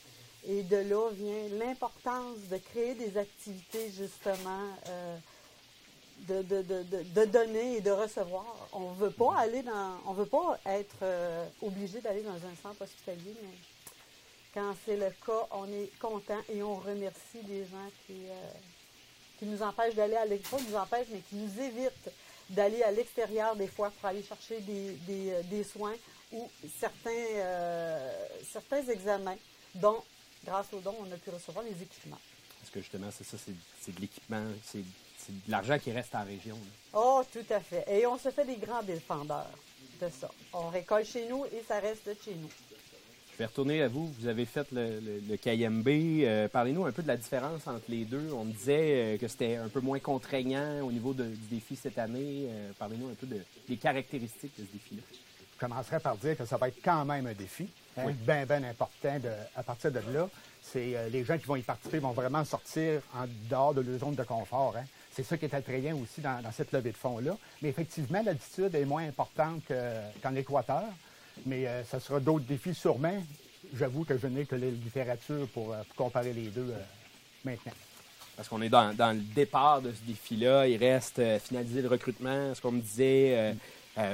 Et 0.47 0.61
de 0.63 0.77
là 0.77 1.09
vient 1.11 1.57
l'importance 1.57 2.37
de 2.51 2.57
créer 2.57 2.93
des 2.93 3.17
activités, 3.17 3.91
justement, 3.91 4.69
euh, 4.89 5.17
de, 6.27 6.43
de, 6.43 6.61
de, 6.61 6.83
de, 7.03 7.25
donner 7.25 7.77
et 7.77 7.81
de 7.81 7.91
recevoir. 7.91 8.45
On 8.73 8.91
veut 8.91 9.09
pas 9.09 9.37
aller 9.37 9.63
dans, 9.63 9.97
on 10.05 10.13
veut 10.13 10.27
pas 10.27 10.59
être 10.67 10.97
euh, 11.01 11.47
obligé 11.63 11.99
d'aller 11.99 12.21
dans 12.21 12.35
un 12.35 12.55
centre 12.61 12.83
hospitalier, 12.83 13.35
mais 13.41 13.49
quand 14.53 14.73
c'est 14.85 14.97
le 14.97 15.09
cas, 15.25 15.47
on 15.51 15.67
est 15.67 15.89
content 15.99 16.39
et 16.47 16.61
on 16.61 16.75
remercie 16.75 17.41
les 17.47 17.65
gens 17.65 17.89
qui, 18.05 18.13
qui 19.39 19.45
nous 19.45 19.61
empêchent 19.61 19.95
d'aller 19.95 20.15
à 20.15 20.25
l'extérieur, 20.25 20.69
nous 20.69 20.75
empêchent, 20.77 21.07
mais 21.11 21.19
qui 21.19 21.35
nous 21.35 21.61
évitent 21.61 22.09
d'aller 22.49 22.83
à 22.83 22.91
l'extérieur 22.91 23.55
des 23.55 23.67
fois 23.67 23.91
pour 23.91 24.09
aller 24.09 24.23
chercher 24.23 24.59
des, 24.61 24.91
des, 25.07 25.31
euh, 25.31 25.41
des 25.43 25.63
soins 25.63 25.95
ou 26.31 26.49
certains, 26.79 27.09
euh, 27.11 28.27
certains 28.51 28.83
examens 28.87 29.37
dont, 29.73 30.03
grâce 30.43 30.67
aux 30.73 30.79
dons, 30.79 30.95
on 30.99 31.11
a 31.11 31.17
pu 31.17 31.29
recevoir 31.31 31.63
les 31.65 31.81
équipements. 31.81 32.19
Parce 32.61 32.71
que 32.71 32.79
justement, 32.79 33.09
c'est 33.11 33.23
ça, 33.23 33.37
c'est 33.81 33.95
de 33.95 33.99
l'équipement, 34.01 34.43
c'est 34.63 34.79
de 34.79 35.51
l'argent 35.51 35.77
qui 35.79 35.91
reste 35.91 36.13
en 36.15 36.23
région. 36.23 36.55
là. 36.55 36.71
Oh, 36.93 37.23
tout 37.31 37.45
à 37.49 37.59
fait. 37.59 37.83
Et 37.87 38.05
on 38.05 38.17
se 38.17 38.29
fait 38.31 38.45
des 38.45 38.57
grands 38.57 38.83
défendeurs 38.83 39.49
de 40.01 40.09
ça. 40.09 40.29
On 40.53 40.69
récolte 40.69 41.07
chez 41.07 41.27
nous 41.27 41.45
et 41.45 41.63
ça 41.67 41.79
reste 41.79 42.07
de 42.07 42.15
chez 42.23 42.35
nous. 42.35 42.49
Je 43.35 43.39
vais 43.39 43.45
retourner 43.47 43.81
à 43.81 43.89
vous. 43.89 44.07
Vous 44.19 44.27
avez 44.27 44.45
fait 44.45 44.65
le, 44.71 44.99
le- 45.01 45.21
le 45.29 45.35
KMB. 45.37 45.87
Euh, 46.23 46.47
Parlez-nous 46.47 46.85
un 46.85 46.91
peu 46.93 47.03
de 47.03 47.07
la 47.09 47.17
différence 47.17 47.67
entre 47.67 47.83
les 47.89 48.05
deux. 48.05 48.29
On 48.33 48.45
me 48.45 48.53
disait 48.53 49.15
euh, 49.15 49.17
que 49.17 49.27
c'était 49.27 49.57
un 49.57 49.67
peu 49.67 49.81
moins 49.81 49.99
contraignant 49.99 50.81
au 50.81 50.91
niveau 50.91 51.13
de- 51.13 51.25
du 51.25 51.47
défi 51.51 51.75
cette 51.75 51.97
année. 51.99 52.47
Euh, 52.49 52.71
Parlez-nous 52.79 53.09
un 53.09 53.13
peu 53.13 53.27
de- 53.27 53.41
des 53.67 53.75
caractéristiques 53.75 54.53
de 54.57 54.63
ce 54.65 54.71
défi-là. 54.71 55.01
Je 55.53 55.59
commencerai 55.59 55.99
par 55.99 56.15
dire 56.15 56.37
que 56.37 56.45
ça 56.45 56.55
va 56.57 56.69
être 56.69 56.79
quand 56.83 57.03
même 57.03 57.27
un 57.27 57.33
défi. 57.33 57.67
Oui. 57.97 58.03
Oui. 58.07 58.13
Bien, 58.25 58.45
bien 58.45 58.63
important 58.63 59.19
de- 59.19 59.29
à 59.55 59.63
partir 59.63 59.91
de 59.91 59.99
là. 60.13 60.29
C'est 60.61 61.09
les 61.11 61.23
gens 61.25 61.37
qui 61.37 61.45
vont 61.45 61.55
y 61.57 61.61
participer 61.61 61.99
vont 61.99 62.11
vraiment 62.11 62.43
sortir 62.45 63.01
en 63.13 63.25
dehors 63.49 63.73
de 63.73 63.81
leur 63.81 63.99
zone 63.99 64.15
de 64.15 64.23
confort. 64.23 64.75
hein. 64.77 64.85
C'est 65.13 65.23
ça 65.23 65.37
qui 65.37 65.45
est 65.45 65.53
attrayant 65.53 65.97
aussi 65.97 66.19
dans, 66.21 66.41
dans 66.41 66.51
cette 66.51 66.71
levée 66.73 66.91
de 66.91 66.97
fonds-là. 66.97 67.37
Mais 67.61 67.69
effectivement, 67.69 68.21
l'altitude 68.25 68.73
est 68.75 68.83
moins 68.85 69.03
importante 69.07 69.61
que- 69.67 70.01
qu'en 70.23 70.33
Équateur. 70.35 70.83
Mais 71.45 71.67
euh, 71.67 71.83
ça 71.83 71.99
sera 71.99 72.19
d'autres 72.19 72.45
défis 72.45 72.73
sûrement. 72.73 73.23
J'avoue 73.73 74.03
que 74.03 74.17
je 74.17 74.27
n'ai 74.27 74.45
que 74.45 74.55
la 74.55 74.67
littérature 74.67 75.47
pour, 75.49 75.73
euh, 75.73 75.81
comparer 75.95 76.33
les 76.33 76.47
deux 76.47 76.69
euh, 76.71 76.83
maintenant. 77.43 77.73
Parce 78.35 78.47
qu'on 78.49 78.61
est 78.61 78.69
dans, 78.69 78.91
le 78.97 79.19
départ 79.33 79.81
de 79.81 79.91
ce 79.91 80.01
défi-là. 80.05 80.67
Il 80.67 80.77
reste 80.77 81.21
finaliser 81.39 81.81
le 81.81 81.87
recrutement, 81.87 82.53
ce 82.53 82.59
qu'on 82.59 82.73
me 82.73 82.81
disait, 82.81 83.55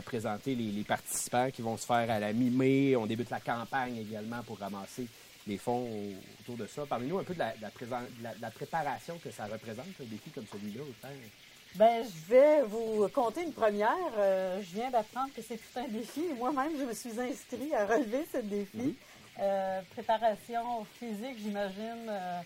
présenter 0.06 0.54
les, 0.54 0.84
participants 0.84 1.50
qui 1.50 1.64
vont 1.64 1.76
se 1.76 1.88
faire 1.88 2.08
à 2.12 2.20
la 2.20 2.32
mi-mai. 2.32 2.96
On 2.96 3.08
débute 3.08 3.32
la 3.32 3.40
campagne 3.40 3.98
également 3.98 4.44
pour 4.44 4.60
ramasser 4.60 5.08
les 5.48 5.58
fonds 5.58 5.90
au- 5.90 6.14
autour 6.42 6.56
de 6.56 6.68
ça. 6.68 6.86
Parlez-nous 6.86 7.18
un 7.18 7.24
peu 7.24 7.34
de 7.34 7.40
la- 7.40 7.54
de 7.56 8.42
la 8.42 8.52
préparation 8.52 9.18
que 9.24 9.32
ça 9.32 9.46
représente, 9.46 9.88
un 10.00 10.06
défi 10.06 10.30
comme 10.30 10.46
celui-là. 10.52 10.84
autant. 10.84 11.14
Ben, 11.76 12.04
je 12.04 12.34
vais 12.34 12.62
vous 12.64 13.08
conter 13.14 13.44
une 13.44 13.54
première. 13.54 13.96
Euh, 14.18 14.62
je 14.62 14.76
viens 14.76 14.90
d'apprendre 14.90 15.30
que 15.36 15.42
c'est 15.42 15.56
tout 15.58 15.80
un 15.80 15.88
défi. 15.88 16.22
Moi-même, 16.38 16.72
je 16.78 16.84
me 16.84 16.94
suis 16.94 17.12
inscrit 17.20 17.74
à 17.74 17.86
relever 17.86 18.26
ce 18.32 18.40
défi. 18.40 18.96
Euh, 19.40 19.82
préparation 19.94 20.86
physique, 21.00 21.38
j'imagine, 21.42 22.08
euh, 22.10 22.42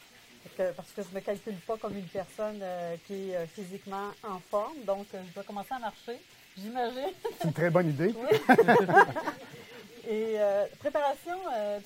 que- 0.55 0.71
parce 0.73 0.91
que 0.91 1.01
je 1.01 1.09
ne 1.09 1.15
me 1.15 1.19
calcule 1.21 1.55
pas 1.67 1.75
comme 1.77 1.97
une 1.97 2.05
personne 2.05 2.61
qui 3.07 3.31
est 3.31 3.47
physiquement 3.47 4.11
en 4.23 4.39
forme. 4.51 4.77
Donc, 4.85 5.07
je 5.11 5.33
dois 5.33 5.43
commencer 5.43 5.73
à 5.73 5.79
marcher, 5.79 6.19
j'imagine. 6.55 7.09
C'est 7.39 7.47
une 7.47 7.53
très 7.53 7.69
bonne 7.71 7.89
idée. 7.89 8.13
Oui. 8.15 8.37
Et 10.07 10.37
préparation 10.79 11.33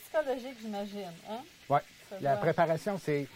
psychologique, 0.03 0.57
j'imagine. 0.61 1.13
Hein? 1.29 1.39
Oui. 1.69 1.79
La 2.19 2.35
préparation, 2.35 2.99
c'est. 3.01 3.27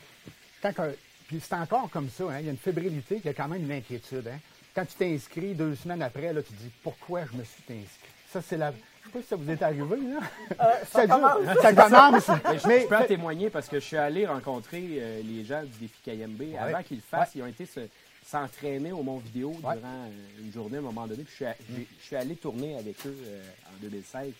Quand 0.61 0.73
que- 0.73 0.97
Puis 1.39 1.47
c'est 1.47 1.55
encore 1.55 1.89
comme 1.89 2.09
ça, 2.09 2.25
hein. 2.25 2.39
il 2.39 2.45
y 2.45 2.47
a 2.49 2.51
une 2.51 2.57
fébrilité, 2.57 3.15
il 3.23 3.25
y 3.25 3.29
a 3.29 3.33
quand 3.33 3.47
même 3.47 3.63
une 3.63 3.71
inquiétude. 3.71 4.27
Hein. 4.27 4.37
Quand 4.75 4.85
tu 4.85 4.95
t'inscris 4.95 5.53
deux 5.53 5.75
semaines 5.75 6.01
après, 6.01 6.31
là, 6.33 6.41
tu 6.43 6.53
te 6.53 6.61
dis 6.61 6.71
pourquoi 6.83 7.21
je 7.31 7.37
me 7.37 7.43
suis 7.43 7.63
inscrit? 7.69 8.09
Ça, 8.31 8.41
c'est 8.41 8.57
la. 8.57 8.71
Je 8.71 9.07
sais 9.07 9.11
pas 9.13 9.21
si 9.21 9.27
ça 9.27 9.35
vous 9.35 9.49
est 9.49 9.61
arrivé, 9.61 9.83
là. 9.83 10.19
Euh, 10.61 10.71
ça 10.91 11.07
commence. 11.07 11.61
Ça 11.61 11.73
commence. 11.73 12.27
Mais 12.45 12.59
je, 12.59 12.67
Mais- 12.67 12.81
je 12.81 12.87
peux 12.87 12.95
en 12.97 13.05
témoigner 13.05 13.49
parce 13.49 13.67
que 13.67 13.79
je 13.79 13.85
suis 13.85 13.97
allé 13.97 14.25
rencontrer 14.25 14.83
euh, 14.99 15.21
les 15.23 15.43
gens 15.43 15.61
du 15.63 15.77
défi 15.79 15.99
KMB. 16.05 16.55
Avant 16.59 16.81
qu'ils 16.83 16.97
le 16.97 17.03
fassent, 17.03 17.31
ils 17.35 17.41
ont 17.43 17.47
été 17.47 17.65
se- 17.65 17.87
s'entraîner 18.25 18.91
au 18.91 19.03
Mont 19.03 19.17
Vidéo 19.17 19.49
Ouais. 19.63 19.75
durant 19.75 20.05
euh, 20.05 20.41
une 20.43 20.53
journée 20.53 20.77
à 20.77 20.79
un 20.79 20.83
moment 20.83 21.05
donné. 21.05 21.23
Puis 21.23 21.31
je, 21.31 21.35
suis, 21.35 21.45
a- 21.45 21.55
j'ai- 21.69 21.87
je 21.99 22.05
suis 22.05 22.15
allé 22.15 22.35
tourner 22.35 22.77
avec 22.77 22.95
eux 23.05 23.15
euh, 23.25 23.43
en 23.67 23.81
2016. 23.81 24.31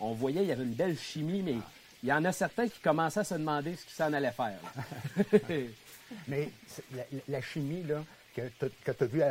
On 0.00 0.12
voyait, 0.12 0.42
il 0.42 0.48
y 0.48 0.52
avait 0.52 0.62
une 0.64 0.74
belle 0.74 0.96
chimie, 0.98 1.42
mais 1.42 1.56
il 2.02 2.08
y 2.08 2.12
en 2.12 2.24
a 2.24 2.32
certains 2.32 2.68
qui 2.68 2.80
commençaient 2.80 3.20
à 3.20 3.24
se 3.24 3.34
demander 3.34 3.74
ce 3.76 3.84
qu'ils 3.84 3.94
s'en 3.94 4.12
allaient 4.12 4.32
faire. 4.32 4.58
Mais 6.28 6.50
la, 7.28 7.40
chimie 7.40 7.82
là, 7.82 8.04
que 8.34 8.42
tu 8.58 8.90
as 8.90 9.06
vue 9.06 9.22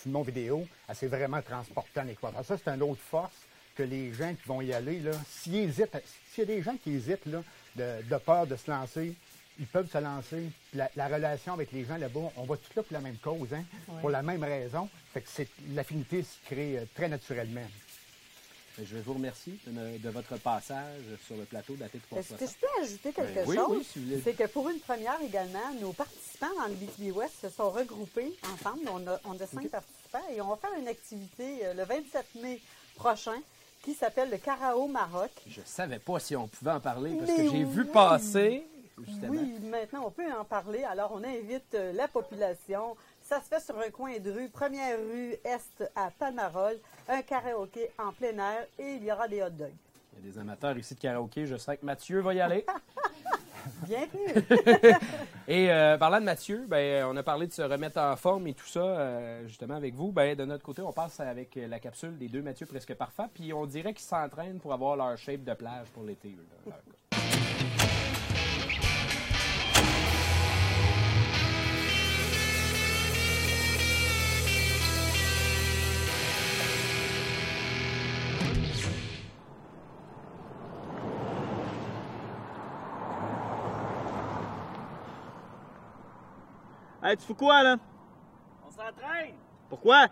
sur 0.00 0.10
mon 0.10 0.22
vidéo, 0.22 0.66
elle 0.88 0.96
s'est 0.96 1.06
vraiment 1.06 1.42
transportée 1.42 2.00
en 2.00 2.08
Équateur. 2.08 2.44
Ça, 2.44 2.56
c'est 2.56 2.70
une 2.70 2.82
autre 2.82 3.00
force 3.00 3.36
que 3.74 3.82
les 3.82 4.12
gens 4.12 4.32
qui 4.34 4.46
vont 4.46 4.60
y 4.60 4.72
aller, 4.72 5.00
là, 5.00 5.12
s'ils 5.28 5.56
hésitent, 5.56 5.96
s'il 6.32 6.48
y 6.48 6.52
a 6.52 6.56
des 6.56 6.62
gens 6.62 6.76
qui 6.76 6.92
hésitent 6.92 7.26
là, 7.26 7.42
de, 7.74 8.02
de 8.08 8.16
peur 8.18 8.46
de 8.46 8.56
se 8.56 8.70
lancer, 8.70 9.14
ils 9.58 9.66
peuvent 9.66 9.90
se 9.90 9.98
lancer. 9.98 10.50
La, 10.74 10.90
la 10.96 11.08
relation 11.08 11.52
avec 11.52 11.72
les 11.72 11.84
gens 11.84 11.96
là-bas, 11.96 12.32
on 12.36 12.44
va 12.44 12.56
tous 12.56 12.74
là 12.76 12.82
pour 12.82 12.92
la 12.92 13.00
même 13.00 13.16
cause, 13.16 13.52
hein, 13.52 13.64
pour 14.00 14.10
la 14.10 14.22
même 14.22 14.42
raison. 14.42 14.88
Fait 15.12 15.20
que 15.20 15.42
l'affinité 15.74 16.22
se 16.22 16.36
crée 16.46 16.78
euh, 16.78 16.84
très 16.94 17.08
naturellement. 17.08 17.66
Je 18.82 18.96
vous 18.98 19.14
remercier 19.14 19.56
de, 19.68 19.98
de 19.98 20.08
votre 20.10 20.36
passage 20.38 21.02
sur 21.26 21.36
le 21.36 21.44
plateau 21.44 21.74
d'AT 21.74 21.86
Est-ce 21.86 21.98
que 22.34 22.34
360. 22.34 22.40
je 22.50 22.54
peux 22.60 22.82
ajouter 22.82 23.12
quelque 23.12 23.34
Ben 23.34 23.44
oui, 23.46 23.56
chose? 23.56 23.66
oui, 23.70 23.84
si 23.84 23.98
vous 24.00 24.04
voulez. 24.06 24.20
C'est 24.24 24.32
que 24.34 24.46
pour 24.48 24.68
une 24.68 24.80
première 24.80 25.20
également, 25.22 25.72
nos 25.80 25.92
participants 25.92 26.48
dans 26.58 26.66
le 26.66 26.74
BTB 26.74 27.16
West 27.16 27.34
se 27.42 27.48
sont 27.50 27.70
regroupés 27.70 28.32
ensemble. 28.52 28.80
On 28.92 29.06
a, 29.06 29.20
on 29.26 29.34
a 29.40 29.46
cinq 29.46 29.68
participants 29.68 30.24
et 30.34 30.40
on 30.40 30.48
va 30.48 30.56
faire 30.56 30.72
une 30.78 30.88
activité 30.88 31.64
euh, 31.66 31.74
le 31.74 31.84
27 31.84 32.26
mai 32.42 32.60
prochain 32.96 33.36
qui 33.84 33.94
s'appelle 33.94 34.30
le 34.30 34.38
Carao 34.38 34.88
Maroc. 34.88 35.30
Je 35.46 35.60
savais 35.64 36.00
pas 36.00 36.18
si 36.18 36.34
on 36.34 36.48
pouvait 36.48 36.72
en 36.72 36.80
parler 36.80 37.14
parce 37.16 37.30
Mais 37.30 37.44
que 37.46 37.50
j'ai 37.52 37.64
vu 37.64 37.84
passer, 37.84 38.66
justement. 39.06 39.28
Oui, 39.30 39.54
maintenant 39.70 40.04
on 40.06 40.10
peut 40.10 40.32
en 40.32 40.44
parler. 40.44 40.82
Alors 40.82 41.12
on 41.14 41.22
invite 41.22 41.74
euh, 41.74 41.92
la 41.92 42.08
population. 42.08 42.96
Ça 43.24 43.40
se 43.40 43.48
fait 43.48 43.60
sur 43.60 43.78
un 43.78 43.88
coin 43.88 44.18
de 44.18 44.30
rue, 44.30 44.50
première 44.50 44.98
rue 44.98 45.32
Est 45.44 45.82
à 45.96 46.10
Palmarol, 46.10 46.76
un 47.08 47.22
karaoké 47.22 47.90
en 47.98 48.12
plein 48.12 48.36
air 48.36 48.66
et 48.78 48.96
il 48.96 49.04
y 49.04 49.10
aura 49.10 49.26
des 49.26 49.40
hot 49.40 49.48
dogs. 49.48 49.72
Il 50.12 50.26
y 50.26 50.28
a 50.28 50.32
des 50.32 50.38
amateurs 50.38 50.76
ici 50.76 50.94
de 50.94 51.00
karaoké. 51.00 51.46
Je 51.46 51.56
sais 51.56 51.78
que 51.78 51.86
Mathieu 51.86 52.20
va 52.20 52.34
y 52.34 52.42
aller. 52.42 52.66
Bienvenue! 53.86 54.44
Et 55.48 55.72
euh, 55.72 55.96
parlant 55.96 56.20
de 56.20 56.26
Mathieu, 56.26 56.66
ben, 56.68 57.06
on 57.06 57.16
a 57.16 57.22
parlé 57.22 57.46
de 57.46 57.52
se 57.52 57.62
remettre 57.62 57.98
en 57.98 58.14
forme 58.14 58.46
et 58.46 58.52
tout 58.52 58.66
ça, 58.66 58.80
euh, 58.80 59.46
justement, 59.46 59.76
avec 59.76 59.94
vous. 59.94 60.12
Ben, 60.12 60.36
de 60.36 60.44
notre 60.44 60.62
côté, 60.62 60.82
on 60.82 60.92
passe 60.92 61.18
avec 61.20 61.54
la 61.56 61.78
capsule 61.78 62.18
des 62.18 62.28
deux 62.28 62.42
Mathieu 62.42 62.66
presque 62.66 62.92
parfaits. 62.92 63.30
Puis 63.32 63.54
on 63.54 63.64
dirait 63.64 63.94
qu'ils 63.94 64.04
s'entraînent 64.04 64.58
pour 64.58 64.74
avoir 64.74 64.96
leur 64.96 65.16
shape 65.16 65.44
de 65.44 65.54
plage 65.54 65.86
pour 65.94 66.02
l'été. 66.02 66.36
Hey, 87.14 87.18
tu 87.18 87.26
fous 87.26 87.34
quoi, 87.34 87.62
là? 87.62 87.76
On 88.66 88.70
s'entraîne! 88.70 89.36
Pourquoi? 89.68 90.08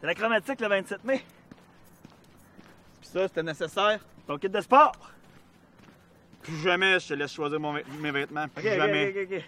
C'est 0.00 0.06
la 0.06 0.14
chromatique 0.14 0.60
le 0.60 0.68
27 0.68 1.02
mai. 1.02 1.24
Puis 3.00 3.10
ça, 3.10 3.26
c'était 3.26 3.42
nécessaire? 3.42 3.98
Ton 4.28 4.38
kit 4.38 4.48
de 4.48 4.60
sport! 4.60 4.92
Plus 6.40 6.56
jamais 6.58 7.00
je 7.00 7.08
te 7.08 7.14
laisse 7.14 7.32
choisir 7.32 7.58
mon 7.58 7.72
mes 7.72 8.10
vêtements. 8.12 8.46
Plus 8.46 8.62
jamais. 8.62 9.08
ok, 9.08 9.28
ok, 9.32 9.44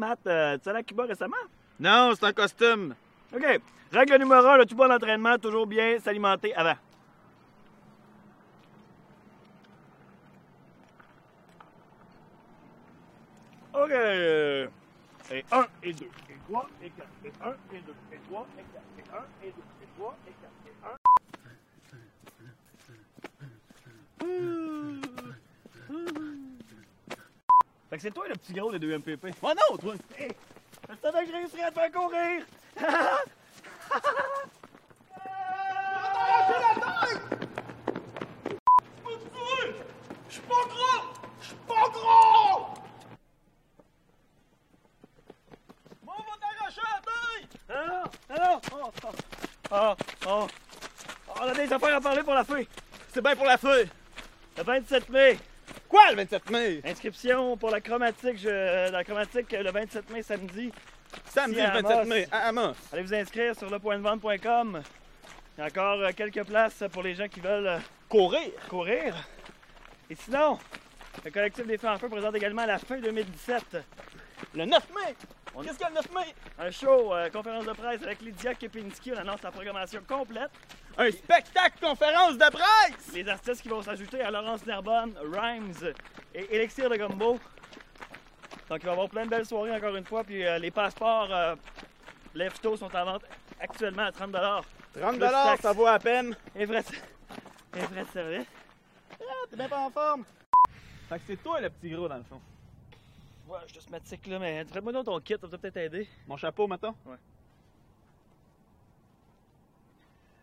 Matt, 0.00 0.26
euh, 0.26 0.56
tu 0.56 0.66
es 0.66 0.70
allé 0.70 0.78
à 0.78 0.82
Cuba 0.82 1.04
récemment? 1.04 1.36
Non, 1.78 2.14
c'est 2.14 2.24
un 2.24 2.32
costume. 2.32 2.94
OK. 3.34 3.60
Règle 3.92 4.16
numéro 4.16 4.46
1, 4.46 4.56
le 4.56 4.64
tout 4.64 4.74
bon 4.74 4.90
entraînement, 4.90 5.36
toujours 5.36 5.66
bien 5.66 5.98
s'alimenter 5.98 6.54
avant. 6.54 6.76
OK. 13.74 13.90
Et 15.32 15.44
1, 15.52 15.66
et 15.82 15.92
2, 15.92 16.04
et 16.04 16.08
3, 16.48 16.68
et 16.82 16.90
4, 16.90 17.08
et 17.24 17.32
1, 17.44 17.50
et 17.50 17.80
2, 17.80 17.94
et 18.12 18.18
3, 18.28 18.46
et 18.58 18.62
4, 18.62 18.82
et 18.98 19.04
1, 19.12 19.24
et 19.46 19.52
2, 19.52 19.62
et 19.82 19.86
3, 19.96 20.16
et 20.26 20.32
4, 20.32 20.50
et 20.66 20.74
1. 20.86 20.90
Fait 27.90 27.96
que 27.96 28.02
c'est 28.02 28.12
toi 28.12 28.28
le 28.28 28.36
petit 28.36 28.52
gros 28.52 28.70
des 28.70 28.78
deux 28.78 28.96
MPP. 28.96 29.34
Oh 29.42 29.48
non, 29.48 29.76
toi! 29.76 29.94
Hey, 30.16 30.30
je 30.88 30.94
savais 31.02 31.24
que 31.24 31.26
je 31.26 31.32
réussirais 31.32 31.64
à 31.64 31.70
te 31.72 31.74
faire 31.74 31.90
courir! 31.90 32.44
Je 40.28 40.34
suis 40.34 40.42
pas 40.42 40.54
gros! 40.68 41.02
Je 41.40 41.46
suis 41.46 41.56
pas 41.66 41.88
gros! 41.92 42.68
Bon, 46.04 46.12
on 46.16 46.22
va 46.22 46.36
t'arracher 46.40 46.82
la 46.86 47.00
tête! 47.02 47.50
Non, 47.68 47.86
non, 48.36 48.50
non! 48.52 48.60
Oh, 48.72 49.14
oh, 49.72 49.96
oh, 50.28 50.46
oh. 50.46 50.46
On 51.40 51.48
a 51.48 51.54
des 51.54 51.72
affaires 51.72 51.96
à 51.96 52.00
parler 52.00 52.22
pour 52.22 52.34
la 52.34 52.44
feuille. 52.44 52.68
C'est 53.12 53.20
bien 53.20 53.34
pour 53.34 53.46
la 53.46 53.58
feuille. 53.58 53.88
Le 54.56 54.62
27 54.62 55.08
mai. 55.08 55.38
Quoi, 55.90 56.10
le 56.10 56.16
27 56.16 56.50
mai? 56.50 56.80
Inscription 56.84 57.56
pour 57.56 57.70
la 57.70 57.80
chromatique, 57.80 58.38
je- 58.38 58.90
la 58.90 59.02
chromatique 59.04 59.50
le 59.52 59.70
27 59.70 60.08
mai 60.10 60.22
samedi. 60.22 60.72
Samedi, 61.26 61.60
le 61.60 61.66
27 61.66 61.84
Amos. 61.90 62.04
mai, 62.08 62.28
à 62.30 62.48
Amos. 62.48 62.74
Allez 62.92 63.02
vous 63.02 63.14
inscrire 63.14 63.56
sur 63.56 63.68
lepointdevente.com. 63.68 64.82
Il 65.58 65.60
y 65.60 65.64
a 65.64 65.66
encore 65.66 66.00
euh, 66.00 66.10
quelques 66.16 66.44
places 66.44 66.84
pour 66.92 67.02
les 67.02 67.14
gens 67.16 67.26
qui 67.28 67.40
veulent 67.40 67.66
euh, 67.66 67.78
courir. 68.08 68.50
Courir. 68.68 69.14
Et 70.08 70.14
sinon, 70.14 70.58
le 71.24 71.30
collectif 71.32 71.66
des 71.66 71.76
Feux 71.76 71.88
en 71.88 71.98
Feu 71.98 72.08
présente 72.08 72.36
également 72.36 72.62
à 72.62 72.66
la 72.66 72.78
fin 72.78 72.98
2017. 72.98 73.76
Le 74.54 74.64
9 74.64 74.82
mai! 74.94 75.14
Qu'est-ce 75.62 75.76
qu'il 75.76 75.82
y 75.82 75.84
a 75.84 75.88
le 75.88 75.94
9 75.94 76.14
mai? 76.14 76.34
Un 76.58 76.70
show, 76.70 77.14
euh, 77.14 77.28
conférence 77.30 77.66
de 77.66 77.72
presse 77.72 78.02
avec 78.02 78.20
Lydia 78.22 78.54
Kepinski. 78.54 79.12
On 79.12 79.18
annonce 79.18 79.42
la 79.42 79.50
programmation 79.50 80.00
complète. 80.08 80.50
Un 80.96 81.10
spectacle 81.10 81.78
conférence 81.80 82.38
de 82.38 82.50
presse! 82.50 83.12
Les 83.14 83.28
artistes 83.28 83.62
qui 83.62 83.68
vont 83.68 83.82
s'ajouter 83.82 84.20
à 84.22 84.30
Laurence 84.30 84.64
Narbonne, 84.64 85.14
Rhymes 85.32 85.92
et 86.34 86.54
Elixir 86.56 86.88
de 86.88 86.96
Gumbo. 86.96 87.38
Donc 88.68 88.78
il 88.80 88.84
va 88.84 88.90
y 88.90 88.92
avoir 88.92 89.08
plein 89.08 89.24
de 89.24 89.30
belles 89.30 89.46
soirées 89.46 89.72
encore 89.72 89.96
une 89.96 90.04
fois. 90.04 90.24
Puis 90.24 90.46
euh, 90.46 90.58
les 90.58 90.70
passeports 90.70 91.28
euh, 91.32 91.56
Lefto 92.34 92.76
sont 92.76 92.94
en 92.94 93.04
vente 93.04 93.24
actuellement 93.60 94.04
à 94.04 94.12
30 94.12 94.32
30 94.32 94.64
30 95.18 95.60
ça 95.60 95.72
vaut 95.72 95.86
à 95.86 95.98
peine. 95.98 96.36
Et 96.54 96.64
vrai, 96.64 96.82
et 97.76 97.80
vrai 97.80 98.04
service. 98.12 98.46
Ah, 99.20 99.24
t'es 99.50 99.56
bien 99.56 99.68
pas 99.68 99.80
en 99.80 99.90
forme. 99.90 100.24
Fait 101.08 101.16
que 101.16 101.22
c'est 101.26 101.42
toi 101.42 101.60
le 101.60 101.70
petit 101.70 101.90
gros 101.90 102.08
dans 102.08 102.16
le 102.16 102.24
fond. 102.24 102.40
Ouais, 103.50 103.58
je 103.66 103.74
te 103.74 103.80
smatique 103.80 104.26
là, 104.28 104.38
mais 104.38 104.64
fais-moi 104.64 104.92
donc 104.92 105.06
ton 105.06 105.18
kit, 105.20 105.34
ça 105.40 105.46
va 105.46 105.58
peut-être 105.58 105.76
aider. 105.76 106.06
Mon 106.28 106.36
chapeau, 106.36 106.68
mettons? 106.68 106.94
Ouais. 107.06 107.16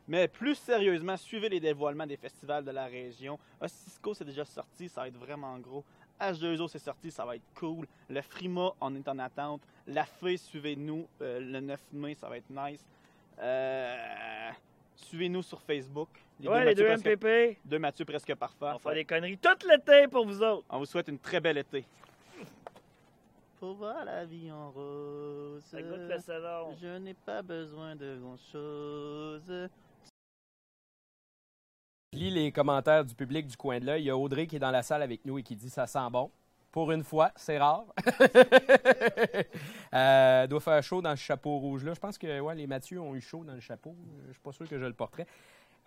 Mais 0.09 0.27
plus 0.27 0.55
sérieusement, 0.55 1.17
suivez 1.17 1.49
les 1.49 1.59
dévoilements 1.59 2.07
des 2.07 2.17
festivals 2.17 2.63
de 2.63 2.71
la 2.71 2.85
région. 2.85 3.37
Cisco 3.65 4.13
c'est 4.13 4.23
déjà 4.25 4.45
sorti, 4.45 4.87
ça 4.89 5.01
va 5.01 5.07
être 5.09 5.17
vraiment 5.17 5.57
gros. 5.59 5.83
H2O 6.19 6.67
c'est 6.67 6.79
sorti, 6.79 7.11
ça 7.11 7.25
va 7.25 7.35
être 7.35 7.43
cool. 7.55 7.85
Le 8.09 8.21
Frima, 8.21 8.71
on 8.81 8.95
est 8.95 9.07
en 9.07 9.19
attente. 9.19 9.61
La 9.85 10.05
Fée, 10.05 10.37
suivez-nous 10.37 11.07
euh, 11.21 11.39
le 11.39 11.59
9 11.59 11.79
mai, 11.93 12.15
ça 12.15 12.27
va 12.29 12.37
être 12.37 12.49
nice. 12.49 12.85
Euh, 13.39 14.49
suivez-nous 14.95 15.43
sur 15.43 15.61
Facebook. 15.61 16.09
Ouais, 16.43 16.65
les 16.65 16.75
deux 16.75 16.87
Mathieu 16.87 17.15
presque- 17.17 17.23
MPP. 17.23 17.57
Deux 17.65 17.79
Mathieu 17.79 18.05
presque 18.05 18.35
parfait. 18.35 18.55
On 18.61 18.73
va 18.73 18.79
faire 18.79 18.93
des 18.93 19.05
conneries 19.05 19.37
tout 19.37 19.67
l'été 19.67 20.07
pour 20.07 20.25
vous 20.25 20.41
autres. 20.41 20.65
On 20.69 20.79
vous 20.79 20.85
souhaite 20.85 21.07
une 21.09 21.19
très 21.19 21.39
belle 21.39 21.57
été. 21.57 21.85
Pour 23.59 23.75
voir 23.75 24.05
la 24.05 24.25
vie 24.25 24.51
en 24.51 24.69
rose. 24.71 25.63
Ça 25.65 25.81
goûte 25.81 26.07
le 26.07 26.19
salon. 26.19 26.75
Je 26.79 26.97
n'ai 26.99 27.15
pas 27.15 27.41
besoin 27.41 27.95
de 27.95 28.17
grand-chose. 28.17 29.69
Je 32.13 32.19
lis 32.19 32.29
les 32.29 32.51
commentaires 32.51 33.03
du 33.03 33.15
public 33.15 33.47
du 33.47 33.57
coin 33.57 33.79
de 33.79 33.85
l'œil. 33.85 34.03
Il 34.03 34.05
y 34.05 34.09
a 34.11 34.17
Audrey 34.17 34.45
qui 34.45 34.57
est 34.57 34.59
dans 34.59 34.69
la 34.69 34.83
salle 34.83 35.01
avec 35.01 35.25
nous 35.25 35.39
et 35.39 35.43
qui 35.43 35.55
dit 35.55 35.71
ça 35.71 35.87
sent 35.87 36.07
bon. 36.11 36.29
Pour 36.71 36.91
une 36.91 37.03
fois, 37.03 37.31
c'est 37.35 37.57
rare. 37.57 37.85
euh, 39.93 40.45
doit 40.45 40.59
faire 40.59 40.83
chaud 40.83 41.01
dans 41.01 41.15
ce 41.15 41.21
chapeau 41.21 41.57
rouge-là. 41.57 41.95
Je 41.95 41.99
pense 41.99 42.19
que 42.19 42.39
ouais, 42.39 42.53
les 42.53 42.67
Mathieu 42.67 42.99
ont 43.01 43.15
eu 43.15 43.21
chaud 43.21 43.43
dans 43.43 43.55
le 43.55 43.59
chapeau. 43.59 43.95
Je 44.27 44.33
suis 44.33 44.41
pas 44.41 44.51
sûr 44.51 44.69
que 44.69 44.77
je 44.77 44.85
le 44.85 44.93
porterai. 44.93 45.25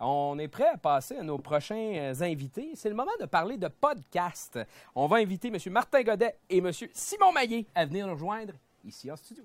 On 0.03 0.39
est 0.39 0.47
prêt 0.47 0.67
à 0.67 0.77
passer 0.77 1.17
à 1.17 1.21
nos 1.23 1.37
prochains 1.37 1.75
euh, 1.95 2.21
invités. 2.21 2.71
C'est 2.75 2.89
le 2.89 2.95
moment 2.95 3.11
de 3.19 3.25
parler 3.27 3.57
de 3.57 3.67
podcast. 3.67 4.57
On 4.95 5.05
va 5.05 5.17
inviter 5.17 5.49
M. 5.49 5.57
Martin 5.71 6.01
Godet 6.01 6.37
et 6.49 6.57
M. 6.57 6.71
Simon 6.93 7.31
Maillé 7.31 7.67
à 7.75 7.85
venir 7.85 8.07
nous 8.07 8.13
rejoindre 8.13 8.53
ici 8.83 9.11
en 9.11 9.15
studio. 9.15 9.43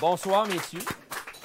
Bonsoir, 0.00 0.46
messieurs. 0.46 0.80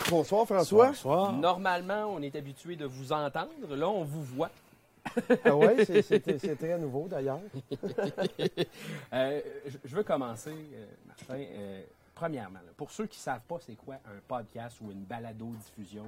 Bonsoir, 0.09 0.45
François. 0.45 0.87
Bonsoir. 0.87 1.33
Normalement, 1.33 2.07
on 2.13 2.21
est 2.21 2.35
habitué 2.35 2.75
de 2.75 2.85
vous 2.85 3.11
entendre. 3.11 3.51
Là, 3.69 3.89
on 3.89 4.03
vous 4.03 4.23
voit. 4.23 4.49
Ah 5.45 5.55
ouais, 5.55 5.85
c'est- 5.85 6.57
très 6.57 6.77
nouveau 6.77 7.07
d'ailleurs. 7.07 7.39
Euh, 9.13 9.39
je- 9.65 9.77
je 9.85 9.95
veux 9.95 10.03
commencer, 10.03 10.51
euh, 10.51 10.85
Martin. 11.07 11.35
euh, 11.39 11.81
premièrement, 12.17 12.59
là, 12.65 12.71
pour 12.75 12.89
ceux 12.91 13.05
qui 13.05 13.19
ne 13.19 13.21
savent 13.23 13.41
pas 13.47 13.57
c'est 13.65 13.75
quoi 13.75 13.95
un 14.05 14.19
podcast 14.27 14.77
ou 14.81 14.91
une 14.91 15.03
balado-diffusion, 15.03 16.05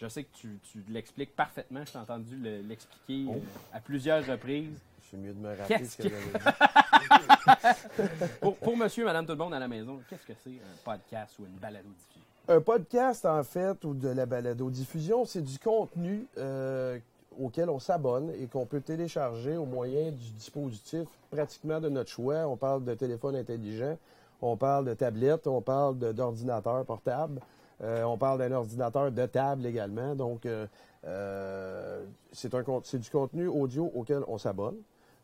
Je 0.00 0.06
sais 0.06 0.22
que 0.22 0.32
tu, 0.36 0.60
tu 0.70 0.84
l'expliques 0.90 1.34
parfaitement. 1.34 1.80
Je 1.84 1.90
t'ai 1.90 1.98
entendu 1.98 2.36
le- 2.36 2.60
l'expliquer 2.62 3.24
Oh. 3.28 3.32
euh, 3.34 3.76
à 3.76 3.80
plusieurs 3.80 4.24
reprises. 4.24 4.78
C'est 5.10 5.16
mieux 5.16 5.32
de 5.32 5.40
me 5.40 5.56
rappeler 5.56 5.84
ce 5.86 5.96
que 5.96 6.02
que- 6.04 6.08
j'avais 6.10 6.22
dit. 6.38 8.28
pour, 8.40 8.56
pour 8.58 8.76
monsieur, 8.76 9.04
madame, 9.04 9.26
tout 9.26 9.32
le 9.32 9.38
monde 9.38 9.54
à 9.54 9.58
la 9.58 9.66
maison, 9.66 9.98
qu'est-ce 10.08 10.24
que 10.24 10.34
c'est 10.44 10.50
un 10.50 10.76
podcast 10.84 11.36
ou 11.40 11.46
une 11.46 11.58
balado-diffusion? 11.58 12.22
Un 12.46 12.60
podcast, 12.60 13.26
en 13.26 13.42
fait, 13.42 13.84
ou 13.84 13.92
de 13.94 14.08
la 14.08 14.24
balado-diffusion, 14.26 15.24
c'est 15.24 15.42
du 15.42 15.58
contenu 15.58 16.26
euh, 16.36 16.98
auquel 17.38 17.68
on 17.68 17.78
s'abonne 17.80 18.30
et 18.40 18.46
qu'on 18.46 18.66
peut 18.66 18.80
télécharger 18.80 19.56
au 19.56 19.66
moyen 19.66 20.10
du 20.12 20.30
dispositif 20.30 21.08
pratiquement 21.30 21.80
de 21.80 21.88
notre 21.88 22.10
choix. 22.10 22.46
On 22.46 22.56
parle 22.56 22.84
de 22.84 22.94
téléphone 22.94 23.34
intelligent, 23.34 23.98
on 24.40 24.56
parle 24.56 24.84
de 24.86 24.94
tablette, 24.94 25.46
on 25.46 25.60
parle 25.60 25.98
de- 25.98 26.12
d'ordinateur 26.12 26.84
portable, 26.84 27.40
euh, 27.82 28.02
on 28.04 28.16
parle 28.18 28.38
d'un 28.38 28.52
ordinateur 28.52 29.10
de 29.12 29.26
table 29.26 29.66
également. 29.66 30.14
Donc, 30.14 30.46
euh, 30.46 30.66
euh, 31.04 32.04
c'est 32.32 32.52
du 33.00 33.10
contenu 33.10 33.46
audio 33.46 33.90
auquel 33.94 34.22
on 34.28 34.38
s'abonne 34.38 34.76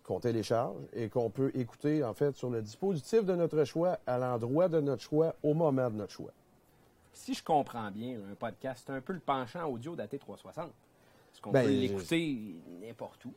qu'on 0.05 0.21
télécharge 0.21 0.77
et 0.93 1.09
qu'on 1.09 1.31
peut 1.31 1.51
écouter 1.55 2.05
en 2.05 2.13
fait 2.13 2.37
sur 2.37 2.51
le 2.51 2.61
dispositif 2.61 3.25
de 3.25 3.35
notre 3.35 3.65
choix, 3.65 3.99
à 4.07 4.19
l'endroit 4.19 4.69
de 4.69 4.81
notre 4.81 5.03
choix, 5.03 5.35
au 5.43 5.55
moment 5.55 5.89
de 5.91 5.97
notre 5.97 6.13
choix. 6.13 6.31
Si 7.13 7.33
je 7.33 7.43
comprends 7.43 7.91
bien, 7.91 8.19
un 8.31 8.35
podcast, 8.35 8.85
c'est 8.87 8.93
un 8.93 9.01
peu 9.01 9.13
le 9.15 9.21
penchant 9.21 9.65
audio 9.67 9.97
d'AT360. 9.97 10.65
Est-ce 10.65 11.41
qu'on 11.41 11.53
Ben, 11.53 11.65
peut 11.65 11.71
l'écouter 11.71 12.57
n'importe 12.83 13.25
où? 13.25 13.33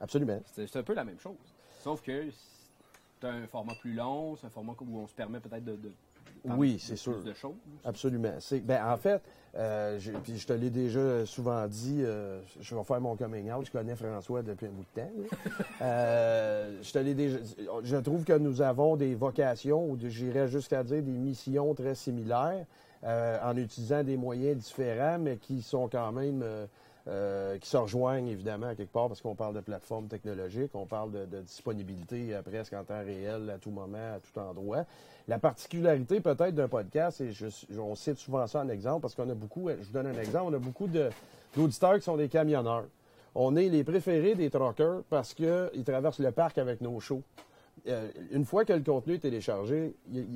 Absolument. 0.00 0.40
C'est 0.52 0.76
un 0.76 0.82
peu 0.82 0.94
la 0.94 1.04
même 1.04 1.18
chose. 1.18 1.36
Sauf 1.80 2.02
que 2.02 2.26
c'est 3.22 3.28
un 3.28 3.46
format 3.46 3.74
plus 3.80 3.94
long, 3.94 4.34
c'est 4.36 4.48
un 4.48 4.50
format 4.50 4.72
où 4.80 4.98
on 4.98 5.06
se 5.06 5.14
permet 5.14 5.38
peut-être 5.38 5.64
de, 5.64 5.72
de 5.76 5.92
parler 6.44 6.58
Oui, 6.60 6.74
de 6.74 6.78
c'est 6.80 6.88
plus 6.94 6.96
sûr. 6.98 7.22
de 7.22 7.32
choses. 7.32 7.54
Absolument. 7.84 8.34
C'est, 8.40 8.60
ben, 8.60 8.84
en 8.84 8.96
fait, 8.96 9.22
euh, 9.54 9.96
je, 10.00 10.10
puis 10.12 10.36
je 10.38 10.46
te 10.46 10.52
l'ai 10.52 10.70
déjà 10.70 11.24
souvent 11.24 11.66
dit, 11.68 12.00
euh, 12.02 12.40
je 12.60 12.74
vais 12.74 12.82
faire 12.82 13.00
mon 13.00 13.14
coming 13.16 13.52
out. 13.52 13.64
Je 13.66 13.70
connais 13.70 13.94
François 13.94 14.42
depuis 14.42 14.66
un 14.66 14.70
bout 14.70 14.84
de 14.96 15.00
temps. 15.02 15.10
Euh, 15.82 16.78
je 16.82 16.92
te 16.92 16.98
l'ai 16.98 17.14
déjà. 17.14 17.38
Je 17.82 17.96
trouve 17.96 18.24
que 18.24 18.34
nous 18.38 18.60
avons 18.62 18.96
des 18.96 19.14
vocations, 19.14 19.88
ou 19.90 19.96
de- 19.96 20.08
j'irais 20.08 20.48
jusqu'à 20.48 20.82
dire 20.84 21.02
des 21.02 21.10
missions 21.12 21.74
très 21.74 21.94
similaires, 21.94 22.64
en 23.04 23.56
utilisant 23.56 24.02
des 24.04 24.16
moyens 24.16 24.56
différents, 24.62 25.18
mais 25.18 25.36
qui 25.36 25.60
sont 25.62 25.88
quand 25.88 26.12
même. 26.12 26.44
Euh, 27.08 27.42
euh, 27.52 27.58
qui 27.58 27.68
se 27.68 27.76
rejoignent 27.76 28.28
évidemment 28.28 28.74
quelque 28.74 28.92
part 28.92 29.08
parce 29.08 29.20
qu'on 29.20 29.34
parle 29.34 29.54
de 29.54 29.60
plateforme 29.60 30.08
technologique, 30.08 30.70
on 30.74 30.86
parle 30.86 31.12
de, 31.12 31.40
disponibilité 31.40 32.34
euh, 32.34 32.42
presque 32.42 32.72
en 32.72 32.84
temps 32.84 33.02
réel 33.04 33.50
à 33.50 33.58
tout 33.58 33.70
moment, 33.70 34.14
à 34.14 34.18
tout 34.20 34.38
endroit. 34.38 34.84
La 35.28 35.38
particularité 35.38 36.20
peut-être 36.20 36.54
d'un 36.54 36.68
podcast, 36.68 37.20
et 37.20 37.30
on 37.78 37.94
cite 37.94 38.18
souvent 38.18 38.46
ça 38.46 38.60
en 38.60 38.68
exemple 38.68 39.02
parce 39.02 39.14
qu'on 39.14 39.28
a 39.30 39.34
beaucoup, 39.34 39.68
je 39.68 39.84
vous 39.84 39.92
donne 39.92 40.06
un 40.06 40.18
exemple, 40.18 40.52
on 40.52 40.54
a 40.54 40.58
beaucoup 40.58 40.88
d'auditeurs 40.88 41.96
qui 41.96 42.02
sont 42.02 42.16
des 42.16 42.28
camionneurs. 42.28 42.84
On 43.34 43.56
est 43.56 43.68
les 43.68 43.84
préférés 43.84 44.34
des 44.34 44.50
truckers 44.50 45.02
parce 45.08 45.32
qu'ils 45.32 45.84
traversent 45.84 46.18
le 46.18 46.32
parc 46.32 46.58
avec 46.58 46.80
nos 46.80 46.98
shows. 47.00 47.22
Euh, 47.88 48.08
une 48.30 48.44
fois 48.44 48.64
que 48.64 48.72
le 48.72 48.82
contenu 48.82 49.14
est 49.14 49.20
téléchargé, 49.20 49.94
il, 50.12 50.26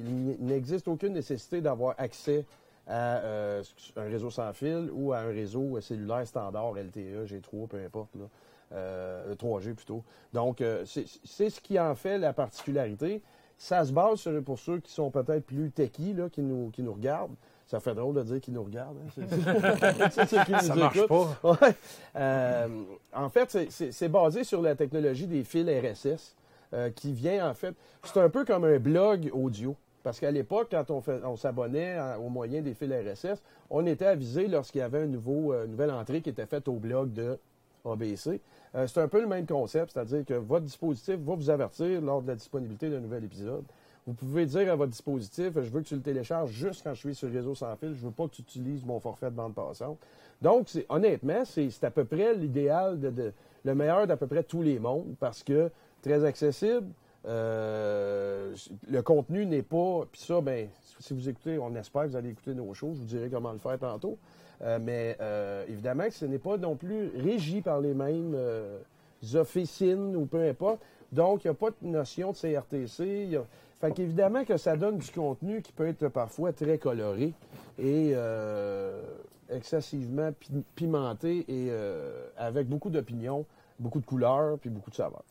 il 0.40 0.46
n'existe 0.46 0.88
aucune 0.88 1.12
nécessité 1.12 1.60
d'avoir 1.60 1.94
accès 1.98 2.44
à 2.86 3.18
euh, 3.18 3.62
un 3.96 4.04
réseau 4.04 4.30
sans 4.30 4.52
fil 4.52 4.88
ou 4.92 5.12
à 5.12 5.18
un 5.18 5.26
réseau 5.28 5.80
cellulaire 5.80 6.26
standard, 6.26 6.72
LTE, 6.74 7.24
G3, 7.26 7.66
peu 7.68 7.78
importe, 7.84 8.14
là. 8.16 8.24
Euh, 8.72 9.34
3G 9.36 9.74
plutôt. 9.74 10.02
Donc, 10.32 10.60
euh, 10.60 10.84
c'est 10.84 11.50
ce 11.50 11.60
qui 11.60 11.78
en 11.78 11.94
fait 11.94 12.18
la 12.18 12.32
particularité. 12.32 13.22
Ça 13.58 13.84
se 13.84 13.92
base 13.92 14.18
sur, 14.18 14.42
pour 14.42 14.58
ceux 14.58 14.80
qui 14.80 14.90
sont 14.92 15.10
peut-être 15.10 15.46
plus 15.46 15.70
techie, 15.70 16.12
là, 16.12 16.28
qui 16.28 16.42
nous, 16.42 16.70
qui 16.70 16.82
nous 16.82 16.92
regardent. 16.92 17.34
Ça 17.64 17.78
fait 17.80 17.94
drôle 17.94 18.14
de 18.16 18.22
dire 18.24 18.40
qu'ils 18.40 18.54
nous 18.54 18.64
regardent. 18.64 18.98
hein. 18.98 19.10
C'est- 20.10 20.44
qui 20.44 20.52
nous 20.52 20.58
Ça 20.60 20.74
marche. 20.74 20.98
Ouais. 21.08 21.74
Euh, 22.16 22.68
en 23.14 23.28
fait, 23.28 23.56
c'est- 23.70 24.08
basé 24.08 24.44
sur 24.44 24.60
la 24.62 24.74
technologie 24.74 25.26
des 25.26 25.42
fils 25.44 25.66
RSS 25.68 26.34
qui 26.96 27.12
vient 27.12 27.48
en 27.48 27.54
fait. 27.54 27.74
C'est 28.02 28.20
un 28.20 28.28
peu 28.28 28.44
comme 28.44 28.64
un 28.64 28.78
blog 28.78 29.30
audio. 29.32 29.74
Parce 30.06 30.20
qu'à 30.20 30.30
l'époque, 30.30 30.68
quand 30.70 30.88
on, 30.92 31.34
s'abonnait 31.34 31.98
au 32.24 32.28
moyen 32.28 32.62
des 32.62 32.74
fils 32.74 32.92
RSS, 32.92 33.42
on 33.70 33.84
était 33.86 34.06
avisé 34.06 34.46
lorsqu'il 34.46 34.78
y 34.78 34.82
avait 34.82 35.00
euh, 35.00 35.64
une 35.64 35.70
nouvelle 35.72 35.90
entrée 35.90 36.20
qui 36.20 36.30
était 36.30 36.46
faite 36.46 36.68
au 36.68 36.74
blog 36.74 37.12
de 37.12 37.36
ABC. 37.84 38.40
Euh, 38.76 38.86
c'est 38.86 39.00
un 39.00 39.08
peu 39.08 39.20
le 39.20 39.26
même 39.26 39.46
concept, 39.46 39.90
c'est-à-dire 39.92 40.24
que 40.24 40.34
votre 40.34 40.64
dispositif 40.64 41.16
va 41.16 41.34
vous 41.34 41.50
avertir 41.50 42.00
lors 42.00 42.22
de 42.22 42.28
la 42.28 42.36
disponibilité 42.36 42.88
d'un 42.88 43.00
nouvel 43.00 43.24
épisode. 43.24 43.64
Vous 44.06 44.12
pouvez 44.12 44.46
dire 44.46 44.70
à 44.70 44.76
votre 44.76 44.92
dispositif, 44.92 45.54
je 45.56 45.70
veux 45.70 45.80
que 45.80 45.88
tu 45.88 45.96
le 45.96 46.02
télécharges 46.02 46.52
juste 46.52 46.84
quand 46.84 46.94
je 46.94 47.00
suis 47.00 47.14
sur 47.16 47.28
le 47.28 47.34
réseau 47.34 47.56
sans 47.56 47.74
fil, 47.74 47.92
je 47.92 48.06
veux 48.06 48.12
pas 48.12 48.28
que 48.28 48.36
tu 48.36 48.42
utilises 48.42 48.84
mon 48.84 49.00
forfait 49.00 49.30
de 49.30 49.34
bande 49.34 49.56
passante. 49.56 49.98
Donc, 50.40 50.68
honnêtement, 50.88 51.44
c'est, 51.44 51.82
à 51.82 51.90
peu 51.90 52.04
près 52.04 52.32
l'idéal, 52.36 53.00
de- 53.00 53.32
le 53.64 53.74
meilleur 53.74 54.06
d'à 54.06 54.16
peu 54.16 54.28
près 54.28 54.44
tous 54.44 54.62
les 54.62 54.78
mondes, 54.78 55.16
parce 55.18 55.42
que 55.42 55.68
très 56.00 56.24
accessible, 56.24 56.86
euh, 57.26 58.54
le 58.88 59.02
contenu 59.02 59.46
n'est 59.46 59.62
pas. 59.62 60.06
Puis 60.10 60.20
ça, 60.20 60.40
ben, 60.40 60.68
si 61.00 61.12
vous 61.14 61.28
écoutez, 61.28 61.58
on 61.58 61.74
espère 61.74 62.02
que 62.04 62.08
vous 62.08 62.16
allez 62.16 62.30
écouter 62.30 62.54
nos 62.54 62.72
shows. 62.74 62.92
Je 62.94 63.00
vous 63.00 63.04
dirai 63.06 63.28
comment 63.30 63.52
le 63.52 63.58
faire 63.58 63.78
tantôt. 63.78 64.18
Euh, 64.62 64.78
mais 64.80 65.16
euh, 65.20 65.64
évidemment 65.68 66.04
que 66.04 66.14
ce 66.14 66.24
n'est 66.24 66.38
pas 66.38 66.56
non 66.56 66.76
plus 66.76 67.10
régi 67.16 67.60
par 67.60 67.80
les 67.80 67.92
mêmes 67.94 68.32
euh, 68.34 68.78
officines 69.34 70.16
ou 70.16 70.24
peu 70.26 70.48
importe. 70.48 70.80
Donc, 71.12 71.44
il 71.44 71.48
n'y 71.48 71.50
a 71.50 71.54
pas 71.54 71.70
de 71.70 71.86
notion 71.86 72.32
de 72.32 72.36
CRTC. 72.36 73.38
Fait 73.80 73.92
qu'évidemment 73.92 74.44
que 74.44 74.56
ça 74.56 74.76
donne 74.76 74.96
du 74.98 75.10
contenu 75.10 75.60
qui 75.60 75.72
peut 75.72 75.86
être 75.86 76.08
parfois 76.08 76.52
très 76.52 76.78
coloré 76.78 77.32
et 77.78 78.14
excessivement 79.50 80.32
pi- 80.32 80.64
pimenté 80.74 81.44
et 81.48 81.70
avec 82.38 82.66
beaucoup 82.68 82.90
d'opinions, 82.90 83.44
beaucoup 83.78 84.00
de 84.00 84.06
couleurs 84.06 84.58
puis 84.58 84.70
beaucoup 84.70 84.90
de 84.90 84.96
saveurs. 84.96 85.22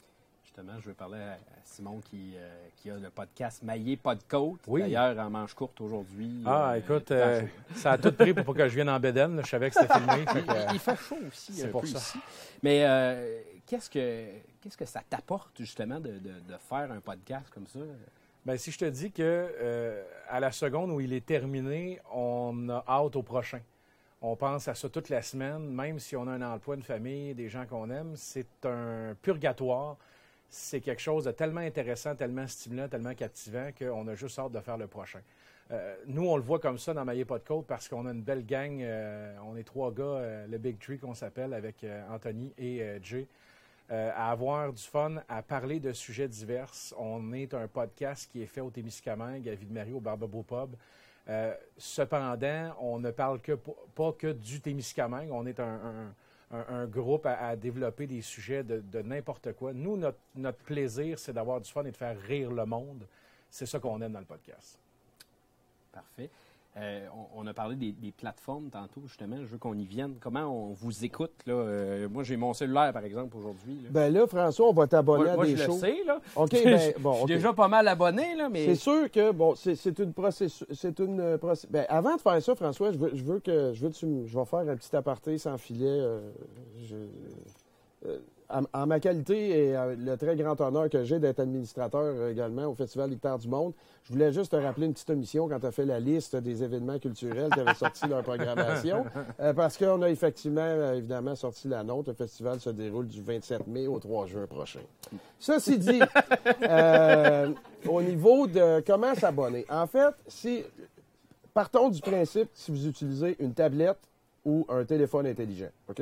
Justement, 0.58 0.80
je 0.80 0.88
vais 0.88 0.94
parler 0.94 1.20
à 1.20 1.38
Simon 1.66 2.00
qui, 2.10 2.32
euh, 2.38 2.68
qui 2.78 2.90
a 2.90 2.96
le 2.96 3.10
podcast 3.10 3.62
Maillé 3.62 3.98
Pas 3.98 4.16
de 4.16 4.24
Côte. 4.26 4.62
Oui. 4.68 4.84
D'ailleurs, 4.84 5.20
en 5.20 5.30
manche 5.30 5.54
courte 5.54 5.82
aujourd'hui. 5.82 6.44
Ah, 6.46 6.72
Euh, 6.72 6.76
écoute, 6.76 7.12
euh, 7.12 7.42
ça 7.74 7.92
a 7.92 7.98
tout 7.98 8.14
pris 8.14 8.34
pour 8.34 8.46
pas 8.46 8.64
que 8.64 8.70
je 8.70 8.76
vienne 8.76 8.88
en 8.88 8.98
bédaine. 8.98 9.36
là. 9.36 9.42
Je 9.44 9.50
savais 9.50 9.70
que 9.70 9.76
c'était 9.78 9.94
filmé. 10.00 10.26
fait 10.26 10.44
que, 10.46 10.74
il, 10.74 10.80
fait 10.80 10.96
chaud 10.96 11.18
aussi, 11.28 11.52
c'est 11.52 11.68
pour 11.68 11.86
ça. 11.86 11.98
ici. 11.98 12.18
Mais 12.64 12.86
qu'est-ce 13.66 13.90
que 13.90 14.28
qu'est-ce 14.62 14.78
que 14.78 14.86
ça 14.86 15.02
t'apporte 15.10 15.58
justement 15.60 16.00
de, 16.00 16.12
de- 16.12 16.20
de 16.20 16.58
faire 16.70 16.90
un 16.90 17.02
podcast 17.02 17.50
comme 17.54 17.68
ça? 17.68 17.80
Ben, 18.46 18.58
si 18.58 18.72
je 18.72 18.78
te 18.78 18.86
dis 18.86 19.12
que 19.12 20.04
à 20.30 20.40
la 20.40 20.54
seconde 20.54 20.90
où 20.92 21.02
il 21.02 21.12
est 21.12 21.26
terminé, 21.26 22.00
on 22.14 22.70
a 22.70 22.82
hâte 22.88 23.18
au 23.18 23.24
prochain. 23.24 23.60
On 24.22 24.38
pense 24.38 24.70
à 24.70 24.74
ça 24.76 24.88
toute 24.88 25.10
la 25.10 25.22
semaine, 25.22 25.68
même 25.70 26.00
si 26.00 26.16
on 26.16 26.26
a 26.28 26.32
un 26.32 26.42
emploi, 26.42 26.76
une 26.76 26.82
famille, 26.84 27.34
des 27.36 27.50
gens 27.50 27.66
qu'on 27.66 27.90
aime, 27.90 28.14
c'est 28.16 28.48
un 28.66 29.16
purgatoire. 29.22 29.98
C'est 30.50 30.80
quelque 30.80 31.02
chose 31.02 31.26
de 31.26 31.32
tellement 31.32 31.62
intéressant, 31.62 32.16
tellement 32.16 32.48
stimulant, 32.48 32.88
tellement 32.88 33.14
captivant 33.14 33.70
qu'on 33.78 34.08
a 34.08 34.16
juste 34.16 34.40
hâte 34.40 34.52
de 34.52 34.60
faire 34.60 34.78
le 34.78 34.88
prochain. 34.88 35.20
Euh, 35.72 35.96
nous, 36.06 36.28
on 36.28 36.38
le 36.38 36.44
voit 36.44 36.60
comme 36.60 36.78
ça 36.78 36.94
dans 36.94 37.04
Maillé 37.04 37.26
Pas 37.26 37.40
de 37.40 37.44
Côte 37.44 37.66
parce 37.66 37.88
qu'on 37.90 38.06
a 38.06 38.12
une 38.12 38.22
belle 38.22 38.46
gang. 38.46 38.82
euh, 38.82 39.36
on 39.46 39.58
est 39.58 39.64
trois 39.64 39.92
gars, 39.92 40.04
euh, 40.04 40.48
le 40.48 40.58
Big 40.60 40.78
Tree 40.80 41.00
qu'on 41.00 41.16
s'appelle, 41.16 41.54
avec 41.54 41.86
Anthony 42.10 42.54
et 42.58 42.84
Jay 43.02 43.28
à 43.90 44.32
avoir 44.32 44.74
du 44.74 44.82
fun, 44.82 45.18
à 45.30 45.44
parler 45.44 45.80
de 45.80 45.94
sujets 45.94 46.28
divers. 46.28 46.72
On 46.98 47.34
est 47.34 47.54
un 47.54 47.68
podcast 47.68 48.28
qui 48.32 48.42
est 48.42 48.48
fait 48.48 48.62
au 48.62 48.72
Témiscamingue, 48.72 49.48
à 49.48 49.54
Ville-Marie, 49.56 49.94
au 49.94 50.00
Barbabo 50.00 50.42
Pub. 50.44 50.76
Cependant, 51.78 52.76
on 52.80 53.00
ne 53.00 53.12
parle 53.12 53.40
pas 53.94 54.12
que 54.14 54.32
du 54.32 54.60
Témiscamingue. 54.62 55.30
On 55.32 55.46
est 55.46 55.60
un- 55.60 56.14
un- 56.52 56.86
groupe 56.86 57.26
à, 57.26 57.56
développer 57.56 58.08
des 58.08 58.22
sujets 58.22 58.64
de, 58.64 58.80
de 58.80 59.02
n'importe 59.02 59.54
quoi. 59.54 59.74
Nous, 59.74 59.98
notre, 59.98 60.20
notre 60.36 60.60
plaisir, 60.60 61.20
c'est 61.20 61.34
d'avoir 61.34 61.60
du 61.60 61.70
fun 61.72 61.84
et 61.86 61.92
de 61.92 61.98
faire 61.98 62.20
rire 62.20 62.52
le 62.52 62.66
monde. 62.66 63.08
C'est 63.50 63.66
ça 63.66 63.80
qu'on 63.80 64.02
aime 64.02 64.12
dans 64.12 64.20
le 64.20 64.26
podcast. 64.26 64.78
Parfait. 65.92 66.30
Euh, 66.78 67.08
on, 67.36 67.44
on 67.44 67.48
a 67.48 67.54
parlé 67.54 67.78
des, 67.78 67.94
des 67.94 68.12
plateformes 68.12 68.70
tantôt, 68.70 69.02
justement. 69.08 69.38
Je 69.40 69.46
veux 69.46 69.58
qu'on 69.58 69.78
y 69.78 69.86
vienne. 69.86 70.16
Comment 70.20 70.42
on 70.42 70.74
vous 70.74 71.06
écoute? 71.06 71.32
Là? 71.46 71.54
Euh, 71.54 72.10
moi, 72.10 72.24
j'ai 72.24 72.36
mon 72.36 72.54
cellulaire, 72.54 72.92
par 72.92 73.06
exemple, 73.06 73.38
aujourd'hui. 73.38 73.78
Ben 73.90 74.12
là, 74.14 74.28
François, 74.28 74.68
on 74.68 74.74
va 74.74 74.86
t'abonner 74.86 75.30
à 75.30 75.36
moi, 75.36 75.46
des 75.46 75.56
je 75.56 75.68
le 75.68 75.72
sais, 75.72 76.04
là. 76.06 76.20
OK, 76.36 76.52
ben, 76.52 76.94
bon, 77.00 77.14
je 77.14 77.18
suis 77.20 77.26
déjà 77.28 77.54
pas 77.54 77.70
mal 77.70 77.88
abonné, 77.88 78.36
là, 78.36 78.50
mais... 78.50 78.66
C'est 78.66 78.76
sûr 78.76 79.10
que, 79.10 79.32
bon, 79.32 79.56
c'est 79.56 80.00
une 80.00 80.12
processus. 80.12 80.68
C'est 80.74 81.00
une 81.00 81.22
euh, 81.22 81.38
ben, 81.70 81.86
avant 81.88 82.18
de 82.18 82.22
faire 82.22 82.42
ça, 82.42 82.56
François, 82.56 82.92
je 82.92 82.98
veux, 82.98 83.12
je 83.14 83.24
veux 83.24 83.40
que. 83.40 83.72
Je, 83.74 83.86
veux 83.86 83.92
tu 83.92 84.06
je 84.26 84.38
vais 84.38 84.46
faire 84.46 84.60
un 84.60 84.76
petit 84.76 84.94
aparté 84.96 85.38
sans 85.38 85.58
filet. 85.58 85.86
euh, 85.88 86.20
je- 86.78 88.10
en, 88.50 88.64
en 88.74 88.86
ma 88.86 89.00
qualité 89.00 89.68
et 89.68 89.76
euh, 89.76 89.96
le 89.98 90.18
très 90.18 90.36
grand 90.36 90.60
honneur 90.62 90.90
que 90.90 91.04
j'ai 91.04 91.20
d'être 91.20 91.40
administrateur 91.40 92.02
euh, 92.04 92.32
également 92.32 92.66
au 92.66 92.76
Festival 92.76 93.10
Licteur 93.10 93.38
du 93.38 93.48
Monde, 93.48 93.74
je 94.04 94.14
voulais 94.14 94.32
juste 94.32 94.52
te 94.52 94.56
rappeler 94.56 94.86
une 94.86 94.94
petite 94.94 95.10
omission 95.10 95.50
quand 95.50 95.60
tu 95.60 95.66
as 95.66 95.72
fait 95.72 95.86
la 95.86 96.00
liste 96.00 96.36
des 96.36 96.64
événements 96.64 97.00
culturels 97.00 97.50
qui 97.52 97.60
avaient 97.60 97.74
sorti 97.74 98.08
leur 98.08 98.24
programmation. 98.24 99.06
Euh, 99.40 99.54
parce 99.54 99.78
qu'on 99.78 100.02
a 100.02 100.10
effectivement, 100.10 100.94
évidemment, 100.94 101.36
sorti 101.36 101.68
la 101.68 101.84
nôtre. 101.84 102.10
Le 102.10 102.16
festival 102.16 102.60
se 102.60 102.70
déroule 102.70 103.08
du 103.08 103.22
27 103.22 103.68
mai 103.68 103.88
au 103.88 104.00
3 104.00 104.28
juin 104.28 104.46
prochain. 104.46 104.80
Ceci 105.40 105.78
dit, 105.78 106.00
euh, 106.64 107.52
au 107.88 108.02
niveau 108.02 108.48
de 108.48 108.82
comment 108.86 109.14
s'abonner, 109.16 109.66
en 109.70 109.88
fait, 109.88 110.14
si 110.28 110.64
partons 111.54 111.90
du 111.90 112.02
principe, 112.02 112.50
si 112.54 112.72
vous 112.72 112.88
utilisez 112.88 113.36
une 113.40 113.54
tablette 113.54 114.00
ou 114.46 114.66
un 114.70 114.86
téléphone 114.86 115.28
intelligent. 115.28 115.70
OK? 115.90 116.02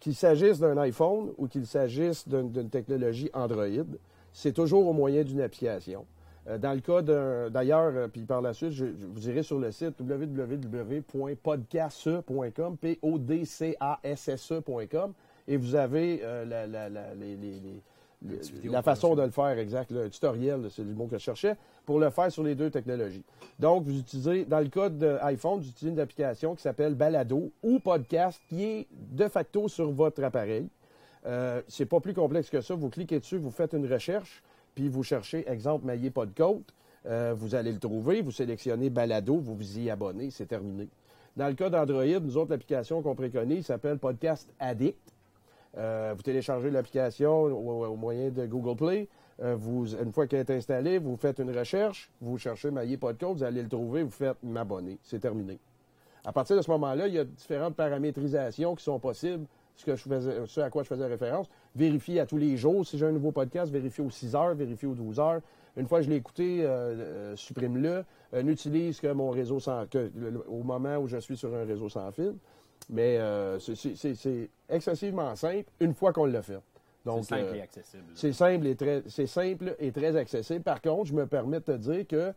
Qu'il 0.00 0.14
s'agisse 0.14 0.58
d'un 0.60 0.76
iPhone 0.78 1.32
ou 1.38 1.48
qu'il 1.48 1.66
s'agisse 1.66 2.26
d'une 2.28 2.70
technologie 2.70 3.30
Android, 3.34 3.66
c'est 4.32 4.52
toujours 4.52 4.86
au 4.86 4.92
moyen 4.92 5.24
d'une 5.24 5.40
application. 5.40 6.06
Euh, 6.46 6.56
dans 6.56 6.72
le 6.72 6.78
cas 6.80 7.02
d'un. 7.02 7.50
D'ailleurs, 7.50 7.92
euh, 7.94 8.06
puis 8.08 8.22
par 8.22 8.40
la 8.40 8.52
suite, 8.54 8.70
je, 8.70 8.86
je 8.86 9.06
vous 9.06 9.28
irez 9.28 9.42
sur 9.42 9.58
le 9.58 9.70
site 9.72 10.00
www.podcasse.com, 10.00 12.76
P-O-D-C-A-S-S-E.com, 13.98 15.12
et 15.46 15.56
vous 15.56 15.74
avez 15.74 16.20
euh, 16.22 16.44
la, 16.44 16.66
la- 16.66 16.88
la- 16.88 17.14
les- 17.14 17.36
les- 17.36 17.60
les- 17.60 17.82
le- 18.22 18.70
la 18.70 18.82
façon 18.82 19.14
de 19.14 19.22
le 19.22 19.30
faire, 19.30 19.58
exact. 19.58 19.90
Le 19.90 20.08
tutoriel, 20.10 20.66
c'est 20.70 20.82
le 20.84 20.92
mot 20.94 21.06
que 21.06 21.18
je 21.18 21.22
cherchais, 21.24 21.56
pour 21.88 21.98
le 21.98 22.10
faire 22.10 22.30
sur 22.30 22.42
les 22.42 22.54
deux 22.54 22.68
technologies. 22.68 23.24
Donc, 23.58 23.84
vous 23.84 23.98
utilisez, 23.98 24.44
dans 24.44 24.58
le 24.58 24.68
cas 24.68 24.90
d'iPhone, 24.90 25.60
vous 25.60 25.68
utilisez 25.70 25.90
une 25.90 25.98
application 25.98 26.54
qui 26.54 26.60
s'appelle 26.60 26.94
Balado 26.94 27.50
ou 27.62 27.78
Podcast, 27.78 28.42
qui 28.50 28.62
est 28.62 28.86
de 28.92 29.26
facto 29.26 29.68
sur 29.68 29.90
votre 29.90 30.22
appareil. 30.22 30.68
Euh, 31.24 31.62
c'est 31.66 31.86
pas 31.86 31.98
plus 31.98 32.12
complexe 32.12 32.50
que 32.50 32.60
ça. 32.60 32.74
Vous 32.74 32.90
cliquez 32.90 33.20
dessus, 33.20 33.38
vous 33.38 33.50
faites 33.50 33.72
une 33.72 33.90
recherche, 33.90 34.42
puis 34.74 34.90
vous 34.90 35.02
cherchez, 35.02 35.50
exemple, 35.50 35.86
Maillé 35.86 36.10
pas 36.10 36.26
de 36.26 36.34
côte. 36.36 36.74
Euh, 37.06 37.32
vous 37.34 37.54
allez 37.54 37.72
le 37.72 37.78
trouver, 37.78 38.20
vous 38.20 38.32
sélectionnez 38.32 38.90
Balado, 38.90 39.38
vous 39.38 39.54
vous 39.54 39.78
y 39.78 39.88
abonnez, 39.88 40.30
c'est 40.30 40.44
terminé. 40.44 40.88
Dans 41.38 41.48
le 41.48 41.54
cas 41.54 41.70
d'Android, 41.70 42.04
nous 42.04 42.36
autres, 42.36 42.50
l'application 42.50 43.00
qu'on 43.00 43.14
préconise 43.14 43.64
s'appelle 43.64 43.96
Podcast 43.96 44.46
Addict. 44.58 45.14
Euh, 45.78 46.12
vous 46.14 46.22
téléchargez 46.22 46.70
l'application 46.70 47.44
au, 47.44 47.86
au 47.86 47.96
moyen 47.96 48.28
de 48.28 48.44
Google 48.44 48.76
Play. 48.76 49.08
Euh, 49.40 49.54
vous, 49.56 49.94
une 49.94 50.12
fois 50.12 50.26
qu'elle 50.26 50.40
est 50.40 50.50
installée, 50.50 50.98
vous 50.98 51.16
faites 51.16 51.38
une 51.38 51.56
recherche, 51.56 52.10
vous 52.20 52.38
cherchez 52.38 52.70
Maillé 52.70 52.96
Podcast, 52.96 53.34
vous 53.34 53.42
allez 53.44 53.62
le 53.62 53.68
trouver, 53.68 54.02
vous 54.02 54.10
faites 54.10 54.36
m'abonner. 54.42 54.98
C'est 55.02 55.20
terminé. 55.20 55.58
À 56.24 56.32
partir 56.32 56.56
de 56.56 56.62
ce 56.62 56.70
moment-là, 56.72 57.06
il 57.06 57.14
y 57.14 57.18
a 57.18 57.24
différentes 57.24 57.76
paramétrisations 57.76 58.74
qui 58.74 58.82
sont 58.82 58.98
possibles, 58.98 59.46
ce, 59.76 59.86
ce 60.46 60.60
à 60.60 60.70
quoi 60.70 60.82
je 60.82 60.88
faisais 60.88 61.06
référence. 61.06 61.46
Vérifier 61.76 62.18
à 62.18 62.26
tous 62.26 62.36
les 62.36 62.56
jours 62.56 62.84
si 62.84 62.98
j'ai 62.98 63.06
un 63.06 63.12
nouveau 63.12 63.30
podcast, 63.30 63.70
vérifier 63.72 64.02
aux 64.02 64.10
6 64.10 64.34
heures, 64.34 64.54
vérifier 64.54 64.88
aux 64.88 64.94
12 64.94 65.20
heures. 65.20 65.40
Une 65.76 65.86
fois 65.86 65.98
que 65.98 66.06
je 66.06 66.10
l'ai 66.10 66.16
écouté, 66.16 66.62
euh, 66.62 66.66
euh, 66.66 67.36
supprime-le. 67.36 68.04
N'utilise 68.42 69.00
que 69.00 69.10
mon 69.12 69.30
réseau 69.30 69.60
sans 69.60 69.84
au 70.48 70.62
moment 70.64 70.96
où 70.98 71.06
je 71.06 71.16
suis 71.18 71.36
sur 71.36 71.54
un 71.54 71.64
réseau 71.64 71.88
sans 71.88 72.10
fil. 72.10 72.34
Mais 72.90 73.18
c'est 73.58 74.50
excessivement 74.68 75.34
simple 75.36 75.70
une 75.80 75.94
fois 75.94 76.12
qu'on 76.12 76.26
l'a 76.26 76.42
fait. 76.42 76.58
Donc, 77.04 77.24
C'est 77.24 77.36
simple 77.36 77.48
euh, 77.50 77.54
et 77.54 77.62
accessible. 77.62 78.04
C'est 78.14 78.32
simple 78.32 78.66
et 78.66 78.76
très, 78.76 79.02
c'est 79.06 79.26
simple 79.26 79.76
et 79.78 79.92
très 79.92 80.16
accessible. 80.16 80.62
Par 80.62 80.80
contre, 80.82 81.06
je 81.06 81.14
me 81.14 81.26
permets 81.26 81.60
de 81.60 81.64
te 81.64 81.76
dire 81.76 82.06
que 82.06 82.32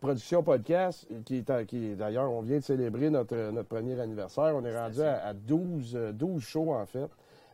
Production 0.00 0.42
Podcast, 0.42 1.06
qui 1.24 1.38
est, 1.38 1.66
qui 1.66 1.94
d'ailleurs, 1.96 2.30
on 2.30 2.40
vient 2.42 2.58
de 2.58 2.62
célébrer 2.62 3.10
notre, 3.10 3.50
notre 3.50 3.68
premier 3.68 3.98
anniversaire. 4.00 4.52
On 4.56 4.64
est 4.64 4.76
rendu 4.76 5.02
à, 5.02 5.26
à 5.26 5.32
12, 5.34 5.96
euh, 5.96 6.12
12 6.12 6.42
shows, 6.42 6.72
en 6.72 6.86
fait. 6.86 7.08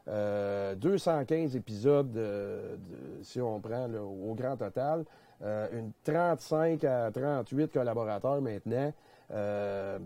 Euh, 0.08 0.74
215 0.74 1.54
épisodes, 1.56 2.16
euh, 2.16 2.76
de- 2.76 3.22
si 3.22 3.40
on 3.40 3.60
prend 3.60 3.86
là, 3.86 4.02
au 4.02 4.34
grand 4.34 4.56
total. 4.56 5.04
Euh, 5.42 5.68
une 5.72 5.92
35 6.02 6.82
à 6.84 7.10
38 7.12 7.72
collaborateurs 7.72 8.40
maintenant. 8.40 8.92
Euh, 9.30 9.98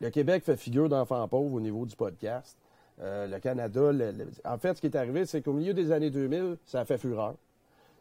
le 0.00 0.10
Québec 0.10 0.42
fait 0.44 0.56
figure 0.56 0.88
d'enfant 0.88 1.26
pauvre 1.28 1.54
au 1.54 1.60
niveau 1.60 1.86
du 1.86 1.94
podcast. 1.94 2.56
Euh, 3.00 3.26
le 3.26 3.38
Canada, 3.38 3.90
le- 3.92 4.12
le- 4.12 4.28
en 4.44 4.58
fait, 4.58 4.74
ce 4.76 4.80
qui 4.80 4.86
est 4.86 4.96
arrivé, 4.96 5.24
c'est 5.26 5.40
qu'au 5.42 5.52
milieu 5.54 5.74
des 5.74 5.90
années 5.92 6.10
2000, 6.10 6.56
ça 6.66 6.80
a 6.80 6.84
fait 6.84 6.98
fureur. 6.98 7.34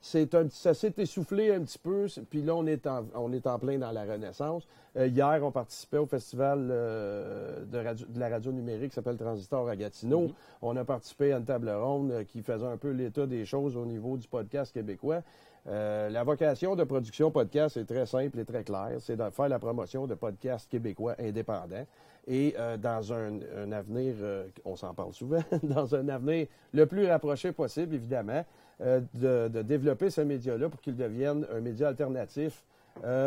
C'est 0.04 0.34
un, 0.34 0.46
petit- 0.46 0.58
ça 0.58 0.74
s'est 0.74 0.94
essoufflé 0.98 1.54
un 1.54 1.62
petit 1.62 1.78
peu, 1.78 2.08
puis 2.30 2.42
là, 2.42 2.56
on 2.56 2.66
est 2.66 2.88
en, 2.88 3.06
on 3.16 3.32
est 3.32 3.46
en 3.46 3.60
plein 3.60 3.78
dans 3.78 3.92
la 3.92 4.04
renaissance. 4.04 4.68
Euh, 4.98 5.08
hier, 5.08 5.40
on 5.44 5.52
participait 5.52 6.00
au 6.00 6.08
festival 6.08 6.68
euh, 6.72 7.64
de, 7.66 7.78
radio- 7.78 8.08
de 8.10 8.20
la 8.20 8.30
radio 8.30 8.52
numérique 8.52 8.90
qui 8.90 8.96
s'appelle 8.96 9.18
Transistor 9.18 9.70
à 9.70 9.76
Gatineau. 9.76 10.22
Mhm. 10.22 10.34
On 10.64 10.76
a 10.76 10.84
participé 10.84 11.32
à 11.34 11.38
une 11.38 11.46
table 11.46 11.70
ronde 11.70 12.26
qui 12.28 12.42
faisait 12.42 12.66
un 12.66 12.78
peu 12.78 12.90
l'état 12.90 13.26
des 13.28 13.46
choses 13.46 13.78
au 13.78 13.86
niveau 13.86 14.18
du 14.18 14.28
podcast 14.28 14.74
québécois. 14.74 15.22
Euh, 15.68 16.10
la 16.10 16.24
vocation 16.24 16.76
de 16.76 16.84
production 16.84 17.30
podcast 17.30 17.78
est 17.78 17.86
très 17.86 18.08
simple 18.08 18.40
et 18.40 18.46
très 18.46 18.64
claire. 18.64 18.98
C'est 19.00 19.16
de 19.16 19.30
faire 19.30 19.48
la 19.50 19.60
promotion 19.60 20.08
de 20.08 20.16
podcasts 20.16 20.68
québécois 20.70 21.14
indépendants. 21.20 21.86
Et 22.28 22.56
euh, 22.58 22.78
dans 22.78 23.14
un, 23.14 23.72
avenir, 23.72 24.16
euh, 24.22 24.48
on 24.64 24.76
s'en 24.76 24.94
parle 24.94 25.14
souvent, 25.14 25.42
dans 25.64 25.96
un 25.96 26.08
avenir 26.08 26.48
le 26.74 26.86
plus 26.86 27.08
rapproché 27.08 27.52
possible, 27.52 27.96
évidemment, 27.96 28.46
euh, 28.82 29.02
de, 29.14 29.62
développer 29.64 30.10
ce 30.10 30.22
média-là 30.22 30.70
pour 30.70 30.82
qu'il 30.82 30.96
devienne 30.96 31.46
un 31.52 31.60
média 31.60 31.88
alternatif 31.88 32.64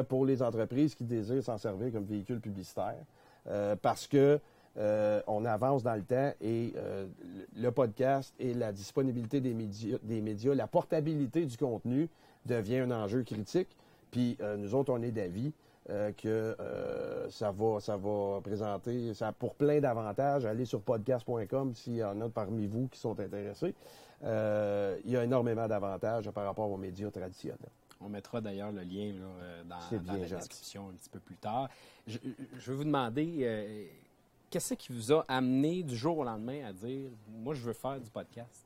pour 0.09 0.26
les 0.26 0.42
entreprises 0.42 0.95
qui 0.95 1.05
désirent 1.05 1.42
s'en 1.42 1.57
servir 1.57 1.90
comme 1.90 2.05
véhicule 2.05 2.38
publicitaire. 2.38 2.99
Parce 3.80 4.07
que 4.07 4.38
on 5.26 5.45
avance 5.47 5.82
dans 5.82 5.95
le 5.95 6.03
temps 6.03 6.32
et 6.42 6.74
le 7.57 7.70
podcast 7.70 8.34
et 8.38 8.53
la 8.53 8.72
disponibilité 8.72 9.40
des 9.40 9.55
médias, 9.55 9.97
des 10.03 10.20
médias, 10.20 10.55
la 10.55 10.66
portabilité 10.66 11.47
du 11.47 11.57
contenu 11.57 12.11
devient 12.45 12.80
un 12.80 12.90
enjeu 12.90 13.22
critique. 13.22 13.74
Puis 14.11 14.36
nous 14.59 14.74
autres, 14.74 14.92
on 14.92 15.01
est 15.01 15.12
d'avis 15.12 15.55
euh, 15.91 16.12
que 16.12 16.57
euh, 16.59 17.28
ça, 17.28 17.51
va, 17.51 17.78
ça 17.78 17.97
va 17.99 18.41
présenter, 18.43 19.12
ça 19.12 19.28
a 19.28 19.32
pour 19.32 19.55
plein 19.55 19.80
d'avantages. 19.80 20.47
Allez 20.47 20.64
sur 20.64 20.80
podcast.com 20.80 21.74
s'il 21.74 21.97
y 21.97 22.05
en 22.05 22.18
a 22.22 22.28
parmi 22.30 22.66
vous 22.66 22.89
qui 22.89 22.99
sont 22.99 23.18
intéressés. 23.20 23.74
Euh, 24.22 24.99
il 25.05 25.11
y 25.11 25.16
a 25.16 25.24
énormément 25.24 25.68
d'avantages 25.68 26.30
par 26.30 26.47
rapport 26.47 26.70
aux 26.70 26.78
médias 26.78 27.11
traditionnels. 27.11 27.59
On 28.01 28.09
mettra 28.09 28.41
d'ailleurs 28.41 28.72
le 28.72 28.82
lien 28.82 29.12
là, 29.12 29.64
dans, 29.64 30.12
la 30.14 30.26
gentil. 30.26 30.35
description 30.35 30.89
un 30.89 30.93
petit 30.93 31.11
peu 31.11 31.20
plus 31.20 31.37
tard. 31.37 31.68
Je, 32.07 32.18
je 32.59 32.70
veux 32.70 32.78
vous 32.78 32.85
demander, 32.85 33.91
qu'est-ce 34.49 34.74
qui 34.74 34.91
vous 34.91 35.12
a 35.12 35.24
amené 35.28 35.82
du 35.82 35.97
jour 35.97 36.18
au 36.18 36.24
lendemain 36.24 36.64
à 36.66 36.72
dire, 36.72 37.11
moi, 37.28 37.55
je 37.55 37.61
veux 37.61 37.72
faire 37.74 38.01
du 38.01 38.11
podcast? 38.11 38.63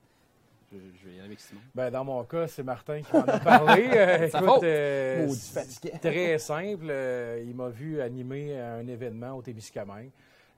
Je, 0.71 0.77
je 0.77 1.09
vais 1.09 1.14
y 1.14 1.19
aller 1.19 1.27
avec 1.29 1.41
Simon. 1.41 1.61
Ben, 1.75 1.91
dans 1.91 2.05
mon 2.05 2.23
cas, 2.25 2.47
c'est 2.47 2.62
Martin 2.62 3.01
qui 3.01 3.12
m'en 3.14 3.23
a 3.25 3.39
parlé. 3.41 3.89
Euh, 3.93 4.27
écoute, 4.27 4.62
euh, 4.64 5.29
c'est 5.31 5.99
très 5.99 6.39
simple. 6.39 6.87
Euh, 6.91 7.43
il 7.47 7.55
m'a 7.55 7.69
vu 7.71 8.01
animer 8.01 8.59
un 8.59 8.87
événement 8.87 9.33
au 9.33 9.43
Témiscamingue. 9.43 10.11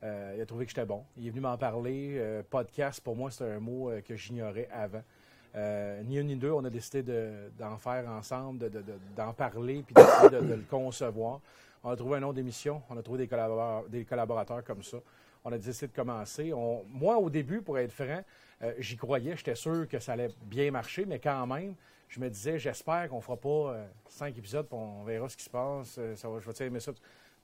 Euh, 0.02 0.34
il 0.36 0.40
a 0.40 0.46
trouvé 0.46 0.64
que 0.64 0.70
j'étais 0.70 0.84
bon. 0.86 1.04
Il 1.16 1.26
est 1.26 1.30
venu 1.30 1.40
m'en 1.42 1.56
parler. 1.56 2.14
Euh, 2.18 2.42
podcast, 2.48 3.00
pour 3.02 3.14
moi, 3.16 3.30
c'est 3.30 3.44
un 3.48 3.60
mot 3.60 3.90
euh, 3.90 4.00
que 4.00 4.16
j'ignorais 4.16 4.68
avant. 4.72 5.02
Euh, 5.54 6.02
ni 6.04 6.18
un 6.18 6.22
ni 6.24 6.36
deux, 6.36 6.50
on 6.50 6.64
a 6.64 6.70
décidé 6.70 7.02
de- 7.02 7.50
d'en 7.58 7.76
faire 7.76 8.08
ensemble, 8.08 8.58
de- 8.58 8.68
de- 8.68 8.82
de- 8.82 8.98
d'en 9.16 9.32
parler, 9.32 9.82
puis 9.84 9.94
d'essayer 9.94 10.30
de, 10.30 10.40
de 10.40 10.54
le 10.54 10.64
concevoir. 10.68 11.40
On 11.84 11.90
a 11.90 11.96
trouvé 11.96 12.16
un 12.18 12.20
nom 12.20 12.32
d'émission, 12.32 12.82
on 12.90 12.96
a 12.96 13.02
trouvé 13.02 13.18
des 13.18 13.28
collaborateurs, 13.28 13.88
des 13.88 14.04
collaborateurs 14.04 14.64
comme 14.64 14.82
ça. 14.82 14.98
On 15.44 15.52
a 15.52 15.58
décidé 15.58 15.86
de 15.88 15.92
commencer. 15.92 16.52
On- 16.52 16.84
moi, 16.88 17.16
au 17.18 17.30
début, 17.30 17.62
pour 17.62 17.78
être 17.78 17.92
franc, 17.92 18.22
euh, 18.62 18.74
j'y 18.78 18.96
croyais, 18.96 19.36
j'étais 19.36 19.54
sûr 19.54 19.88
que 19.88 19.98
ça 19.98 20.12
allait 20.12 20.30
bien 20.42 20.70
marcher, 20.70 21.04
mais 21.06 21.18
quand 21.18 21.46
même, 21.46 21.74
je 22.08 22.20
me 22.20 22.28
disais, 22.28 22.58
j'espère 22.58 23.08
qu'on 23.08 23.20
fera 23.20 23.36
pas 23.36 23.48
euh, 23.48 23.86
cinq 24.08 24.36
épisodes, 24.36 24.66
puis 24.66 24.78
on 24.78 25.04
verra 25.04 25.28
ce 25.28 25.36
qui 25.36 25.44
se 25.44 25.50
passe. 25.50 25.96
euh, 25.98 26.16
ça 26.16 26.28
va, 26.28 26.40
je 26.40 26.50
vais 26.50 26.66
aimer 26.66 26.80
ça. 26.80 26.92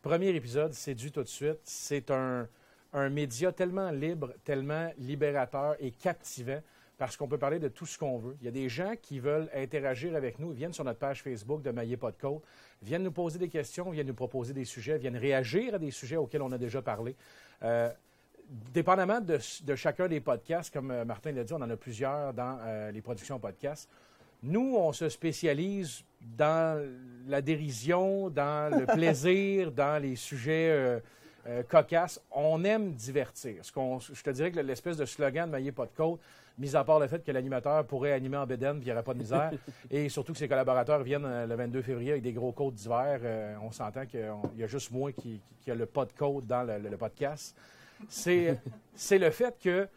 Premier 0.03 0.29
épisode, 0.29 0.73
séduit 0.73 1.13
tout 1.13 1.23
de 1.23 1.29
suite. 1.29 1.61
C'est 1.65 2.11
un, 2.11 2.49
un 2.93 3.09
média 3.09 3.53
tellement 3.53 3.91
libre, 3.91 4.35
tellement 4.45 4.91
libérateur 4.99 5.77
et 5.81 5.91
captivant 5.91 6.61
parce 6.99 7.17
qu'on 7.17 7.29
peut 7.29 7.39
parler 7.39 7.59
de 7.59 7.69
tout 7.69 7.87
ce 7.87 7.99
qu'on 7.99 8.17
veut. 8.19 8.37
Il 8.41 8.47
y 8.47 8.49
a 8.49 8.53
des 8.53 8.69
gens 8.69 8.95
qui 9.01 9.21
veulent 9.21 9.51
interagir 9.55 10.17
avec 10.17 10.39
nous, 10.39 10.51
viennent 10.51 10.73
sur 10.73 10.85
notre 10.85 10.99
page 10.99 11.23
Facebook 11.23 11.63
de 11.63 11.71
Maillé 11.71 11.97
Pas 11.97 12.13
viennent 12.83 13.03
nous 13.03 13.13
poser 13.13 13.39
des 13.39 13.49
questions, 13.49 13.91
viennent 13.91 14.07
nous 14.07 14.15
proposer 14.15 14.55
des 14.55 14.65
sujets, 14.65 14.97
viennent 14.97 15.17
réagir 15.17 15.75
à 15.75 15.79
des 15.79 15.91
sujets 15.91 16.17
auxquels 16.17 16.43
on 16.43 16.53
a 16.53 16.59
déjà 16.59 16.81
parlé. 16.81 17.15
Dépendamment 18.73 19.21
de, 19.21 19.39
de 19.65 19.75
chacun 19.75 20.09
des 20.09 20.21
podcasts, 20.21 20.73
comme 20.73 20.91
euh, 20.91 21.05
Martin 21.05 21.33
l'a 21.33 21.45
dit, 21.45 21.53
on 21.53 21.57
en 21.63 21.71
a 21.71 21.77
plusieurs 21.77 22.33
dans 22.33 22.59
euh, 22.63 22.91
les 22.93 23.01
productions 23.03 23.39
podcasts. 23.39 23.89
Nous, 24.43 24.77
on 24.77 24.93
se 24.93 25.09
spécialise 25.09 26.03
dans 26.21 26.81
la 27.27 27.41
dérision, 27.43 28.29
dans 28.31 28.71
le 28.79 28.87
plaisir, 28.95 29.73
dans 29.73 30.01
les 30.01 30.15
sujets 30.17 30.69
euh, 30.71 31.01
euh, 31.49 31.63
cocasses. 31.63 32.21
On 32.31 32.63
aime 32.65 32.93
divertir. 32.93 33.65
Ce 33.65 33.73
qu'on- 33.73 33.99
je 33.99 34.23
te 34.23 34.31
dirais 34.31 34.51
que 34.53 34.61
l'espèce 34.61 34.97
de 34.97 35.05
slogan 35.07 35.47
de 35.47 35.53
Maillé 35.53 35.73
pas 35.73 35.87
de 35.87 35.93
côte, 35.97 36.21
mis 36.59 36.75
à 36.77 36.85
part 36.85 36.99
le 37.01 37.07
fait 37.07 37.23
que 37.25 37.31
l'animateur 37.33 37.85
pourrait 37.87 38.13
animer 38.13 38.37
en 38.39 38.47
bédaine 38.47 38.77
puis 38.77 38.85
il 38.85 38.87
n'y 38.87 38.93
aurait 38.93 39.03
pas 39.03 39.13
de 39.15 39.19
misère, 39.19 39.51
et 39.91 40.09
surtout 40.09 40.33
que 40.33 40.39
ses 40.39 40.49
collaborateurs 40.49 41.03
viennent 41.03 41.47
le 41.47 41.55
22 41.55 41.83
février 41.83 42.13
avec 42.13 42.23
des 42.23 42.33
gros 42.33 42.53
côtes 42.53 42.75
d'hiver, 42.75 43.21
euh, 43.23 43.55
on 43.63 43.71
s'entend 43.73 44.07
qu'il 44.07 44.27
y 44.57 44.63
a 44.63 44.67
juste 44.67 44.91
moi 44.91 45.13
qui, 45.13 45.41
qui 45.61 45.71
a 45.71 45.75
le 45.75 45.87
pas 45.87 46.05
de 46.05 46.13
côte 46.13 46.47
dans 46.47 46.63
le, 46.63 46.79
le- 46.79 46.89
le 46.91 46.97
podcast. 46.97 47.57
C'est 48.09 49.19
le 49.19 49.31
fait 49.31 49.59
que 49.59 49.89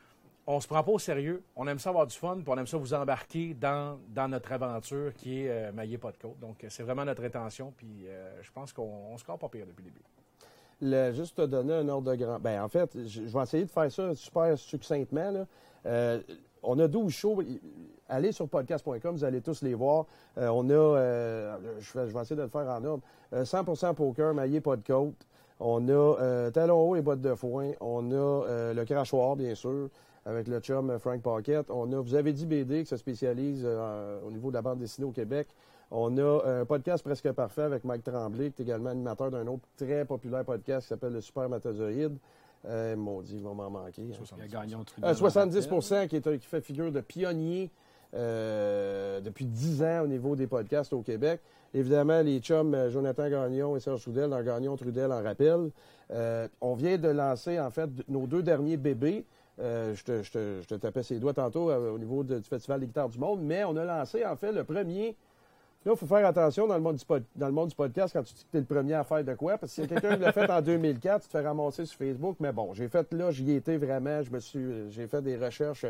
on 0.48 0.60
se 0.60 0.68
prend 0.68 0.82
pas 0.82 0.92
au 0.92 1.00
sérieux, 1.00 1.44
on 1.56 1.68
aime 1.68 1.78
ça 1.78 1.90
avoir 1.90 2.08
du 2.08 2.16
fun, 2.16 2.38
puis 2.38 2.48
on 2.48 2.58
aime 2.58 2.66
ça 2.66 2.78
vous 2.78 2.96
embarquer 2.96 3.54
dans, 3.54 4.00
notre 4.28 4.52
aventure 4.52 5.14
qui 5.14 5.42
est 5.42 5.50
euh, 5.50 5.72
Maillé 5.72 6.00
pas 6.00 6.12
de 6.12 6.18
côte. 6.18 6.40
Donc, 6.40 6.66
c'est 6.70 6.82
vraiment 6.82 7.06
notre 7.06 7.24
intention, 7.24 7.72
puis 7.78 8.08
euh, 8.08 8.42
je 8.42 8.52
pense 8.52 8.74
qu'on 8.74 9.12
on 9.12 9.18
se 9.20 9.24
croit 9.24 9.38
pas 9.38 9.48
pire 9.48 9.68
depuis 9.68 9.84
le 9.84 9.92
début. 9.92 10.04
Juste 10.82 11.36
te 11.36 11.46
donner 11.46 11.74
un 11.74 11.88
ordre 11.90 12.12
de 12.12 12.16
grand. 12.16 12.40
Ben, 12.40 12.64
en 12.64 12.70
fait, 12.70 12.90
je, 13.06 13.22
vais 13.22 13.44
essayer 13.44 13.66
de 13.66 13.70
faire 13.70 13.92
ça 13.92 14.16
super 14.16 14.58
succinctement. 14.58 15.46
Euh, 15.86 16.22
on 16.64 16.80
a 16.80 16.88
12 16.88 17.12
shows. 17.12 17.44
Allez 18.08 18.32
sur 18.32 18.48
podcast.com, 18.48 19.16
vous 19.16 19.24
allez 19.24 19.42
tous 19.42 19.62
les 19.62 19.74
voir. 19.74 20.06
Euh, 20.38 20.48
on 20.48 20.70
a, 20.70 21.58
je, 21.80 22.00
vais, 22.00 22.08
je 22.08 22.14
vais 22.14 22.22
essayer 22.22 22.36
de 22.36 22.44
le 22.44 22.48
faire 22.48 22.68
en 22.68 22.84
ordre. 22.84 23.04
Euh, 23.34 23.44
100% 23.44 23.94
poker, 23.94 24.34
maillé 24.34 24.62
pas 24.62 24.76
de 24.76 24.84
côte. 24.84 25.16
On 25.60 25.88
a 25.88 25.92
euh, 25.92 26.52
Talons 26.52 26.90
hauts 26.90 26.96
et 26.96 27.02
bottes 27.02 27.22
de 27.22 27.36
foin. 27.36 27.72
On 27.82 28.12
a 28.12 28.16
euh, 28.16 28.74
le 28.74 28.86
crachoir, 28.86 29.36
bien 29.36 29.56
sûr, 29.56 29.90
avec 30.26 30.48
le 30.48 30.60
chum 30.60 30.90
euh, 30.90 31.00
Frank 31.00 31.22
Pocket. 31.22 31.66
On 31.70 31.92
a 31.92 32.00
Vous 32.02 32.16
avez 32.16 32.32
dit 32.34 32.46
BD 32.46 32.80
qui 32.84 32.90
se 32.90 32.98
spécialise 32.98 33.64
euh, 33.66 34.20
au 34.26 34.32
niveau 34.32 34.50
de 34.50 34.56
la 34.56 34.62
bande 34.62 34.80
dessinée 34.80 35.06
au 35.08 35.12
Québec. 35.12 35.48
On 35.92 36.18
a 36.18 36.46
un 36.46 36.66
podcast 36.66 37.04
presque 37.04 37.32
parfait 37.32 37.64
avec 37.64 37.84
Mike 37.84 38.04
Tremblay, 38.04 38.52
qui 38.52 38.62
est 38.62 38.66
également 38.66 38.92
animateur 38.92 39.32
d'un 39.32 39.48
autre 39.48 39.64
très 39.76 40.06
populaire 40.06 40.46
podcast 40.46 40.84
qui 40.84 40.90
s'appelle 40.90 41.14
le 41.14 41.22
Super 41.22 41.50
Matazoïde. 41.50 42.16
Euh, 42.68 42.96
maudit, 42.96 43.38
il 43.38 43.44
va 43.44 43.54
m'en 43.54 43.70
manquer. 43.70 44.04
hein. 44.04 44.24
Il 44.38 44.44
a 44.44 44.48
gagné 44.48 44.76
au 44.76 44.84
Trudel 44.84 45.10
Euh, 45.10 45.14
en 45.14 45.16
70 45.16 45.68
rappel. 45.68 46.08
qui, 46.10 46.16
est 46.18 46.28
un- 46.28 46.38
qui 46.38 46.46
fait 46.46 46.62
figure 46.62 46.92
de 46.92 47.02
pionnier 47.02 47.72
euh, 48.14 49.20
depuis 49.22 49.46
10 49.46 49.82
ans 49.84 50.02
au 50.04 50.08
niveau 50.08 50.36
des 50.36 50.48
podcasts 50.48 50.94
au 50.94 51.02
Québec. 51.02 51.40
Évidemment, 51.74 52.22
les 52.22 52.40
chums 52.40 52.74
euh, 52.74 52.90
Jonathan 52.90 53.30
Gagnon 53.30 53.76
et 53.76 53.80
Serge 53.80 54.02
Trudel 54.02 54.30
dans 54.30 54.42
Gagnon 54.42 54.76
Trudel 54.76 55.12
en 55.12 55.22
rappel. 55.22 55.70
Euh, 56.12 56.48
on 56.62 56.74
vient 56.74 56.98
de 56.98 57.10
lancer, 57.10 57.60
en 57.60 57.70
fait, 57.70 57.90
nos 58.08 58.26
deux 58.26 58.42
derniers 58.42 58.78
bébés. 58.78 59.26
Euh, 59.60 59.94
je, 59.94 60.64
te, 60.64 60.76
tapais 60.76 61.04
ses 61.04 61.20
doigts 61.20 61.34
tantôt 61.34 61.72
au 61.72 62.00
niveau 62.00 62.24
du 62.24 62.42
Festival 62.42 62.80
des 62.80 62.88
guitares 62.88 63.10
du 63.10 63.20
monde, 63.20 63.42
mais 63.42 63.64
on 63.66 63.76
a 63.76 63.84
lancé, 63.84 64.26
en 64.26 64.36
fait, 64.36 64.52
le 64.52 64.64
premier. 64.64 65.16
Là, 65.86 65.94
il 65.94 65.98
faut 65.98 66.08
faire 66.08 66.26
attention 66.26 66.68
dans 66.68 66.76
le, 66.76 66.82
monde 66.82 67.68
du 67.68 67.76
podcast 67.76 68.14
quand 68.14 68.24
tu 68.24 68.34
dis 68.34 68.44
que 68.46 68.52
tu 68.52 68.58
es 68.58 68.60
le 68.62 68.66
premier 68.66 68.96
à 68.96 69.04
faire 69.04 69.24
de 69.24 69.34
quoi, 69.36 69.58
parce 69.58 69.76
que 69.76 69.82
a 69.84 69.88
quelqu'un 69.88 70.18
l'a 70.18 70.32
fait 70.32 70.50
en 70.50 70.62
2004, 70.64 71.22
tu 71.22 71.28
te 71.28 71.32
fais 71.32 71.46
ramasser 71.46 71.86
sur 71.86 71.98
Facebook. 71.98 72.38
Mais 72.40 72.52
bon, 72.52 72.74
j'ai 72.74 72.88
fait 72.88 73.12
là, 73.14 73.32
j'y 73.32 73.52
étais 73.52 73.78
vraiment, 73.78 74.22
je 74.24 74.32
me 74.32 74.40
suis, 74.40 74.92
j'ai 74.92 75.08
fait 75.08 75.22
des 75.22 75.38
recherches 75.38 75.86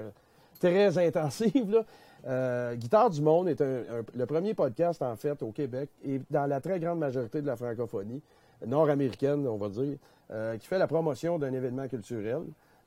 très 0.60 0.98
intensives. 0.98 1.72
Là. 1.72 1.86
Euh, 2.28 2.76
Guitare 2.76 3.10
du 3.10 3.22
Monde 3.22 3.48
est 3.50 3.62
le 3.62 4.26
premier 4.26 4.54
podcast, 4.54 5.02
en 5.02 5.16
fait, 5.16 5.42
au 5.42 5.52
Québec 5.52 5.90
et 6.04 6.22
dans 6.30 6.46
la 6.46 6.60
très 6.60 6.80
grande 6.80 7.00
majorité 7.00 7.42
de 7.42 7.48
la 7.48 7.56
francophonie 7.56 8.22
nord-américaine, 8.66 9.48
on 9.48 9.58
va 9.58 9.70
dire, 9.70 9.98
euh, 10.32 10.58
qui 10.58 10.68
fait 10.68 10.78
la 10.80 10.88
promotion 10.88 11.40
d'un 11.40 11.54
événement 11.54 11.88
culturel. 11.88 12.42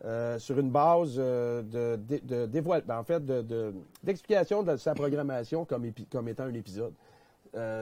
euh, 0.05 0.37
sur 0.41 0.59
une 0.59 0.71
base 0.71 1.17
ben, 1.17 1.97
de- 1.97 3.43
de- 3.43 3.73
d'explication 4.03 4.65
de, 4.65 4.77
sa 4.77 4.95
programmation 4.95 5.65
comme, 5.65 5.85
comme 6.11 6.27
étant 6.29 6.43
un 6.43 6.55
épisode. 6.55 6.93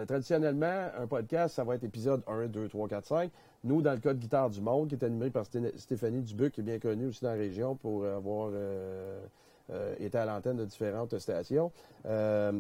Traditionnellement, 0.07 0.89
un 0.99 1.07
podcast, 1.07 1.55
ça 1.55 1.65
va 1.65 1.77
être 1.77 1.85
épisode 1.85 2.23
1, 2.27 2.47
2, 2.49 2.69
3, 2.69 2.89
4, 2.89 3.07
5. 3.07 3.31
Nous, 3.65 3.81
dans 3.81 3.93
le 3.93 3.99
cas 4.01 4.13
de 4.13 4.19
Guitare 4.19 4.51
du 4.51 4.61
Monde, 4.61 4.89
qui 4.89 4.97
est 4.97 5.05
animé 5.05 5.31
par 5.31 5.45
Sté- 5.45 5.73
Stéphanie 5.79 6.21
Dubuc, 6.23 6.53
qui 6.53 6.61
est 6.61 6.65
bien 6.65 6.79
connue 6.79 7.07
aussi 7.07 7.25
dans 7.25 7.31
la 7.31 7.37
région 7.37 7.75
pour 7.77 8.05
avoir 8.05 8.51
euh, 9.73 9.95
été 9.99 10.19
à 10.19 10.25
l'antenne 10.25 10.57
de 10.57 10.65
différentes 10.65 11.19
stations, 11.19 11.73
euh, 12.07 12.53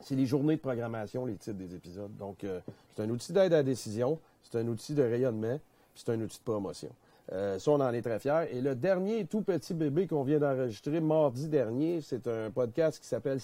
c'est 0.00 0.14
les 0.14 0.26
journées 0.26 0.56
de 0.56 0.60
programmation, 0.60 1.24
les 1.26 1.36
titres 1.36 1.56
des 1.56 1.74
épisodes. 1.74 2.14
Donc, 2.16 2.44
euh, 2.44 2.60
c'est 2.94 3.02
un 3.02 3.10
outil 3.10 3.32
d'aide 3.32 3.52
à 3.52 3.58
la 3.58 3.62
décision, 3.62 4.18
c'est 4.42 4.58
un 4.58 4.66
outil 4.68 4.94
de 4.94 5.02
rayonnement, 5.02 5.58
puis 5.94 6.02
c'est 6.04 6.12
un 6.12 6.20
outil 6.20 6.38
de 6.38 6.44
promotion. 6.44 6.90
Ça, 7.28 7.72
on 7.72 7.80
en 7.80 7.92
est 7.92 8.02
très 8.02 8.20
fiers. 8.20 8.44
Et 8.52 8.60
le 8.60 8.76
dernier 8.76 9.24
tout 9.24 9.40
petit 9.40 9.74
bébé 9.74 10.06
qu'on 10.06 10.22
vient 10.22 10.38
d'enregistrer 10.38 11.00
mardi 11.00 11.48
dernier, 11.48 12.00
c'est 12.00 12.28
un 12.28 12.52
podcast 12.52 13.00
qui 13.00 13.08
s'appelle. 13.08 13.40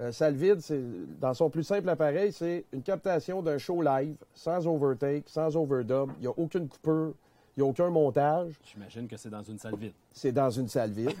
Euh, 0.00 0.12
Salvide, 0.12 0.60
c'est, 0.60 0.80
dans 1.20 1.34
son 1.34 1.50
plus 1.50 1.64
simple 1.64 1.88
appareil, 1.88 2.32
c'est 2.32 2.64
une 2.72 2.82
captation 2.82 3.42
d'un 3.42 3.58
show 3.58 3.82
live, 3.82 4.16
sans 4.34 4.66
overtake, 4.66 5.24
sans 5.28 5.56
overdub. 5.56 6.10
Il 6.18 6.22
n'y 6.22 6.26
a 6.26 6.32
aucune 6.36 6.68
coupure, 6.68 7.12
il 7.60 7.64
n'y 7.64 7.68
a 7.68 7.70
aucun 7.70 7.90
montage. 7.90 8.54
J'imagine 8.64 9.06
que 9.06 9.16
c'est 9.18 9.28
dans 9.28 9.42
une 9.42 9.58
salle 9.58 9.76
vide. 9.76 9.92
C'est 10.12 10.32
dans 10.32 10.50
une 10.50 10.68
salle 10.68 10.90
vide. 10.90 11.12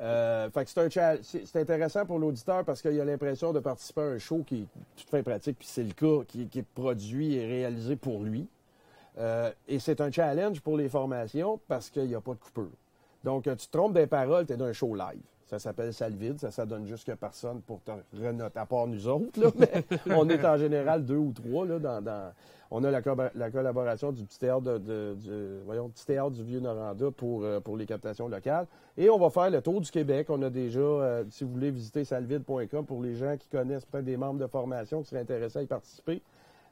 Euh, 0.00 0.50
fait 0.50 0.64
que 0.64 0.90
c'est, 1.22 1.56
intéressant 1.56 2.04
pour 2.04 2.18
l'auditeur 2.18 2.64
parce 2.64 2.82
qu'il 2.82 3.00
a 3.00 3.04
l'impression 3.04 3.52
de 3.52 3.60
participer 3.60 4.02
à 4.02 4.04
un 4.04 4.18
show 4.18 4.44
qui 4.46 4.62
est 4.62 4.66
tout 4.96 5.08
fait 5.08 5.22
pratique, 5.22 5.58
puis 5.58 5.68
c'est 5.68 5.82
le 5.82 5.92
cas, 5.92 6.24
qui, 6.28 6.46
qui 6.46 6.60
est 6.60 6.66
produit 6.74 7.34
et 7.34 7.46
réalisé 7.46 7.96
pour 7.96 8.22
lui. 8.22 8.46
Euh, 9.18 9.50
et 9.66 9.78
c'est 9.78 10.00
un 10.00 10.10
challenge 10.10 10.60
pour 10.60 10.76
les 10.76 10.88
formations 10.88 11.58
parce 11.66 11.88
qu'il 11.90 12.06
n'y 12.06 12.14
a 12.14 12.20
pas 12.20 12.34
de 12.34 12.38
coupure. 12.38 12.70
Donc, 13.24 13.44
tu 13.44 13.56
te 13.56 13.70
trompes 13.70 13.94
des 13.94 14.06
paroles, 14.06 14.46
tu 14.46 14.52
es 14.52 14.56
dans 14.56 14.66
un 14.66 14.72
show 14.72 14.94
live. 14.94 15.22
Ça 15.46 15.60
s'appelle 15.60 15.94
salle 15.94 16.14
vide, 16.14 16.40
ça, 16.40 16.50
ça 16.50 16.66
donne 16.66 16.86
juste 16.86 17.06
que 17.06 17.12
personne 17.12 17.60
pour 17.62 17.80
te 17.82 17.92
renoter, 18.20 18.58
à 18.58 18.66
part 18.66 18.88
nous 18.88 19.06
autres. 19.06 19.40
là, 19.40 19.50
mais 19.56 19.70
on 20.16 20.28
est 20.28 20.44
en 20.44 20.56
général 20.56 21.04
deux 21.04 21.16
ou 21.16 21.32
trois. 21.32 21.64
Là, 21.64 21.78
dans, 21.78 22.02
dans- 22.02 22.32
on 22.72 22.82
a 22.82 22.90
la, 22.90 23.00
co- 23.00 23.14
la 23.36 23.50
collaboration 23.52 24.10
du 24.10 24.24
petit 24.24 24.40
théâtre, 24.40 24.62
de, 24.62 24.78
de- 24.78 25.14
du, 25.14 25.30
voyons, 25.64 25.88
petit 25.88 26.04
théâtre 26.04 26.30
du 26.32 26.42
Vieux-Noranda 26.42 27.12
pour, 27.12 27.44
euh, 27.44 27.60
pour 27.60 27.76
les 27.76 27.86
captations 27.86 28.26
locales. 28.26 28.66
Et 28.98 29.08
on 29.08 29.18
va 29.20 29.30
faire 29.30 29.48
le 29.50 29.62
tour 29.62 29.80
du 29.80 29.88
Québec. 29.88 30.26
On 30.30 30.42
a 30.42 30.50
déjà, 30.50 30.80
euh, 30.80 31.24
si 31.30 31.44
vous 31.44 31.50
voulez 31.52 31.70
visiter 31.70 32.02
salvide.com 32.04 32.84
pour 32.84 33.00
les 33.04 33.14
gens 33.14 33.36
qui 33.38 33.48
connaissent 33.48 33.84
peut-être 33.84 34.04
des 34.04 34.16
membres 34.16 34.40
de 34.40 34.48
formation 34.48 35.00
qui 35.02 35.10
seraient 35.10 35.20
intéressés 35.20 35.60
à 35.60 35.62
y 35.62 35.66
participer. 35.66 36.22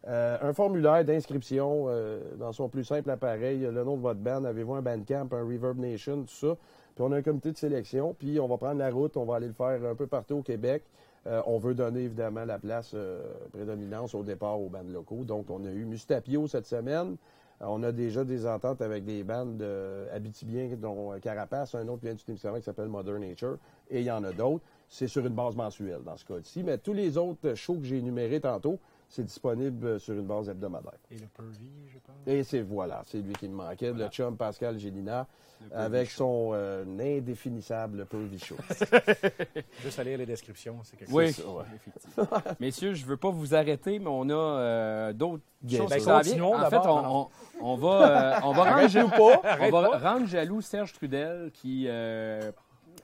Euh, 0.09 0.37
un 0.43 0.53
formulaire 0.53 1.05
d'inscription 1.05 1.85
euh, 1.89 2.21
dans 2.39 2.53
son 2.53 2.69
plus 2.69 2.83
simple 2.85 3.09
appareil, 3.11 3.61
le 3.61 3.85
nom 3.85 3.97
de 3.97 4.03
votre 4.03 4.19
band, 4.21 4.43
avez-vous 4.45 4.75
un 4.75 4.83
Bandcamp, 4.83 5.29
un 5.33 5.45
Reverb 5.45 5.79
Nation, 5.79 6.25
tout 6.25 6.35
ça. 6.35 6.57
Puis 6.95 7.05
on 7.05 7.11
a 7.13 7.17
un 7.17 7.23
comité 7.23 7.51
de 7.51 7.57
sélection, 7.57 8.15
puis 8.17 8.39
on 8.39 8.47
va 8.47 8.57
prendre 8.57 8.79
la 8.79 8.91
route, 8.91 9.17
on 9.17 9.25
va 9.25 9.37
aller 9.37 9.49
le 9.49 9.53
faire 9.53 9.85
un 9.85 9.95
peu 9.95 10.07
partout 10.07 10.37
au 10.37 10.43
Québec. 10.43 10.85
Euh, 11.27 11.43
on 11.47 11.59
veut 11.59 11.75
donner 11.75 12.03
évidemment 12.03 12.45
la 12.45 12.59
place 12.59 12.93
euh, 12.95 13.23
prédominance 13.53 14.15
au 14.15 14.23
départ 14.23 14.61
aux 14.61 14.69
bandes 14.69 14.93
locaux. 14.93 15.25
Donc 15.25 15.51
on 15.51 15.65
a 15.65 15.71
eu 15.71 15.85
Mustapio 15.85 16.47
cette 16.47 16.67
semaine. 16.67 17.17
Euh, 17.63 17.67
on 17.69 17.83
a 17.83 17.93
déjà 17.93 18.25
des 18.25 18.47
ententes 18.47 18.83
avec 18.83 19.05
des 19.05 19.25
bandes 19.25 19.61
euh, 19.63 20.15
habitibiens, 20.15 20.69
dont 20.77 21.19
Carapace, 21.21 21.75
un 21.75 21.89
autre 21.89 22.03
vient 22.03 22.15
du 22.15 22.23
Témiscamingue 22.23 22.61
qui 22.61 22.67
s'appelle 22.67 22.89
Modern 22.89 23.21
Nature, 23.21 23.59
et 23.91 24.01
il 24.01 24.07
y 24.07 24.11
en 24.11 24.23
a 24.25 24.33
d'autres. 24.33 24.65
C'est 24.89 25.09
sur 25.09 25.27
une 25.27 25.35
base 25.35 25.57
mensuelle 25.57 26.03
dans 26.05 26.17
ce 26.17 26.25
cas-ci. 26.25 26.63
Mais 26.63 26.79
tous 26.79 26.93
les 26.93 27.17
autres 27.17 27.55
shows 27.55 27.79
que 27.79 27.85
j'ai 27.85 27.99
énumérés 27.99 28.41
tantôt, 28.41 28.79
c'est 29.09 29.25
disponible 29.25 29.87
euh, 29.87 29.99
sur 29.99 30.15
une 30.15 30.27
base 30.27 30.49
hebdomadaire. 30.49 30.93
Et 31.11 31.19
le 31.19 31.27
Pervy, 31.27 31.71
je 31.93 31.99
pense? 31.99 32.17
Et 32.27 32.43
c'est 32.43 32.63
voilà, 32.63 33.03
c'est 33.07 33.19
lui 33.19 33.33
qui 33.35 33.49
me 33.49 33.55
manquait, 33.55 33.93
le 33.93 34.09
chum 34.09 34.37
Pascal 34.37 34.79
Gélina, 34.79 35.27
avec 35.73 36.11
Show. 36.11 36.17
son 36.19 36.51
euh, 36.55 36.85
indéfinissable 37.19 38.07
Pervy 38.07 38.39
Show. 38.39 38.57
Juste 39.83 39.99
à 39.99 40.05
lire 40.05 40.19
les 40.19 40.27
descriptions, 40.27 40.79
c'est 40.83 40.97
quelque 40.97 41.13
Oui, 41.13 41.33
chose. 41.33 41.65
effectivement. 41.75 42.27
Messieurs, 42.61 42.95
je 42.95 43.05
veux 43.07 43.17
pas 43.17 43.31
vous 43.31 43.55
arrêter, 43.55 43.99
mais 43.99 44.09
on 44.11 44.29
a 44.29 44.33
euh, 44.35 45.13
d'autres 45.13 45.43
Bien 45.63 45.79
choses 45.81 45.95
qui 45.95 46.05
Ben, 46.05 46.13
continuons. 46.23 46.55
En 46.57 46.71
fait, 46.71 46.77
on, 46.77 46.99
alors. 46.99 47.15
on- 47.17 47.29
on 47.67 47.77
va, 47.77 48.37
euh, 48.37 48.41
on 48.45 48.53
va 48.53 48.63
rendre 48.77 48.89
jaloux 48.89 49.09
pas, 49.09 49.43
on 49.61 49.71
va 49.71 49.89
pas. 49.91 49.99
rendre 50.13 50.27
jaloux 50.27 50.61
Serge 50.61 50.93
Trudel 50.93 51.51
qui 51.53 51.87
euh, 51.89 52.51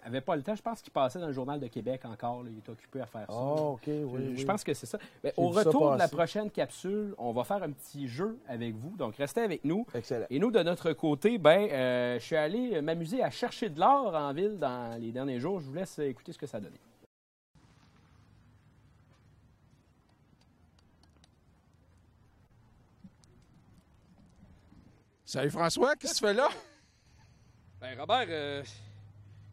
avait 0.03 0.21
pas 0.21 0.37
le 0.37 0.43
temps. 0.43 0.55
Je 0.55 0.63
pense 0.63 0.81
qu'il 0.81 0.93
passait 0.93 1.19
dans 1.19 1.27
le 1.27 1.33
Journal 1.33 1.61
de 1.61 1.67
Québec 1.67 2.03
encore. 2.05 2.43
là. 2.43 2.51
Il 2.53 2.59
était 2.59 2.71
occupé 2.71 3.01
à 3.01 3.07
faire 3.07 3.27
ça. 3.27 3.37
Ah, 3.37 3.63
OK, 3.63 3.83
oui, 3.87 4.37
Je, 4.37 4.45
pense 4.45 4.65
que 4.65 4.75
c'est 4.75 4.87
ça. 4.87 4.99
Au 5.37 5.49
retour 5.49 5.93
de 5.93 5.99
la 5.99 6.09
prochaine 6.09 6.51
capsule, 6.51 7.15
on 7.19 7.33
va 7.33 7.45
faire 7.45 7.63
un 7.63 7.71
petit 7.71 8.09
jeu 8.09 8.39
avec 8.49 8.75
vous. 8.75 8.97
Donc, 8.97 9.17
restez 9.17 9.43
avec 9.43 9.65
nous. 9.65 9.87
Excellent. 9.95 10.27
Et 10.31 10.39
nous, 10.39 10.51
de 10.51 10.63
notre 10.63 10.93
côté, 10.93 11.39
ben, 11.39 11.69
euh, 11.71 12.19
je 12.19 12.25
suis 12.25 12.37
allé 12.37 12.81
m'amuser 12.81 13.23
à 13.23 13.31
chercher 13.31 13.69
de 13.69 13.79
l'or 13.79 14.15
en 14.15 14.33
ville 14.33 14.59
dans 14.59 14.99
les 15.01 15.13
derniers 15.13 15.41
jours. 15.41 15.61
Je 15.61 15.67
vous 15.67 15.75
laisse 15.75 15.99
écouter 15.99 16.33
ce 16.33 16.39
que 16.39 16.47
ça 16.47 16.59
a 16.59 16.61
donné. 16.61 16.77
Salut 25.31 25.51
François, 25.51 25.95
qu'est-ce 25.95 26.15
que 26.15 26.19
tu 26.19 26.25
fais 26.27 26.35
là? 26.35 26.49
Ben, 27.81 27.97
Robert, 27.97 28.27
euh, 28.29 28.65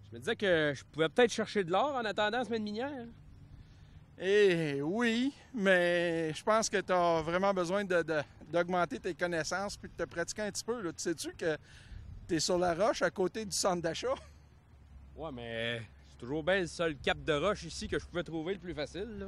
je 0.09 0.15
me 0.15 0.19
disais 0.19 0.35
que 0.35 0.73
je 0.75 0.83
pouvais 0.91 1.09
peut-être 1.09 1.31
chercher 1.31 1.63
de 1.63 1.71
l'or 1.71 1.95
en 1.95 2.05
attendant 2.05 2.39
la 2.39 2.45
semaine 2.45 2.63
minière. 2.63 3.05
Eh 4.19 4.81
oui, 4.81 5.31
mais 5.53 6.33
je 6.33 6.43
pense 6.43 6.69
que 6.69 6.77
tu 6.81 6.91
as 6.91 7.21
vraiment 7.21 7.53
besoin 7.53 7.83
de- 7.83 8.01
de- 8.01 8.21
d'augmenter 8.51 8.99
tes 8.99 9.13
connaissances 9.13 9.77
puis 9.77 9.89
de 9.95 10.03
te 10.03 10.09
pratiquer 10.09 10.43
un 10.43 10.51
petit 10.51 10.63
peu. 10.63 10.81
là. 10.81 10.91
Tu 10.91 11.03
sais-tu 11.03 11.33
que 11.35 11.55
tu 12.27 12.35
es 12.35 12.39
sur 12.39 12.57
la 12.57 12.73
roche 12.73 13.01
à 13.03 13.11
côté 13.11 13.45
du 13.45 13.51
centre 13.51 13.81
d'achat? 13.81 14.15
Ouais, 15.15 15.29
mais 15.31 15.81
c'est 16.09 16.17
toujours 16.17 16.41
bien 16.43 16.61
le 16.61 16.67
seul 16.67 16.95
cap 16.97 17.21
de 17.23 17.33
roche 17.33 17.63
ici 17.63 17.87
que 17.87 17.99
je 17.99 18.05
pouvais 18.05 18.23
trouver 18.23 18.53
le 18.53 18.59
plus 18.59 18.73
facile. 18.73 19.19
Là. 19.19 19.25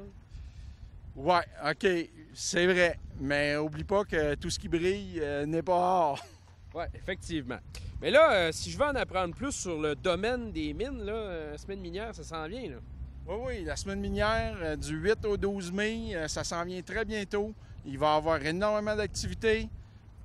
Ouais, 1.16 1.44
OK, 1.72 1.88
c'est 2.34 2.66
vrai. 2.66 2.98
Mais 3.20 3.58
oublie 3.58 3.84
pas 3.84 4.06
que 4.06 4.34
tout 4.36 4.50
ce 4.50 4.58
qui 4.58 4.70
brille 4.70 5.20
euh, 5.22 5.46
n'est 5.46 5.62
pas 5.62 5.74
or. 6.14 6.26
Ouais, 6.74 6.88
effectivement. 6.94 7.58
Mais 8.02 8.12
là, 8.12 8.32
euh, 8.32 8.52
si 8.52 8.72
je 8.72 8.78
veux 8.78 8.86
en 8.86 8.96
apprendre 8.96 9.36
plus 9.36 9.52
sur 9.52 9.80
le 9.80 9.96
domaine 9.96 10.52
des 10.52 10.74
mines, 10.74 11.04
là, 11.04 11.14
euh, 11.14 11.58
semaine 11.58 11.80
minière, 11.80 12.14
ça 12.14 12.24
s'en 12.24 12.48
vient. 12.48 12.70
Là. 12.70 12.78
Oui, 13.28 13.36
oui, 13.46 13.64
la 13.64 13.76
semaine 13.76 14.00
minière, 14.00 14.56
euh, 14.62 14.76
du 14.76 14.96
8 14.96 15.26
au 15.26 15.36
12 15.36 15.72
mai, 15.72 16.16
euh, 16.16 16.28
ça 16.28 16.44
s'en 16.44 16.64
vient 16.64 16.82
très 16.82 17.06
bientôt. 17.06 17.54
Il 17.86 17.98
va 17.98 18.14
y 18.14 18.18
avoir 18.18 18.46
énormément 18.46 18.96
d'activités 18.96 19.68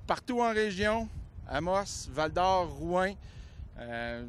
partout 0.07 0.41
en 0.41 0.53
région. 0.53 1.07
Amos, 1.47 2.09
Val-d'Or, 2.11 2.69
Rouen. 2.69 3.13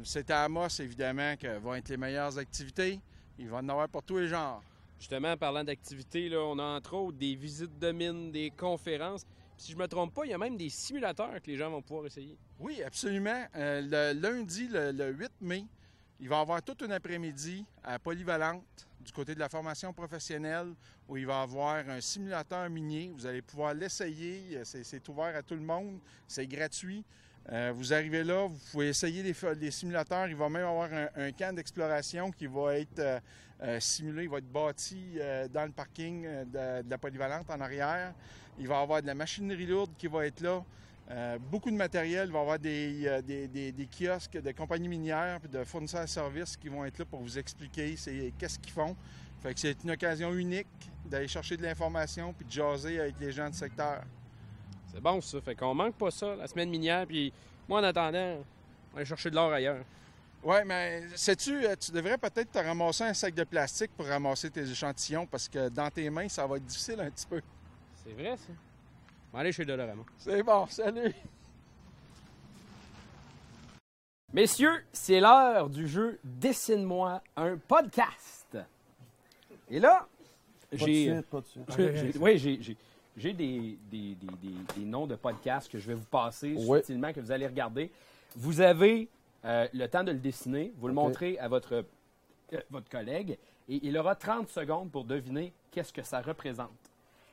C'est 0.03 0.29
à 0.29 0.43
Amos, 0.43 0.67
évidemment, 0.79 1.35
que 1.37 1.57
vont 1.59 1.75
être 1.75 1.89
les 1.89 1.97
meilleures 1.97 2.37
activités. 2.37 2.99
Il 3.39 3.47
va 3.47 3.57
y 3.57 3.59
en 3.61 3.69
avoir 3.69 3.87
pour 3.87 4.03
tous 4.03 4.17
les 4.17 4.27
genres. 4.27 4.61
Justement, 4.99 5.31
en 5.31 5.37
parlant 5.37 5.63
d'activités, 5.63 6.35
on 6.35 6.57
a 6.59 6.63
entre 6.63 6.95
autres 6.95 7.17
des 7.17 7.35
visites 7.35 7.77
de 7.79 7.91
mines, 7.91 8.31
des 8.31 8.51
conférences. 8.51 9.25
Si 9.57 9.71
je 9.71 9.77
me 9.77 9.87
trompe 9.87 10.13
pas, 10.13 10.23
il 10.23 10.29
y 10.29 10.33
a 10.33 10.37
même 10.37 10.55
des 10.55 10.69
simulateurs 10.69 11.41
que 11.41 11.47
les 11.47 11.57
gens 11.57 11.71
vont 11.71 11.81
pouvoir 11.81 12.05
essayer. 12.05 12.37
Oui, 12.59 12.81
absolument. 12.83 13.45
Euh, 13.55 14.13
le 14.13 14.19
lundi, 14.19 14.67
le, 14.67 14.91
le 14.91 15.11
8 15.11 15.31
mai, 15.41 15.65
il 16.19 16.29
va 16.29 16.37
y 16.37 16.41
avoir 16.41 16.61
toute 16.61 16.81
une 16.83 16.91
après-midi 16.91 17.65
à 17.83 17.97
Polyvalente 17.97 18.87
du 18.99 19.11
côté 19.11 19.33
de 19.33 19.39
la 19.39 19.49
formation 19.49 19.91
professionnelle 19.93 20.73
où 21.07 21.17
il 21.17 21.25
va 21.25 21.39
y 21.39 21.43
avoir 21.43 21.89
un 21.89 21.99
simulateur 21.99 22.69
minier. 22.69 23.11
Vous 23.15 23.25
allez 23.25 23.41
pouvoir 23.41 23.73
l'essayer. 23.73 24.57
Euh, 24.57 24.61
C'est 24.63 25.09
ouvert 25.09 25.35
à 25.35 25.41
tout 25.41 25.55
le 25.55 25.61
monde. 25.61 25.99
C'est 26.27 26.45
gratuit. 26.45 27.03
Euh, 27.51 27.71
vous 27.73 27.93
arrivez 27.93 28.23
là, 28.23 28.45
vous 28.45 28.59
pouvez 28.71 28.89
essayer 28.89 29.23
les, 29.23 29.71
simulateurs. 29.71 30.27
Il 30.27 30.35
va 30.35 30.49
même 30.49 30.67
avoir 30.67 30.89
un, 31.15 31.31
camp 31.31 31.55
d'exploration 31.55 32.29
qui 32.29 32.45
va 32.45 32.77
être 32.77 33.21
simulé. 33.79 34.23
Il 34.23 34.29
va 34.29 34.37
être 34.37 34.51
bâti 34.51 35.17
dans 35.51 35.65
le 35.65 35.71
parking 35.71 36.23
de 36.45 36.89
la 36.89 36.97
polyvalente 36.97 37.49
en 37.49 37.61
arrière. 37.61 38.13
Il 38.59 38.67
va 38.67 38.79
y 38.79 38.81
avoir 38.83 39.01
de 39.01 39.07
la 39.07 39.15
machinerie 39.15 39.65
lourde 39.65 39.91
qui 39.97 40.07
va 40.07 40.25
être 40.25 40.41
là. 40.41 40.63
Euh, 41.09 41.37
beaucoup 41.39 41.71
de 41.71 41.75
matériel. 41.75 42.27
Il 42.27 42.33
va 42.33 42.39
y 42.39 42.41
avoir 42.41 42.59
des, 42.59 43.07
euh, 43.07 43.21
des, 43.21 43.47
des- 43.47 43.71
des 43.71 43.87
kiosques 43.87 44.41
de 44.41 44.51
compagnies 44.51 44.89
minières 44.89 45.39
puis 45.39 45.49
de 45.49 45.63
fournisseurs 45.63 46.01
de 46.03 46.07
services 46.09 46.57
qui 46.57 46.67
vont 46.69 46.83
être 46.85 46.97
là 46.99 47.05
pour 47.05 47.21
vous 47.21 47.37
expliquer 47.37 47.95
qu'est-ce 48.37 48.59
qu'ils 48.59 48.73
font. 48.73 48.95
Fait 49.41 49.53
que 49.53 49.59
c'est 49.59 49.83
une 49.83 49.91
occasion 49.91 50.33
unique 50.33 50.67
d'aller 51.05 51.27
chercher 51.27 51.55
de 51.55 51.63
l'information 51.63 52.33
puis 52.33 52.45
de 52.45 52.51
jaser 52.51 52.99
avec 52.99 53.15
les 53.19 53.31
gens 53.31 53.49
du 53.49 53.57
secteur. 53.57 54.01
C'est 54.91 54.99
bon, 54.99 55.21
ça. 55.21 55.39
Fait 55.41 55.55
qu'on 55.55 55.73
manque 55.73 55.95
pas 55.95 56.11
ça, 56.11 56.35
la 56.35 56.47
semaine 56.47 56.69
minière. 56.69 57.05
Puis 57.07 57.31
moi, 57.69 57.79
en 57.79 57.83
attendant, 57.83 58.37
on 58.91 58.93
va 58.93 58.97
aller 58.97 59.05
chercher 59.05 59.29
de 59.29 59.35
l'or 59.35 59.53
ailleurs. 59.53 59.85
Oui, 60.43 60.57
mais 60.65 61.03
sais-tu, 61.15 61.65
euh, 61.65 61.75
tu 61.79 61.91
devrais 61.91 62.17
peut-être 62.17 62.51
te 62.51 62.59
ramasser 62.59 63.03
un 63.03 63.13
sac 63.13 63.33
de 63.33 63.43
plastique 63.43 63.91
pour 63.95 64.05
ramasser 64.07 64.49
tes 64.49 64.69
échantillons 64.69 65.25
parce 65.25 65.47
que 65.47 65.69
dans 65.69 65.89
tes 65.89 66.09
mains, 66.09 66.27
ça 66.29 66.45
va 66.45 66.57
être 66.57 66.65
difficile 66.65 66.99
un 66.99 67.09
petit 67.09 67.25
peu. 67.27 67.41
C'est 68.07 68.13
vrai, 68.13 68.37
ça. 68.37 68.53
On 69.33 69.37
va 69.37 69.41
aller 69.41 69.51
chez 69.51 69.65
Dolorama. 69.65 70.03
C'est 70.17 70.41
bon, 70.43 70.65
salut! 70.67 71.13
Messieurs, 74.33 74.83
c'est 74.91 75.19
l'heure 75.19 75.69
du 75.69 75.87
jeu 75.87 76.19
Dessine-moi 76.23 77.21
un 77.35 77.57
podcast. 77.57 78.57
Et 79.69 79.79
là, 79.79 80.07
Pas 80.71 80.77
j'ai. 80.77 81.09
de 81.09 81.13
suite, 81.15 81.25
pas 81.27 81.41
de 81.41 81.45
suite. 81.45 81.63
j'ai- 81.77 81.95
j'ai- 82.13 82.17
Oui, 82.19 82.37
j'ai- 82.37 82.61
j'ai. 82.61 82.77
Des, 83.33 83.33
des- 83.33 83.77
des- 83.89 84.15
des- 84.15 84.73
des 84.75 84.85
noms 84.85 85.07
de 85.07 85.15
podcasts 85.15 85.71
que 85.71 85.79
je 85.79 85.87
vais 85.87 85.95
vous 85.95 86.05
passer 86.05 86.53
Ouais. 86.53 86.79
subtilement, 86.79 87.11
que 87.13 87.19
vous 87.19 87.31
allez 87.31 87.47
regarder. 87.47 87.91
Vous 88.35 88.61
avez 88.61 89.09
euh, 89.45 89.67
le 89.73 89.87
temps 89.87 90.03
de 90.03 90.11
le 90.11 90.17
dessiner, 90.19 90.73
vous 90.77 90.87
le 90.87 90.93
montrez 90.93 91.37
à 91.39 91.47
votre, 91.47 91.83
euh, 92.53 92.61
votre 92.69 92.89
collègue, 92.89 93.37
et 93.69 93.79
il 93.83 93.97
aura 93.97 94.15
30 94.15 94.49
secondes 94.49 94.91
pour 94.91 95.03
deviner 95.05 95.53
qu'est-ce 95.71 95.93
que 95.93 96.03
ça 96.03 96.21
représente. 96.21 96.86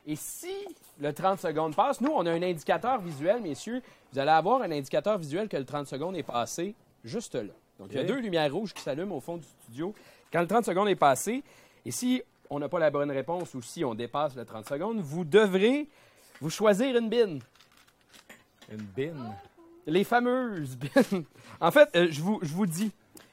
Et 0.06 0.16
si 0.16 0.52
le 1.00 1.12
30 1.12 1.40
secondes 1.40 1.74
passe, 1.74 2.00
nous, 2.00 2.10
on 2.12 2.26
a 2.26 2.30
un 2.30 2.42
indicateur 2.42 3.00
visuel, 3.00 3.40
messieurs. 3.40 3.82
Vous 4.12 4.18
allez 4.18 4.30
avoir 4.30 4.62
un 4.62 4.70
indicateur 4.70 5.18
visuel 5.18 5.48
que 5.48 5.56
le 5.56 5.64
30 5.64 5.86
secondes 5.86 6.16
est 6.16 6.22
passé 6.22 6.74
juste 7.04 7.34
là. 7.34 7.52
Donc, 7.78 7.88
il 7.90 7.96
y 7.96 8.00
a 8.00 8.04
deux 8.04 8.20
lumières 8.20 8.52
rouges 8.52 8.72
qui 8.72 8.82
s'allument 8.82 9.16
au 9.16 9.20
fond 9.20 9.36
du 9.36 9.46
studio 9.62 9.94
quand 10.32 10.40
le 10.40 10.46
30 10.46 10.64
secondes 10.64 10.88
est 10.88 10.96
passé. 10.96 11.42
Et 11.84 11.90
si 11.90 12.22
on 12.50 12.58
n'a 12.58 12.68
pas 12.68 12.78
la 12.78 12.90
bonne 12.90 13.10
réponse 13.10 13.54
ou 13.54 13.62
si 13.62 13.84
on 13.84 13.94
dépasse 13.94 14.36
le 14.36 14.44
30 14.44 14.68
secondes, 14.68 15.00
vous 15.00 15.24
devrez 15.24 15.88
vous 16.40 16.50
choisir 16.50 16.96
une 16.96 17.08
bine. 17.08 17.40
Une 18.70 18.82
bine? 18.82 19.34
Les 19.86 20.04
fameuses 20.04 20.76
bines. 20.76 21.24
En 21.60 21.70
fait, 21.70 21.88
euh, 21.96 22.08
je, 22.10 22.20
vous, 22.20 22.38
je 22.42 22.52
vous 22.52 22.66
dis, 22.66 22.92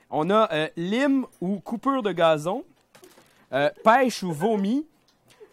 on 0.09 0.29
a 0.29 0.51
euh, 0.51 0.67
lime 0.75 1.25
ou 1.39 1.59
coupure 1.59 2.03
de 2.03 2.11
gazon, 2.11 2.63
euh, 3.53 3.69
pêche 3.83 4.23
ou 4.23 4.31
vomi, 4.31 4.85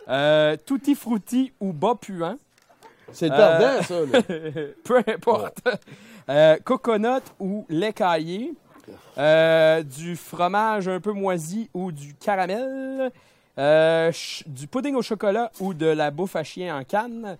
euh, 0.08 0.56
tutti 0.66 0.94
frutti 0.94 1.52
ou 1.60 1.72
bas 1.72 1.94
puant. 2.00 2.36
C'est 3.12 3.28
tardant, 3.30 3.82
ça, 3.82 4.00
là. 4.12 4.20
Peu 4.84 5.02
importe. 5.06 5.58
Euh, 6.28 6.56
coconut 6.64 7.22
ou 7.40 7.64
lait 7.68 7.92
caillé. 7.92 8.52
Euh, 9.18 9.82
du 9.82 10.14
fromage 10.16 10.88
un 10.88 11.00
peu 11.00 11.12
moisi 11.12 11.68
ou 11.74 11.90
du 11.92 12.14
caramel. 12.14 13.10
Euh, 13.58 14.12
ch- 14.12 14.44
du 14.46 14.66
pudding 14.66 14.94
au 14.94 15.02
chocolat 15.02 15.50
ou 15.60 15.74
de 15.74 15.86
la 15.86 16.10
bouffe 16.10 16.36
à 16.36 16.44
chien 16.44 16.78
en 16.78 16.84
canne. 16.84 17.36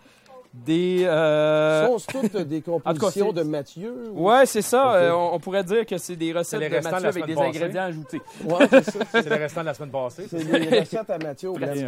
Des. 0.64 1.04
euh, 1.04 1.98
Sont 1.98 2.10
toutes 2.20 2.36
des 2.36 2.58
en 2.60 2.60
tout 2.60 2.70
cas, 2.80 2.92
compositions 2.92 3.28
c'est- 3.28 3.32
de 3.34 3.42
Mathieu? 3.42 4.10
ou- 4.12 4.28
Ouais, 4.28 4.46
c'est 4.46 4.62
ça. 4.62 4.94
Euh, 4.94 5.12
on, 5.12 5.34
on 5.34 5.38
pourrait 5.40 5.64
dire 5.64 5.84
que 5.86 5.98
c'est 5.98 6.16
des 6.16 6.32
recettes 6.32 6.60
de 6.60 6.68
Mathieu 6.68 6.90
la 6.90 6.96
avec 7.08 7.26
des 7.26 7.32
semaine 7.34 7.36
passée. 7.36 7.58
ingrédients 7.58 7.82
ajoutés. 7.84 8.20
Ouais, 8.44 8.66
c'est 8.70 8.82
ça. 8.90 8.98
C'est 9.12 9.28
le 9.28 9.36
restant 9.36 9.60
de 9.60 9.66
la 9.66 9.74
semaine 9.74 9.90
passée. 9.90 10.26
C'est 10.28 10.44
des 10.44 10.80
recettes 10.80 11.10
à 11.10 11.18
Mathieu 11.18 11.50
au 11.50 11.54
blender. 11.54 11.86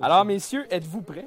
Alors, 0.00 0.24
messieurs, 0.24 0.66
êtes-vous 0.70 1.02
prêts? 1.02 1.26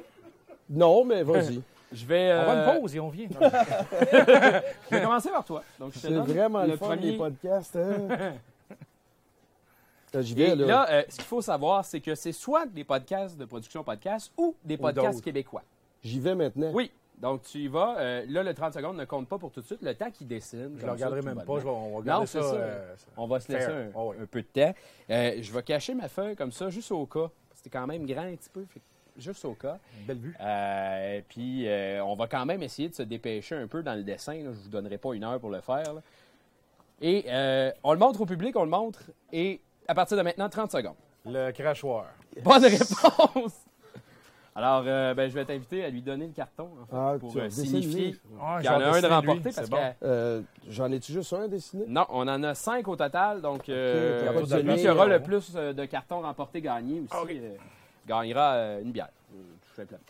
Non, 0.70 1.04
mais 1.06 1.24
vas-y. 1.24 1.62
Je 1.94 2.06
vais. 2.06 2.34
On 2.34 2.46
va 2.46 2.52
euh, 2.52 2.74
une 2.76 2.82
pause 2.82 2.96
et 2.98 3.00
on 3.00 3.08
vient. 3.10 3.28
je 3.32 4.96
vais 4.96 5.02
commencer 5.02 5.30
par 5.30 5.46
toi. 5.46 5.64
C'est 5.96 6.10
vraiment 6.12 6.64
le, 6.64 6.72
le 6.72 6.78
fun, 6.78 6.88
premier. 6.88 7.14
podcasts. 7.18 7.78
Hein? 7.78 8.34
Là, 10.14 10.22
J'y 10.22 10.34
Et 10.34 10.36
vais, 10.36 10.56
là, 10.56 10.66
là. 10.66 10.88
euh, 10.92 11.04
ce 11.10 11.16
qu'il 11.16 11.24
faut 11.26 11.42
savoir, 11.42 11.84
c'est 11.86 12.00
que 12.00 12.14
c'est 12.16 12.32
soit 12.32 12.66
des 12.66 12.84
podcasts 12.84 13.38
de 13.38 13.46
production 13.46 13.84
podcast 13.84 14.32
ou 14.38 14.56
des 14.64 14.76
Ou 14.76 14.80
podcasts 14.80 15.22
québécois. 15.24 15.64
J'y 16.04 16.20
vais 16.20 16.36
maintenant. 16.36 16.72
Oui. 16.74 16.92
Donc, 17.20 17.42
tu 17.44 17.58
y 17.58 17.68
vas. 17.68 17.96
Euh, 17.98 18.26
là, 18.30 18.44
le 18.44 18.54
30 18.54 18.74
secondes 18.76 18.96
ne 18.96 19.06
compte 19.06 19.28
pas 19.28 19.40
pour 19.40 19.52
tout 19.52 19.62
de 19.62 19.66
suite. 19.66 19.82
Le 19.82 19.96
temps 19.96 20.12
qu'il 20.12 20.28
dessine. 20.28 20.76
Je 20.80 20.86
le 20.86 20.92
regarderai 20.92 21.22
même 21.24 21.36
pas. 21.36 21.42
Je 21.56 21.60
vais, 21.60 21.64
bonnement. 21.64 21.88
on 21.88 21.92
va 21.94 21.98
regarder 21.98 22.22
Non, 22.22 22.26
ça. 22.28 22.54
euh, 22.54 22.96
On 23.18 23.28
va 23.28 23.40
se 23.40 23.52
laisser 23.52 23.72
un, 23.72 23.88
Ah 23.96 24.06
oui. 24.06 24.16
un 24.22 24.26
peu 24.28 24.42
de 24.44 24.48
temps. 24.48 24.74
Euh, 25.10 25.38
je 25.42 25.52
vais 25.52 25.64
cacher 25.64 25.96
ma 25.96 26.08
feuille 26.10 26.36
comme 26.36 26.52
ça, 26.52 26.70
juste 26.70 26.92
au 26.92 27.06
cas. 27.08 27.30
C'était 27.56 27.72
quand 27.72 27.88
même 27.88 28.06
grand 28.06 28.22
un 28.22 28.36
petit 28.36 28.50
peu. 28.52 28.66
fait 28.70 28.82
juste 29.18 29.44
au 29.46 29.54
cas. 29.56 29.80
Belle 30.06 30.20
vue. 30.20 30.36
Euh, 30.40 31.22
puis, 31.28 31.68
euh, 31.68 32.04
on 32.06 32.16
va 32.16 32.28
quand 32.28 32.46
même 32.46 32.62
essayer 32.62 32.88
de 32.90 32.94
se 32.94 33.02
dépêcher 33.02 33.56
un 33.56 33.66
peu 33.68 33.82
dans 33.82 33.96
le 33.96 34.04
dessin. 34.04 34.36
là. 34.36 34.52
Je 34.54 34.60
vous 34.60 34.70
donnerai 34.70 35.00
pas 35.00 35.14
une 35.16 35.24
heure 35.24 35.40
pour 35.40 35.50
le 35.50 35.62
faire. 35.62 35.96
là. 35.96 36.02
Et 37.02 37.26
euh, 37.30 37.72
on 37.84 37.94
le 37.94 38.00
montre 38.00 38.22
au 38.22 38.26
public, 38.28 38.56
on 38.56 38.64
le 38.64 38.70
montre. 38.70 39.02
Et 39.34 39.60
à 39.88 39.96
partir 39.96 40.18
de 40.18 40.22
maintenant, 40.22 40.50
30 40.50 40.72
secondes. 40.72 40.96
Le 41.26 41.50
crachoir. 41.52 42.06
Bonne 42.44 42.64
réponse! 42.64 43.66
Alors, 44.58 44.84
euh, 44.88 45.14
ben, 45.14 45.30
je 45.30 45.36
vais 45.36 45.46
t'inviter 45.46 45.86
à 45.86 45.90
lui 45.92 46.02
donner 46.02 46.26
le 46.26 46.34
carton 46.34 46.64
en 46.82 46.86
fait, 46.88 46.96
Ah, 46.96 47.16
pour 47.20 47.32
tu 47.32 47.40
euh, 47.40 47.48
signifier. 47.52 48.18
Ah, 48.42 48.58
qu'il 48.60 48.66
y 48.66 48.70
en 48.74 48.80
a 48.82 48.86
un 48.88 49.02
de 49.02 49.06
remporté. 49.08 49.52
c'est 49.52 49.56
Parce 49.56 49.70
bon. 49.70 49.78
que, 49.78 50.06
Euh, 50.08 50.42
J'en 50.68 50.92
ai-tu 50.92 51.12
juste 51.12 51.32
un 51.34 51.48
dessiné? 51.48 51.86
non, 51.88 52.08
on 52.10 52.28
en 52.28 52.42
a 52.44 52.56
cinq 52.56 52.88
au 52.88 52.96
total. 52.96 53.42
Donc, 53.42 53.70
euh, 53.70 54.40
Ok, 54.42 54.48
celui 54.48 54.76
qui 54.78 54.90
aura 54.90 55.06
le 55.06 55.22
plus 55.22 55.54
de 55.54 55.86
cartons 55.86 56.22
remportés 56.22 56.62
gagné 56.62 57.02
aussi 57.02 57.14
Ok. 57.16 57.30
euh, 57.34 57.56
gagnera 58.08 58.54
euh, 58.54 58.82
une 58.82 58.92
bière. 58.92 59.10
tout 59.30 59.76
simplement. 59.76 60.02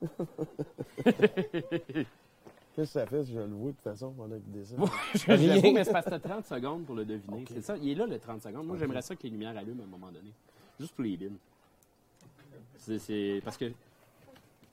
Qu'est-ce 2.76 2.94
que 2.94 3.00
ça 3.00 3.06
fait 3.06 3.24
si 3.24 3.32
je 3.34 3.40
le 3.40 3.46
vois 3.46 3.70
de 3.70 3.76
toute 3.76 3.82
façon 3.82 4.10
pendant 4.12 4.36
qu'il 4.38 4.52
dessine? 4.52 4.76
Je 5.14 5.46
l'avoue, 5.48 5.72
mais 5.72 5.84
c'est 5.84 5.92
parce 5.92 6.04
que 6.06 6.10
t'as 6.10 6.18
30 6.20 6.46
secondes 6.46 6.84
pour 6.86 6.94
le 6.94 7.04
deviner. 7.04 7.44
C'est 7.52 7.62
ça, 7.62 7.74
il 7.80 7.90
est 7.90 7.94
là 7.94 8.06
le 8.06 8.18
30 8.18 8.42
secondes. 8.42 8.66
Moi, 8.66 8.76
j'aimerais 8.78 9.02
ça 9.02 9.14
que 9.16 9.22
les 9.24 9.30
lumières 9.30 9.56
allument 9.56 9.82
à 9.82 9.86
un 9.86 9.88
moment 9.90 10.06
donné. 10.12 10.30
Juste 10.78 10.94
pour 10.94 11.04
les 11.04 11.16
bines. 11.16 11.36
C'est- 12.78 12.98
C'est 12.98 13.40
parce 13.44 13.56
que 13.56 13.66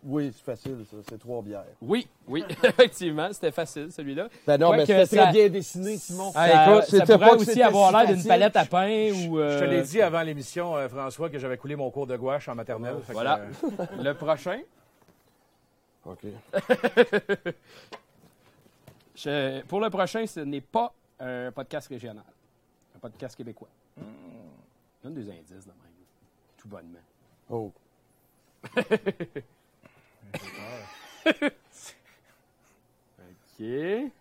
Oui, 0.04 0.32
c'est 0.34 0.44
facile, 0.46 0.78
ça. 0.90 0.98
C'est 1.10 1.18
trois 1.18 1.42
bières. 1.42 1.66
Oui, 1.82 2.08
oui, 2.28 2.44
effectivement, 2.64 3.30
c'était 3.34 3.52
facile 3.52 3.92
celui-là. 3.92 4.30
Ben 4.46 4.58
non, 4.60 4.72
mais 4.72 4.86
c'était 4.86 5.06
ça- 5.08 5.24
très 5.24 5.32
bien 5.34 5.50
dessiné, 5.50 5.98
Simon. 5.98 6.32
Ah, 6.36 6.48
Ça- 6.48 6.64
écoute, 6.72 6.84
ça 6.84 6.90
c'était 7.00 7.14
pourrait 7.14 7.30
pas 7.30 7.36
aussi 7.36 7.46
c'était 7.46 7.62
avoir 7.64 7.90
si 7.90 7.94
l'air 7.96 8.06
d'une 8.06 8.16
facile. 8.18 8.30
palette 8.30 8.56
à 8.56 8.66
pain 8.66 9.10
ou. 9.12 9.38
Je 9.40 9.58
te 9.60 9.64
euh, 9.64 9.66
l'ai 9.66 9.82
dit 9.82 10.02
avant 10.02 10.22
l'émission, 10.22 10.78
euh, 10.78 10.88
François, 10.88 11.30
que 11.32 11.40
j'avais 11.40 11.58
coulé 11.58 11.76
mon 11.76 11.90
cours 11.90 12.06
de 12.08 12.16
gouache 12.16 12.48
en 12.48 12.54
maternelle. 12.56 12.96
que, 13.08 13.12
Voilà. 13.12 13.40
euh, 13.40 13.86
Le 14.04 14.14
prochain? 14.14 14.60
OK. 16.08 16.26
Je- 19.16 19.62
pour 19.64 19.80
le 19.82 19.90
prochain, 19.90 20.26
ce 20.28 20.40
n'est 20.42 20.62
pas 20.62 20.94
un 21.20 21.52
podcast 21.52 21.88
régional. 21.88 22.24
Un 22.96 23.00
podcast 23.00 23.36
québécois. 23.36 23.68
Donne 25.04 25.14
des 25.14 25.30
indices 25.30 25.66
de 25.66 25.72
même. 25.72 25.78
Tout 26.58 26.68
bonnement. 26.68 27.00
Oh. 27.50 27.72
OK. 33.60 34.12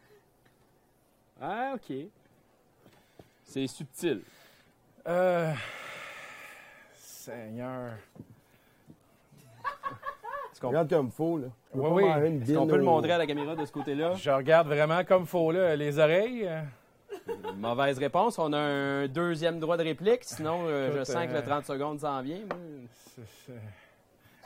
Ah, 1.41 1.75
OK. 1.75 1.93
C'est 3.45 3.67
subtil. 3.67 4.23
euh, 5.07 5.53
Seigneur. 6.97 7.93
Regarde 10.63 10.89
comme 10.89 11.11
faux, 11.11 11.39
là. 11.39 11.49
Oui, 11.77 12.03
oui. 12.05 12.41
Est-ce 12.43 12.55
qu'on 12.59 12.67
peut 12.67 12.77
le 12.77 12.83
montrer 12.83 13.13
à 13.13 13.19
la 13.19 13.27
caméra 13.27 13.55
de 13.55 13.65
ce 13.65 13.73
côté-là? 13.73 14.15
Je 14.17 14.31
regarde 14.31 14.67
vraiment 14.69 15.05
comme 15.05 15.27
faut, 15.27 15.53
là, 15.53 15.77
les 15.77 15.99
oreilles. 15.99 16.47
euh, 16.49 16.61
Mauvaise 17.57 17.99
réponse. 17.99 18.39
On 18.39 18.53
a 18.53 18.59
un 18.59 19.07
deuxième 19.09 19.59
droit 19.59 19.77
de 19.77 19.83
réplique. 19.85 20.21
Sinon, 20.23 20.61
euh, 20.67 20.91
je 20.99 21.05
sens 21.05 21.27
que 21.27 21.31
euh, 21.33 21.41
le 21.41 21.43
30 21.43 21.65
secondes 21.67 22.01
s'en 22.01 22.21
vient. 22.23 22.41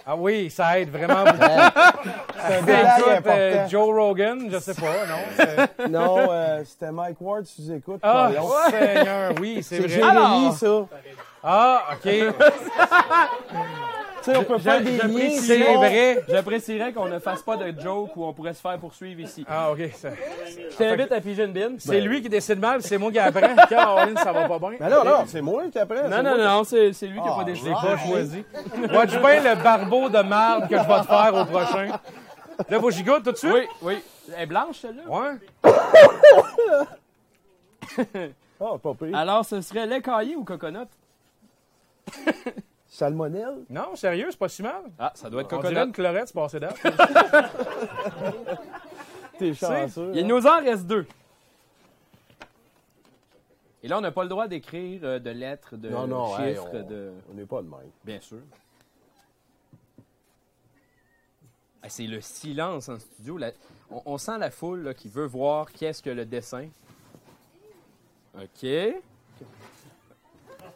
Ah 0.07 0.17
oui, 0.17 0.49
ça 0.49 0.81
aide 0.81 0.89
vraiment 0.91 1.25
beaucoup. 1.25 1.39
C'est 2.47 2.55
un 2.57 2.63
détail 2.63 3.01
Écoute, 3.13 3.27
euh. 3.27 3.69
Joe 3.69 3.95
Rogan, 3.95 4.49
je 4.51 4.59
sais 4.59 4.75
pas, 4.75 5.07
non? 5.07 5.89
Non, 5.91 6.17
euh, 6.31 6.63
c'était 6.65 6.91
Mike 6.91 7.21
Ward, 7.21 7.45
si 7.45 7.67
tu 7.67 7.75
écoutes. 7.77 8.01
Ah, 8.03 8.31
pardon. 8.35 8.49
Seigneur, 8.71 9.33
oui, 9.41 9.63
c'est 9.63 9.77
C'est 9.77 9.81
vrai. 9.81 9.89
Jérémy, 9.89 10.17
Alors? 10.17 10.53
ça. 10.55 10.87
Ah, 11.43 11.83
OK. 11.93 12.11
sais, 14.25 14.37
on 14.37 14.45
peut 14.45 14.59
faire 14.59 14.81
des 14.81 14.93
liens. 14.93 14.99
J'apprécierais- 15.03 15.41
C'est 15.41 15.75
vrai. 15.77 16.25
J'apprécierais 16.29 16.93
qu'on 16.93 17.09
ne 17.09 17.19
fasse 17.19 17.43
pas 17.43 17.57
de 17.57 17.79
joke 17.81 18.17
où 18.17 18.25
on 18.25 18.33
pourrait 18.33 18.55
se 18.55 18.61
faire 18.61 18.79
poursuivre 18.79 19.21
ici. 19.21 19.45
Ah, 19.49 19.71
OK. 19.73 19.81
ça- 19.95 20.11
Je 20.71 20.77
t'invite 20.77 21.13
à 21.13 21.21
piger 21.21 21.45
une 21.45 21.53
bine. 21.53 21.77
C'est 21.79 22.01
lui 22.01 22.23
qui 22.23 22.29
décide 22.29 22.59
mal, 22.59 22.83
c'est 22.83 22.99
moi 22.99 23.11
qui 23.13 23.19
apprends. 23.19 23.55
Caroline, 23.69 24.17
ça 24.17 24.33
va 24.33 24.49
pas 24.49 24.59
bien. 24.59 24.71
Ben 24.79 24.89
non, 24.89 25.05
non, 25.05 25.25
c'est 25.27 25.41
moi 25.41 25.65
qui 25.73 25.79
apprends. 25.79 26.09
Non, 26.09 26.23
non, 26.23 26.37
non, 26.39 26.65
c'est 26.65 26.93
c'est 26.93 27.07
lui 27.07 27.21
qui 27.21 27.29
a 27.29 27.33
Ah, 27.33 27.37
pas 27.37 27.41
Je 27.43 27.47
décidé. 27.53 27.69
l'ai 27.71 27.75
pas 27.75 27.97
choisi. 27.99 28.45
Watch 28.95 29.11
bien 29.21 29.55
le 29.55 29.63
barbeau 29.63 30.09
de 30.09 30.23
marde 30.23 30.69
que 30.69 30.77
je 30.77 30.83
vais 30.83 31.01
te 31.01 31.07
faire 31.07 31.35
au 31.35 31.45
prochain. 31.45 31.89
Là, 32.69 32.79
faut 32.81 32.89
que 32.89 32.93
j'y 32.93 33.03
goûte 33.03 33.23
tout 33.25 33.33
de 33.33 33.37
suite? 33.37 33.53
Oui, 33.55 33.67
oui. 33.83 33.99
Elle 34.37 34.43
est 34.43 34.47
blanche, 34.47 34.79
celle-là? 34.81 35.03
Ouais. 35.09 35.39
Ah, 38.63 38.77
pas 38.83 38.93
pire. 38.95 39.17
Alors, 39.17 39.45
ce 39.45 39.61
serait 39.63 39.87
lait 39.87 40.03
caillé 40.03 40.37
ou 40.37 40.45
coconut? 40.45 40.79
Salmonelle? 42.93 43.65
Non, 43.71 43.95
sérieux, 43.95 44.27
c'est 44.31 44.39
pas 44.39 44.49
si 44.49 44.63
mal. 44.63 44.83
Ah, 44.99 45.13
ça 45.15 45.31
doit 45.31 45.43
être 45.43 45.53
On 45.53 45.61
dirait 45.61 45.75
coconut. 45.75 45.87
une 45.87 45.93
chlorette, 45.93 46.29
c'est 46.29 46.35
passé 46.35 46.59
date. 46.59 46.77
T'es 49.39 49.55
chanceux. 49.55 50.11
Il 50.15 50.25
hein? 50.25 50.29
nous 50.29 50.47
en 50.47 50.61
reste 50.61 50.87
deux. 50.87 51.07
Et 53.83 53.89
là, 53.89 53.97
on 53.97 54.01
n'a 54.03 54.11
pas 54.11 54.25
le 54.25 54.29
droit 54.29 54.47
d'écrire 54.49 55.01
euh, 55.05 55.19
de 55.21 55.31
lettres, 55.31 55.77
de 55.77 55.89
Non, 55.89 56.07
non, 56.07 56.39
hey, 56.39 56.55
chiffres, 56.55 56.69
on- 56.73 56.83
de... 56.89 57.13
On 57.31 57.35
n'est 57.35 57.47
pas 57.47 57.63
de 57.63 57.69
même. 57.69 57.91
Bien 58.05 58.21
sûr. 58.21 58.41
Ah, 61.83 61.89
C'est 61.89 62.07
le 62.07 62.21
silence 62.21 62.89
en 62.91 62.99
studio. 62.99 63.39
La- 63.39 63.53
On, 63.91 64.03
on 64.05 64.19
sent 64.19 64.37
la 64.39 64.51
foule 64.51 64.83
là, 64.83 64.93
qui 64.95 65.09
veut 65.09 65.25
voir 65.27 65.71
qu'est-ce 65.73 66.03
que 66.03 66.11
le 66.11 66.27
dessin. 66.27 66.67
OK. 68.37 68.67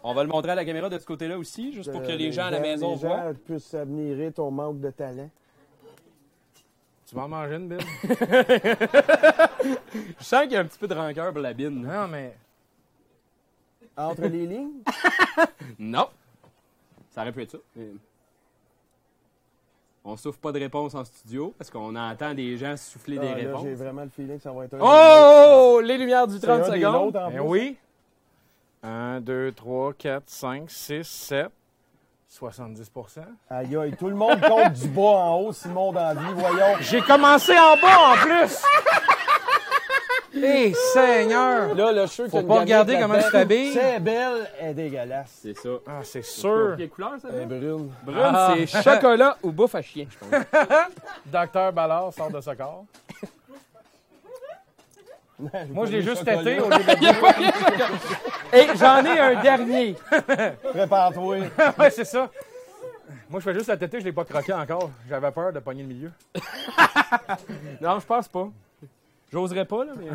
On 0.07 0.13
va 0.13 0.23
le 0.23 0.29
montrer 0.29 0.53
à 0.53 0.55
la 0.55 0.65
caméra 0.67 0.91
de 0.91 0.99
ce 0.99 1.07
côté-là 1.07 1.39
aussi, 1.39 1.73
juste 1.73 1.91
pour 1.91 2.03
que 2.03 2.11
Euh, 2.13 2.17
les 2.17 2.31
gens 2.31 2.45
à 2.45 2.51
la 2.51 2.61
maison 2.61 2.91
les 2.91 2.97
voient. 2.97 3.33
gens 3.33 3.35
puissent 3.47 3.73
admirer 3.75 4.31
ton 4.33 4.51
manque 4.51 4.79
de 4.81 4.91
talent. 4.91 5.31
Tu 7.07 7.15
vas 7.15 7.23
en 7.23 7.29
manger 7.29 7.55
une, 7.57 7.69
Bill? 7.69 7.79
Je 10.19 10.25
sens 10.25 10.43
qu'il 10.43 10.53
y 10.53 10.57
a 10.57 10.61
un 10.61 10.65
petit 10.67 10.79
peu 10.79 10.87
de 10.89 10.95
rancœur 10.95 11.33
pour 11.33 11.41
la 11.41 11.53
bine. 11.55 11.83
Non, 11.83 12.07
mais. 12.09 12.37
Entre 13.97 14.23
les 14.27 14.47
lignes? 14.47 14.83
Non. 15.79 16.09
Ça 17.11 17.23
aurait 17.23 17.33
pu 17.33 17.43
être 17.43 17.53
ça. 17.53 17.59
mais- 17.77 17.89
On 20.05 20.17
souffle 20.17 20.39
pas 20.39 20.53
de 20.53 20.59
réponse 20.59 20.95
en 20.95 21.05
studio 21.05 21.55
parce 21.57 21.71
qu'on 21.71 21.95
entend 21.97 22.35
des 22.35 22.57
gens 22.59 22.77
souffler 22.77 23.19
des 23.19 23.27
Ah, 23.27 23.31
là, 23.31 23.37
réponses. 23.37 23.63
J'ai 23.65 23.75
vraiment 23.75 24.03
le 24.03 24.11
feeling 24.11 24.37
que 24.37 24.43
ça 24.43 24.53
va 24.53 24.65
être 24.67 24.75
un. 24.75 24.81
Oh! 24.83 25.81
Les 25.81 25.97
lumières 25.97 26.27
du 26.27 26.35
C'est 26.35 26.47
30 26.47 26.61
un 26.63 26.71
des 26.75 26.81
secondes. 26.81 27.13
Ben 27.13 27.41
oui. 27.41 27.77
1, 28.85 29.21
2, 29.21 29.53
3, 29.53 29.93
4, 29.95 30.23
5, 30.27 30.71
6, 30.71 31.03
7. 31.05 31.47
70% 32.41 33.21
Aïe, 33.49 33.77
aïe, 33.77 33.95
tout 33.97 34.09
le 34.09 34.15
monde 34.17 34.41
compte 34.41 34.73
du 34.73 34.89
bas 34.89 35.01
en 35.03 35.37
haut, 35.37 35.53
Simon 35.53 35.93
dans 35.93 36.01
la 36.01 36.15
vie, 36.15 36.33
voyons. 36.35 36.77
J'ai 36.81 37.01
commencé 37.01 37.53
en 37.57 37.77
bas 37.77 38.13
en 38.13 38.17
plus! 38.17 38.63
Hé, 40.43 40.75
Seigneur! 40.93 41.75
Là, 41.77 41.93
le 41.93 42.07
cheveu 42.09 42.29
Faut 42.29 42.43
pas 42.43 42.61
regarder 42.61 42.99
comment 42.99 43.19
tu 43.23 43.31
t'habilles. 43.31 43.73
C'est 43.73 44.01
belle, 44.01 44.51
elle 44.61 44.71
est 44.71 44.75
dégueulasse. 44.75 45.39
C'est 45.43 45.57
ça. 45.57 45.69
Ah, 45.87 46.01
c'est 46.03 46.25
sûr. 46.25 46.75
Quelle 46.77 46.89
couleur, 46.91 47.13
ça? 47.23 47.29
Elle 47.33 47.47
brune. 47.47 47.91
Brune, 48.03 48.19
Ah. 48.21 48.55
c'est 48.67 48.83
chocolat 48.83 49.39
ou 49.41 49.53
bouffe 49.53 49.77
à 49.77 49.83
chien, 49.83 50.07
je 50.11 50.19
pense. 50.19 50.45
Docteur 51.27 51.73
Ballard 51.73 52.13
sort 52.13 52.31
de 52.33 52.41
ce 52.41 52.51
corps. 52.51 52.85
Moi, 55.71 55.87
je 55.87 55.93
l'ai 55.93 56.03
juste 56.03 56.25
têté 56.25 56.61
au 56.61 56.69
lieu 56.69 56.77
de 56.77 58.57
Et 58.57 58.77
j'en 58.77 59.05
ai 59.05 59.19
un 59.19 59.43
dernier. 59.43 59.97
Prépare-toi. 60.73 61.39
ouais, 61.79 61.91
c'est 61.91 62.05
ça. 62.05 62.31
Moi, 63.29 63.41
je 63.41 63.45
fais 63.45 63.55
juste 63.55 63.67
la 63.69 63.77
têter, 63.77 63.99
je 64.01 64.05
l'ai 64.05 64.13
pas 64.13 64.25
croqué 64.25 64.53
encore. 64.53 64.91
J'avais 65.09 65.31
peur 65.33 65.53
de 65.53 65.59
pogner 65.59 65.83
le 65.83 65.89
milieu. 65.89 66.13
Non, 67.81 67.99
je 67.99 68.07
pense 68.07 68.29
pas. 68.29 68.49
J'oserais 69.33 69.65
pas, 69.65 69.85
là, 69.85 69.93
mais. 69.99 70.07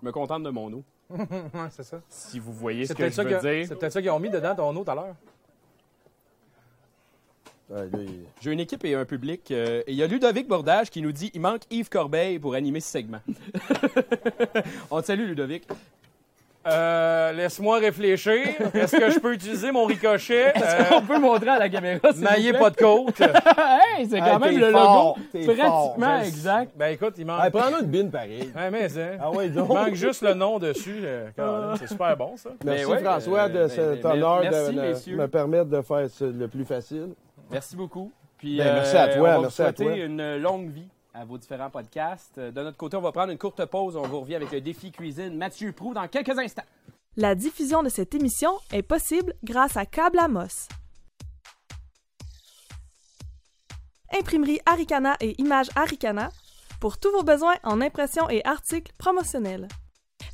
Je 0.00 0.06
me 0.06 0.12
contente 0.12 0.42
de 0.42 0.50
mon 0.50 0.72
eau. 0.72 0.82
ouais, 1.10 1.26
c'est 1.70 1.84
ça. 1.84 1.98
Si 2.08 2.38
vous 2.38 2.52
voyez 2.52 2.82
ce 2.84 2.88
C'est 2.88 2.94
que 2.94 2.98
peut-être 2.98 3.12
je 3.12 3.16
ça 3.16 3.22
veux 3.22 3.28
qu'ils 3.28 3.38
ont- 3.38 3.40
dire. 3.52 3.66
c'est 3.68 3.74
peut-être 3.76 3.92
ça 3.92 4.00
qu'ils 4.00 4.10
ont 4.10 4.18
mis 4.18 4.30
dedans 4.30 4.54
ton 4.54 4.74
eau 4.76 4.84
tout 4.84 4.90
à 4.90 4.94
l'heure. 4.94 5.14
J'ai 8.40 8.50
une 8.52 8.60
équipe 8.60 8.84
et 8.84 8.94
un 8.94 9.04
public. 9.04 9.50
euh, 9.50 9.80
et 9.86 9.92
il 9.92 9.96
y 9.96 10.02
a 10.02 10.06
Ludovic 10.06 10.48
Bordage 10.48 10.90
qui 10.90 11.02
nous 11.02 11.12
dit 11.12 11.30
il 11.34 11.40
manque 11.40 11.62
Yves 11.70 11.88
Corbeil 11.90 12.38
pour 12.38 12.54
animer 12.54 12.80
ce 12.80 12.90
segment. 12.90 13.20
On 14.90 15.00
te 15.00 15.06
salue, 15.06 15.26
Ludovic. 15.26 15.64
Euh, 16.66 17.32
laisse-moi 17.32 17.78
réfléchir. 17.78 18.32
Est-ce 18.74 18.96
que 18.96 19.10
je 19.10 19.18
peux 19.20 19.32
utiliser 19.32 19.70
mon 19.72 19.86
ricochet? 19.86 20.52
Est-ce 20.54 20.88
qu'on 20.90 21.00
peut 21.02 21.18
montrer 21.18 21.48
à 21.48 21.58
la 21.58 21.68
caméra? 21.70 21.98
plaît? 22.52 22.58
pas 22.58 22.68
de 22.70 22.76
côte. 22.76 23.20
hey, 23.96 24.06
c'est 24.06 24.18
quand 24.18 24.42
Hey, 24.44 24.52
même 24.56 24.58
le 24.60 24.72
fort, 24.72 25.16
logo. 25.32 25.44
Pratiquement 25.54 25.96
fort. 25.98 26.20
exact. 26.26 26.72
Ben 26.76 26.86
écoute, 26.88 27.14
il 27.16 27.24
manque. 27.24 27.42
Hey, 27.44 27.50
prends-nous 27.50 27.78
une 27.84 27.86
bine 27.90 28.10
pareil. 28.10 28.50
Ouais, 28.54 28.70
mais 28.70 28.88
c'est. 28.90 29.16
Ah 29.20 29.30
ouais, 29.30 29.46
Il 29.46 29.54
manque 29.54 29.94
juste 29.94 30.20
le 30.22 30.34
nom 30.34 30.58
dessus. 30.58 30.98
euh, 31.04 31.28
Caroline. 31.34 31.76
c'est 31.78 31.88
super 31.88 32.16
bon, 32.16 32.36
ça. 32.36 32.50
Merci 32.64 32.84
Ben 32.84 32.90
ouais, 32.90 32.98
François 33.02 33.40
euh, 33.40 33.48
de 33.48 33.52
ben, 33.54 33.68
cet 33.68 34.02
ben, 34.02 34.10
honneur 34.10 34.40
de 34.42 35.12
me- 35.16 35.26
permettre 35.28 35.70
de 35.70 35.80
faire 35.80 36.06
ce- 36.10 36.24
le 36.24 36.48
plus 36.48 36.64
facile. 36.66 37.08
Merci 37.50 37.76
beaucoup. 37.76 38.12
Puis, 38.36 38.58
Ben, 38.58 38.74
merci 38.74 38.96
à 38.96 39.08
toi, 39.08 39.16
on 39.16 39.22
va 39.22 39.40
merci 39.40 39.56
vous 39.56 39.62
à 39.62 39.66
souhaiter 39.66 39.84
toi. 39.84 39.96
une 39.96 40.36
longue 40.36 40.70
vie 40.70 40.88
à 41.14 41.24
vos 41.24 41.38
différents 41.38 41.70
podcasts. 41.70 42.38
Euh, 42.38 42.50
De 42.50 42.62
notre 42.62 42.76
côté, 42.76 42.96
on 42.96 43.00
va 43.00 43.10
prendre 43.12 43.32
une 43.32 43.38
courte 43.38 43.64
pause. 43.66 43.96
On 43.96 44.02
vous 44.02 44.20
revient 44.20 44.36
avec 44.36 44.52
le 44.52 44.60
défi 44.60 44.92
cuisine 44.92 45.36
Mathieu 45.36 45.72
Prou 45.72 45.94
dans 45.94 46.06
quelques 46.08 46.38
instants. 46.38 46.62
La 47.16 47.34
diffusion 47.34 47.82
de 47.82 47.88
cette 47.88 48.14
émission 48.14 48.52
est 48.72 48.82
possible 48.82 49.34
grâce 49.42 49.76
à 49.76 49.86
Câble 49.86 50.18
Amos. 50.20 50.68
Imprimerie 54.16 54.60
Aricana 54.66 55.16
et 55.20 55.34
Images 55.40 55.68
Aricana 55.74 56.30
pour 56.80 56.98
tous 56.98 57.10
vos 57.10 57.24
besoins 57.24 57.56
en 57.64 57.80
impression 57.80 58.28
et 58.30 58.44
articles 58.44 58.92
promotionnels. 58.98 59.68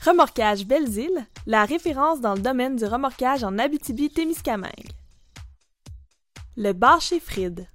Remorquage 0.04 0.66
Belles-Îles, 0.66 1.26
la 1.46 1.64
référence 1.64 2.20
dans 2.20 2.34
le 2.34 2.40
domaine 2.40 2.76
du 2.76 2.84
remorquage 2.84 3.42
en 3.44 3.58
Abitibi-Témiscamingue. 3.58 4.90
Le 6.57 6.72
bar 6.72 7.00
chez 7.00 7.18
Fried. 7.18 7.66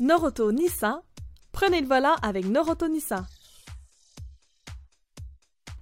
Noroto 0.00 0.50
Nissan, 0.50 1.00
prenez 1.52 1.80
le 1.80 1.86
volant 1.86 2.16
avec 2.20 2.46
Noroto 2.46 2.88
Nissan. 2.88 3.24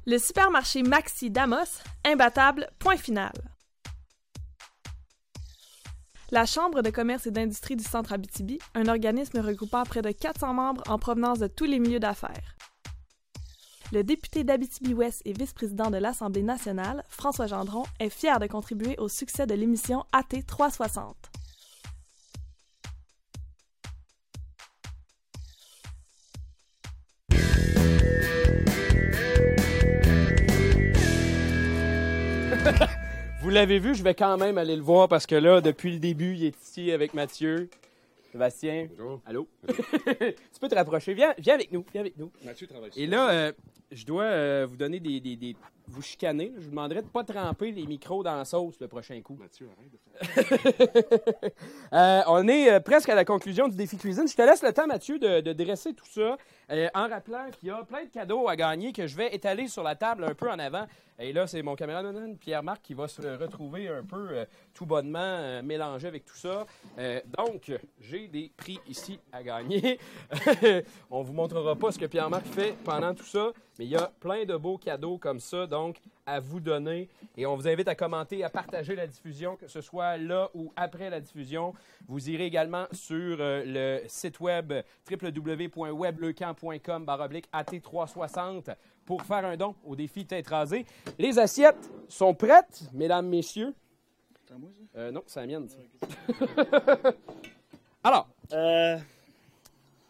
Le 0.04 0.18
supermarché 0.18 0.82
Maxi 0.82 1.30
Damos, 1.30 1.80
imbattable, 2.04 2.68
point 2.78 2.98
final. 2.98 3.32
La 6.30 6.44
Chambre 6.44 6.82
de 6.82 6.90
commerce 6.90 7.26
et 7.26 7.30
d'industrie 7.30 7.76
du 7.76 7.84
Centre 7.84 8.12
Abitibi, 8.12 8.58
un 8.74 8.88
organisme 8.88 9.38
regroupant 9.38 9.84
près 9.84 10.02
de 10.02 10.10
400 10.10 10.52
membres 10.52 10.82
en 10.88 10.98
provenance 10.98 11.38
de 11.38 11.46
tous 11.46 11.64
les 11.64 11.78
milieux 11.78 12.00
d'affaires. 12.00 12.54
Le 13.92 14.02
député 14.02 14.44
d'Abitibi-Ouest 14.44 15.22
et 15.24 15.32
vice-président 15.32 15.90
de 15.90 15.98
l'Assemblée 15.98 16.42
nationale, 16.42 17.04
François 17.08 17.46
Gendron, 17.46 17.84
est 18.00 18.08
fier 18.10 18.40
de 18.40 18.46
contribuer 18.46 18.96
au 18.98 19.08
succès 19.08 19.46
de 19.46 19.54
l'émission 19.54 20.04
AT 20.12 20.42
360. 20.46 21.14
Vous 33.42 33.50
l'avez 33.50 33.78
vu, 33.78 33.94
je 33.94 34.02
vais 34.02 34.14
quand 34.14 34.38
même 34.38 34.56
aller 34.56 34.74
le 34.74 34.82
voir 34.82 35.06
parce 35.06 35.26
que 35.26 35.34
là, 35.34 35.60
depuis 35.60 35.92
le 35.92 35.98
début, 35.98 36.34
il 36.34 36.44
est 36.44 36.62
ici 36.62 36.90
avec 36.90 37.12
Mathieu. 37.12 37.68
Sébastien. 38.34 38.88
Allô? 39.24 39.48
tu 39.68 40.60
peux 40.60 40.66
te 40.68 40.74
rapprocher. 40.74 41.14
Viens, 41.14 41.32
viens 41.38 41.54
avec 41.54 41.70
nous. 41.70 41.84
Viens 41.92 42.00
avec 42.00 42.16
nous. 42.18 42.32
Mathieu 42.44 42.66
travaille 42.66 42.90
Et 42.96 43.06
là, 43.06 43.30
euh, 43.30 43.52
je 43.92 44.04
dois 44.04 44.24
euh, 44.24 44.66
vous 44.68 44.76
donner 44.76 44.98
des, 44.98 45.20
des- 45.20 45.36
des- 45.36 45.56
Vous 45.86 46.00
chicaner. 46.00 46.52
Je 46.56 46.64
vous 46.64 46.70
demanderai 46.70 47.00
de 47.00 47.06
ne 47.06 47.10
pas 47.10 47.24
tremper 47.24 47.70
les 47.70 47.86
micros 47.86 48.22
dans 48.22 48.36
la 48.36 48.44
sauce 48.44 48.80
le 48.80 48.88
prochain 48.88 49.20
coup. 49.20 49.36
Mathieu, 49.38 49.68
arrête 49.76 49.90
de 49.92 49.98
faire 49.98 51.50
Euh, 51.92 52.22
on 52.26 52.48
est 52.48 52.72
euh, 52.72 52.80
presque 52.80 53.08
à 53.08 53.14
la 53.14 53.24
conclusion 53.24 53.68
du 53.68 53.76
défi 53.76 53.96
cuisine. 53.96 54.26
Je 54.26 54.34
te 54.34 54.42
laisse 54.42 54.62
le 54.62 54.72
temps, 54.72 54.86
Mathieu, 54.86 55.18
de, 55.18 55.40
de 55.40 55.52
dresser 55.52 55.92
tout 55.92 56.06
ça 56.06 56.36
euh, 56.70 56.88
en 56.94 57.08
rappelant 57.08 57.50
qu'il 57.50 57.68
y 57.68 57.70
a 57.70 57.84
plein 57.84 58.04
de 58.04 58.08
cadeaux 58.08 58.48
à 58.48 58.56
gagner 58.56 58.92
que 58.92 59.06
je 59.06 59.16
vais 59.16 59.34
étaler 59.34 59.68
sur 59.68 59.82
la 59.82 59.94
table 59.94 60.24
un 60.24 60.34
peu 60.34 60.50
en 60.50 60.58
avant. 60.58 60.86
Et 61.18 61.32
là, 61.32 61.46
c'est 61.46 61.62
mon 61.62 61.76
caméraman 61.76 62.36
Pierre-Marc 62.36 62.82
qui 62.82 62.94
va 62.94 63.06
se 63.06 63.22
retrouver 63.22 63.88
un 63.88 64.02
peu 64.02 64.28
euh, 64.30 64.44
tout 64.72 64.86
bonnement 64.86 65.62
mélangé 65.62 66.08
avec 66.08 66.24
tout 66.24 66.36
ça. 66.36 66.66
Donc, 67.38 67.70
j'ai 68.00 68.26
des 68.26 68.50
prix 68.56 68.80
ici 68.88 69.20
à 69.32 69.42
gagner. 69.42 70.00
on 71.10 71.22
vous 71.22 71.32
montrera 71.32 71.76
pas 71.76 71.92
ce 71.92 71.98
que 71.98 72.06
Pierre-Marc 72.06 72.46
fait 72.46 72.74
pendant 72.84 73.14
tout 73.14 73.24
ça, 73.24 73.52
mais 73.78 73.86
il 73.86 73.90
y 73.90 73.96
a 73.96 74.12
plein 74.20 74.44
de 74.44 74.56
beaux 74.56 74.78
cadeaux 74.78 75.18
comme 75.18 75.40
ça. 75.40 75.66
donc 75.66 76.00
à 76.26 76.40
vous 76.40 76.60
donner. 76.60 77.08
Et 77.36 77.46
on 77.46 77.56
vous 77.56 77.68
invite 77.68 77.88
à 77.88 77.94
commenter, 77.94 78.42
à 78.44 78.50
partager 78.50 78.94
la 78.94 79.06
diffusion, 79.06 79.56
que 79.56 79.68
ce 79.68 79.80
soit 79.80 80.16
là 80.16 80.50
ou 80.54 80.72
après 80.76 81.10
la 81.10 81.20
diffusion. 81.20 81.74
Vous 82.08 82.30
irez 82.30 82.46
également 82.46 82.86
sur 82.92 83.36
euh, 83.40 83.62
le 83.66 84.00
site 84.08 84.40
web 84.40 84.72
www.webleucamp.com 85.10 87.04
baroblique 87.04 87.46
AT360 87.52 88.74
pour 89.04 89.22
faire 89.22 89.44
un 89.44 89.56
don 89.56 89.74
au 89.84 89.94
défi 89.96 90.24
tête 90.24 90.48
rasée. 90.48 90.86
Les 91.18 91.38
assiettes 91.38 91.90
sont 92.08 92.34
prêtes, 92.34 92.84
mesdames, 92.92 93.28
messieurs? 93.28 93.74
C'est 94.46 94.54
à 94.54 94.58
moi, 94.58 94.70
ça? 94.72 94.80
Euh, 94.98 95.10
non, 95.10 95.22
c'est 95.26 95.40
la 95.40 95.46
mienne. 95.46 95.68
ça. 95.68 95.76
Alors. 98.04 98.28
Euh, 98.52 98.98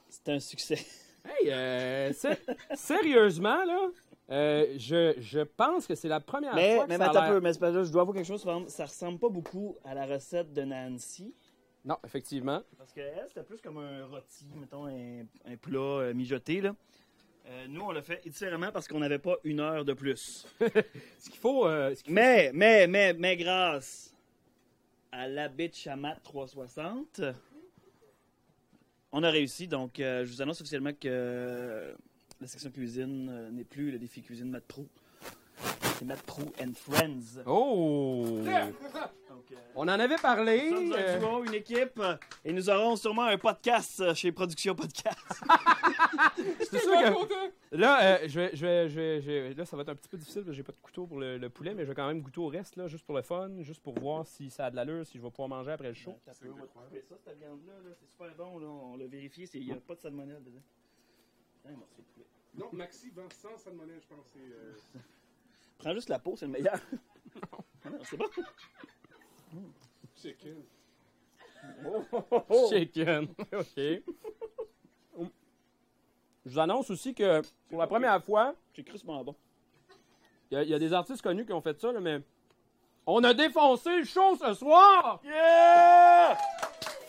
c'est 0.08 0.28
un 0.32 0.40
succès. 0.40 0.78
Hey, 1.24 1.50
euh, 1.50 2.12
sé- 2.12 2.38
sérieusement, 2.74 3.64
là, 3.64 3.88
euh, 4.30 4.74
je, 4.78 5.14
je 5.20 5.40
pense 5.40 5.86
que 5.86 5.94
c'est 5.94 6.08
la 6.08 6.20
première 6.20 6.54
Mais, 6.54 6.76
fois 6.76 6.84
que 6.84 6.88
mais 6.90 6.96
ça 6.98 7.04
a 7.06 7.08
attends 7.10 7.18
un 7.18 7.22
l'air- 7.24 7.32
peu, 7.34 7.40
mais 7.40 7.52
c'est 7.52 7.58
pas 7.58 7.70
là, 7.70 7.82
je 7.84 7.90
dois 7.92 8.02
avouer 8.02 8.14
quelque 8.14 8.26
chose. 8.26 8.44
Ça 8.68 8.84
ressemble 8.84 9.18
pas 9.18 9.28
beaucoup 9.28 9.76
à 9.84 9.94
la 9.94 10.06
recette 10.06 10.52
de 10.52 10.62
Nancy. 10.62 11.34
Non, 11.84 11.96
effectivement. 12.04 12.62
Parce 12.78 12.92
qu'elle, 12.92 13.24
c'était 13.28 13.42
plus 13.42 13.60
comme 13.60 13.78
un 13.78 14.06
rôti, 14.06 14.46
mettons, 14.56 14.86
un, 14.86 15.24
un 15.44 15.56
plat 15.56 15.78
euh, 15.78 16.14
mijoté. 16.14 16.60
Là. 16.62 16.74
Euh, 17.46 17.66
nous, 17.68 17.82
on 17.82 17.90
l'a 17.92 18.00
fait 18.02 18.22
différemment 18.26 18.70
parce 18.72 18.88
qu'on 18.88 19.00
n'avait 19.00 19.18
pas 19.18 19.36
une 19.44 19.60
heure 19.60 19.84
de 19.84 19.92
plus. 19.92 20.46
ce 21.18 21.28
qu'il 21.30 21.38
faut. 21.40 21.66
euh, 21.66 21.94
mais, 22.08 22.50
mais, 22.54 22.86
mais, 22.86 23.12
mais, 23.12 23.36
grâce 23.36 24.14
à 25.12 25.28
l'abbé 25.28 25.68
de 25.68 25.74
Chamat 25.74 26.16
360, 26.22 27.20
on 29.14 29.22
a 29.22 29.30
réussi. 29.30 29.68
Donc, 29.68 30.00
euh, 30.00 30.24
je 30.24 30.32
vous 30.32 30.42
annonce 30.42 30.60
officiellement 30.60 30.92
que 30.92 31.06
euh, 31.06 31.94
la 32.40 32.46
section 32.46 32.70
cuisine 32.70 33.28
euh, 33.30 33.50
n'est 33.50 33.64
plus 33.64 33.90
le 33.92 33.98
défi 33.98 34.20
cuisine 34.22 34.50
Matt 34.50 34.64
Pro. 34.66 34.86
C'est 35.98 36.04
Matt 36.04 36.22
Pro 36.22 36.42
and 36.60 36.72
Friends. 36.74 37.42
Oh! 37.46 38.24
Donc, 38.26 38.48
euh, 39.52 39.56
On 39.76 39.82
en 39.82 39.88
avait 39.88 40.16
parlé. 40.16 40.70
Nous 40.70 40.92
sommes 40.92 40.92
un 40.92 40.96
euh, 41.02 41.18
duo, 41.18 41.44
une 41.44 41.54
équipe, 41.54 41.98
euh, 41.98 42.16
et 42.44 42.52
nous 42.52 42.68
aurons 42.70 42.96
sûrement 42.96 43.22
un 43.24 43.38
podcast 43.38 44.00
euh, 44.00 44.14
chez 44.14 44.32
Production 44.32 44.74
Podcast. 44.74 45.18
C'est 46.70 46.78
sûr 46.80 47.28
que 47.28 47.76
là, 47.76 48.02
euh, 48.22 48.28
je 48.28 48.40
vais, 48.40 48.50
je 48.56 48.66
vais- 48.66 48.88
je 48.88 48.94
vais- 49.00 49.20
je 49.20 49.30
vais- 49.30 49.54
là, 49.54 49.64
ça 49.64 49.76
va 49.76 49.82
être 49.82 49.88
un 49.90 49.94
petit 49.94 50.08
peu 50.08 50.16
difficile 50.16 50.42
parce 50.42 50.50
que 50.50 50.56
j'ai 50.56 50.62
pas 50.62 50.72
de 50.72 50.78
couteau 50.82 51.06
pour 51.06 51.18
le, 51.18 51.38
le 51.38 51.48
poulet, 51.50 51.74
mais 51.74 51.84
je 51.84 51.88
vais 51.88 51.94
quand 51.94 52.06
même 52.08 52.20
goûter 52.22 52.40
au 52.40 52.48
reste, 52.48 52.76
là, 52.76 52.86
juste 52.88 53.04
pour 53.04 53.14
le 53.14 53.22
fun, 53.22 53.50
juste 53.60 53.82
pour 53.82 53.98
voir 53.98 54.26
si 54.26 54.50
ça 54.50 54.66
a 54.66 54.70
de 54.70 54.76
l'allure, 54.76 55.06
si 55.06 55.18
je 55.18 55.22
vais 55.22 55.30
pouvoir 55.30 55.48
manger 55.48 55.72
après 55.72 55.88
le 55.88 55.94
show. 55.94 56.16
Ça, 56.24 56.32
ça, 56.32 56.38
cette 56.42 57.38
viande-là, 57.38 57.72
là, 57.84 57.90
c'est 58.00 58.08
super 58.08 58.34
bon. 58.36 58.58
Là. 58.58 58.66
On 58.66 58.96
l'a 58.96 59.06
vérifié, 59.06 59.48
il 59.54 59.66
n'y 59.66 59.72
a 59.72 59.76
pas 59.76 59.94
de 59.94 60.00
salmonelle 60.00 60.42
dedans. 60.44 60.62
Un 61.66 61.72
morceau 61.72 61.98
de 61.98 62.02
poulet. 62.14 62.26
Non, 62.56 62.68
Maxi 62.72 63.10
vend 63.10 63.28
sans 63.30 63.56
salmonelle, 63.58 64.00
je 64.00 64.14
pense. 64.14 64.24
c'est, 64.32 64.38
euh, 64.40 64.74
Prends 65.78 65.94
juste 65.94 66.08
la 66.08 66.18
peau, 66.18 66.34
c'est 66.36 66.46
le 66.46 66.52
meilleur. 66.52 66.78
Ah 67.86 67.90
non, 67.90 67.98
c'est 68.02 68.16
bon. 68.16 68.24
Chicken. 70.16 70.56
Chicken. 72.70 73.28
OK. 73.52 75.24
Je 76.46 76.50
vous 76.50 76.58
annonce 76.58 76.88
aussi 76.90 77.14
que 77.14 77.42
pour 77.68 77.78
la 77.80 77.86
première 77.86 78.22
fois, 78.24 78.54
C'est 78.74 78.84
crissement 78.84 79.22
bon. 79.22 79.34
il 80.50 80.62
y, 80.62 80.66
y 80.68 80.74
a 80.74 80.78
des 80.78 80.92
artistes 80.94 81.20
connus 81.22 81.44
qui 81.44 81.52
ont 81.52 81.60
fait 81.60 81.78
ça, 81.78 81.92
là, 81.92 82.00
mais 82.00 82.20
on 83.06 83.22
a 83.22 83.34
défoncé 83.34 83.98
le 83.98 84.04
show 84.04 84.34
ce 84.36 84.54
soir! 84.54 85.20
Yeah! 85.24 86.38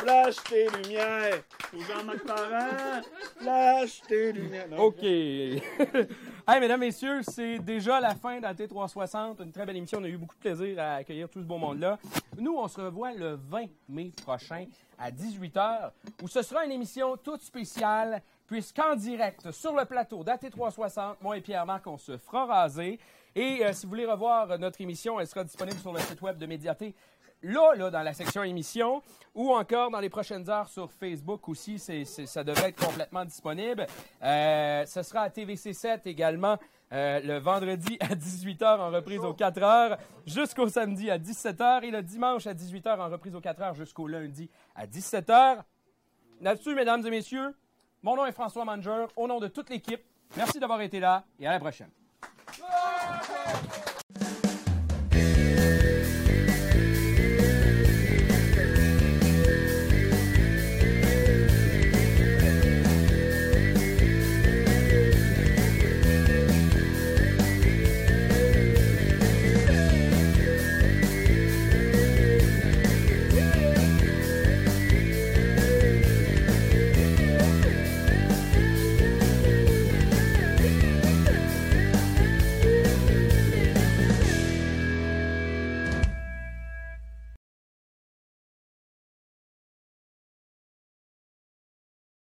Flash 0.05 0.35
tes 0.43 0.67
lumières! 0.69 1.41
Pour 1.71 1.81
Jean-Marc 1.81 2.23
Parent, 2.25 3.01
flash 3.37 4.01
tes 4.07 4.33
lumières. 4.33 4.67
Non, 4.69 4.77
OK. 4.83 5.01
hey, 5.01 6.59
mesdames, 6.59 6.79
messieurs, 6.79 7.23
c'est 7.23 7.57
déjà 7.57 7.99
la 7.99 8.13
fin 8.13 8.37
de 8.37 8.43
la 8.43 8.53
T360. 8.53 9.41
Une 9.41 9.51
très 9.51 9.65
belle 9.65 9.77
émission. 9.77 9.97
On 9.99 10.03
a 10.03 10.07
eu 10.07 10.17
beaucoup 10.17 10.35
de 10.35 10.41
plaisir 10.41 10.79
à 10.79 10.97
accueillir 10.97 11.27
tout 11.27 11.39
ce 11.39 11.45
beau 11.45 11.57
monde-là. 11.57 11.97
Nous, 12.37 12.55
on 12.55 12.67
se 12.67 12.79
revoit 12.79 13.13
le 13.13 13.39
20 13.49 13.65
mai 13.89 14.11
prochain 14.23 14.65
à 14.99 15.09
18h, 15.09 15.89
où 16.21 16.27
ce 16.27 16.43
sera 16.43 16.65
une 16.65 16.71
émission 16.71 17.17
toute 17.17 17.41
spéciale, 17.41 18.21
puisqu'en 18.45 18.95
direct, 18.95 19.49
sur 19.49 19.75
le 19.75 19.85
plateau 19.85 20.23
d'AT360, 20.23 21.15
moi 21.19 21.35
et 21.35 21.41
Pierre-Marc, 21.41 21.87
on 21.87 21.97
se 21.97 22.15
fera 22.19 22.45
raser. 22.45 22.99
Et 23.37 23.65
euh, 23.65 23.73
si 23.73 23.85
vous 23.85 23.89
voulez 23.89 24.05
revoir 24.05 24.57
notre 24.59 24.79
émission, 24.79 25.19
elle 25.19 25.27
sera 25.27 25.43
disponible 25.43 25.79
sur 25.79 25.91
le 25.91 25.99
site 25.99 26.21
web 26.21 26.37
de 26.37 26.45
Médiaté 26.45 26.93
là, 27.41 27.75
là, 27.75 27.89
dans 27.89 28.01
la 28.01 28.13
section 28.13 28.43
émission, 28.43 29.01
ou 29.33 29.53
encore 29.53 29.91
dans 29.91 29.99
les 29.99 30.09
prochaines 30.09 30.49
heures 30.49 30.69
sur 30.69 30.91
Facebook 30.91 31.47
aussi, 31.49 31.77
ça 31.79 32.43
devrait 32.43 32.69
être 32.69 32.85
complètement 32.85 33.25
disponible. 33.25 33.85
Euh, 34.23 34.85
ce 34.85 35.03
sera 35.03 35.21
à 35.21 35.29
TVC7 35.29 36.01
également 36.05 36.57
euh, 36.93 37.19
le 37.21 37.37
vendredi 37.39 37.97
à 37.99 38.15
18h 38.15 38.79
en 38.79 38.91
reprise 38.91 39.19
aux 39.19 39.33
4h, 39.33 39.97
jusqu'au 40.25 40.69
samedi 40.69 41.09
à 41.09 41.17
17h, 41.17 41.83
et 41.83 41.91
le 41.91 42.01
dimanche 42.01 42.47
à 42.47 42.53
18h 42.53 42.99
en 42.99 43.09
reprise 43.09 43.35
aux 43.35 43.41
4h 43.41 43.75
jusqu'au 43.75 44.07
lundi 44.07 44.49
à 44.75 44.85
17h. 44.85 45.63
Là-dessus, 46.41 46.75
mesdames 46.75 47.05
et 47.05 47.09
messieurs, 47.09 47.55
mon 48.03 48.15
nom 48.15 48.25
est 48.25 48.31
François 48.31 48.65
Manger, 48.65 49.07
au 49.15 49.27
nom 49.27 49.39
de 49.39 49.47
toute 49.47 49.69
l'équipe, 49.69 50.01
merci 50.37 50.59
d'avoir 50.59 50.81
été 50.81 50.99
là, 50.99 51.23
et 51.39 51.47
à 51.47 51.51
la 51.51 51.59
prochaine. 51.59 51.89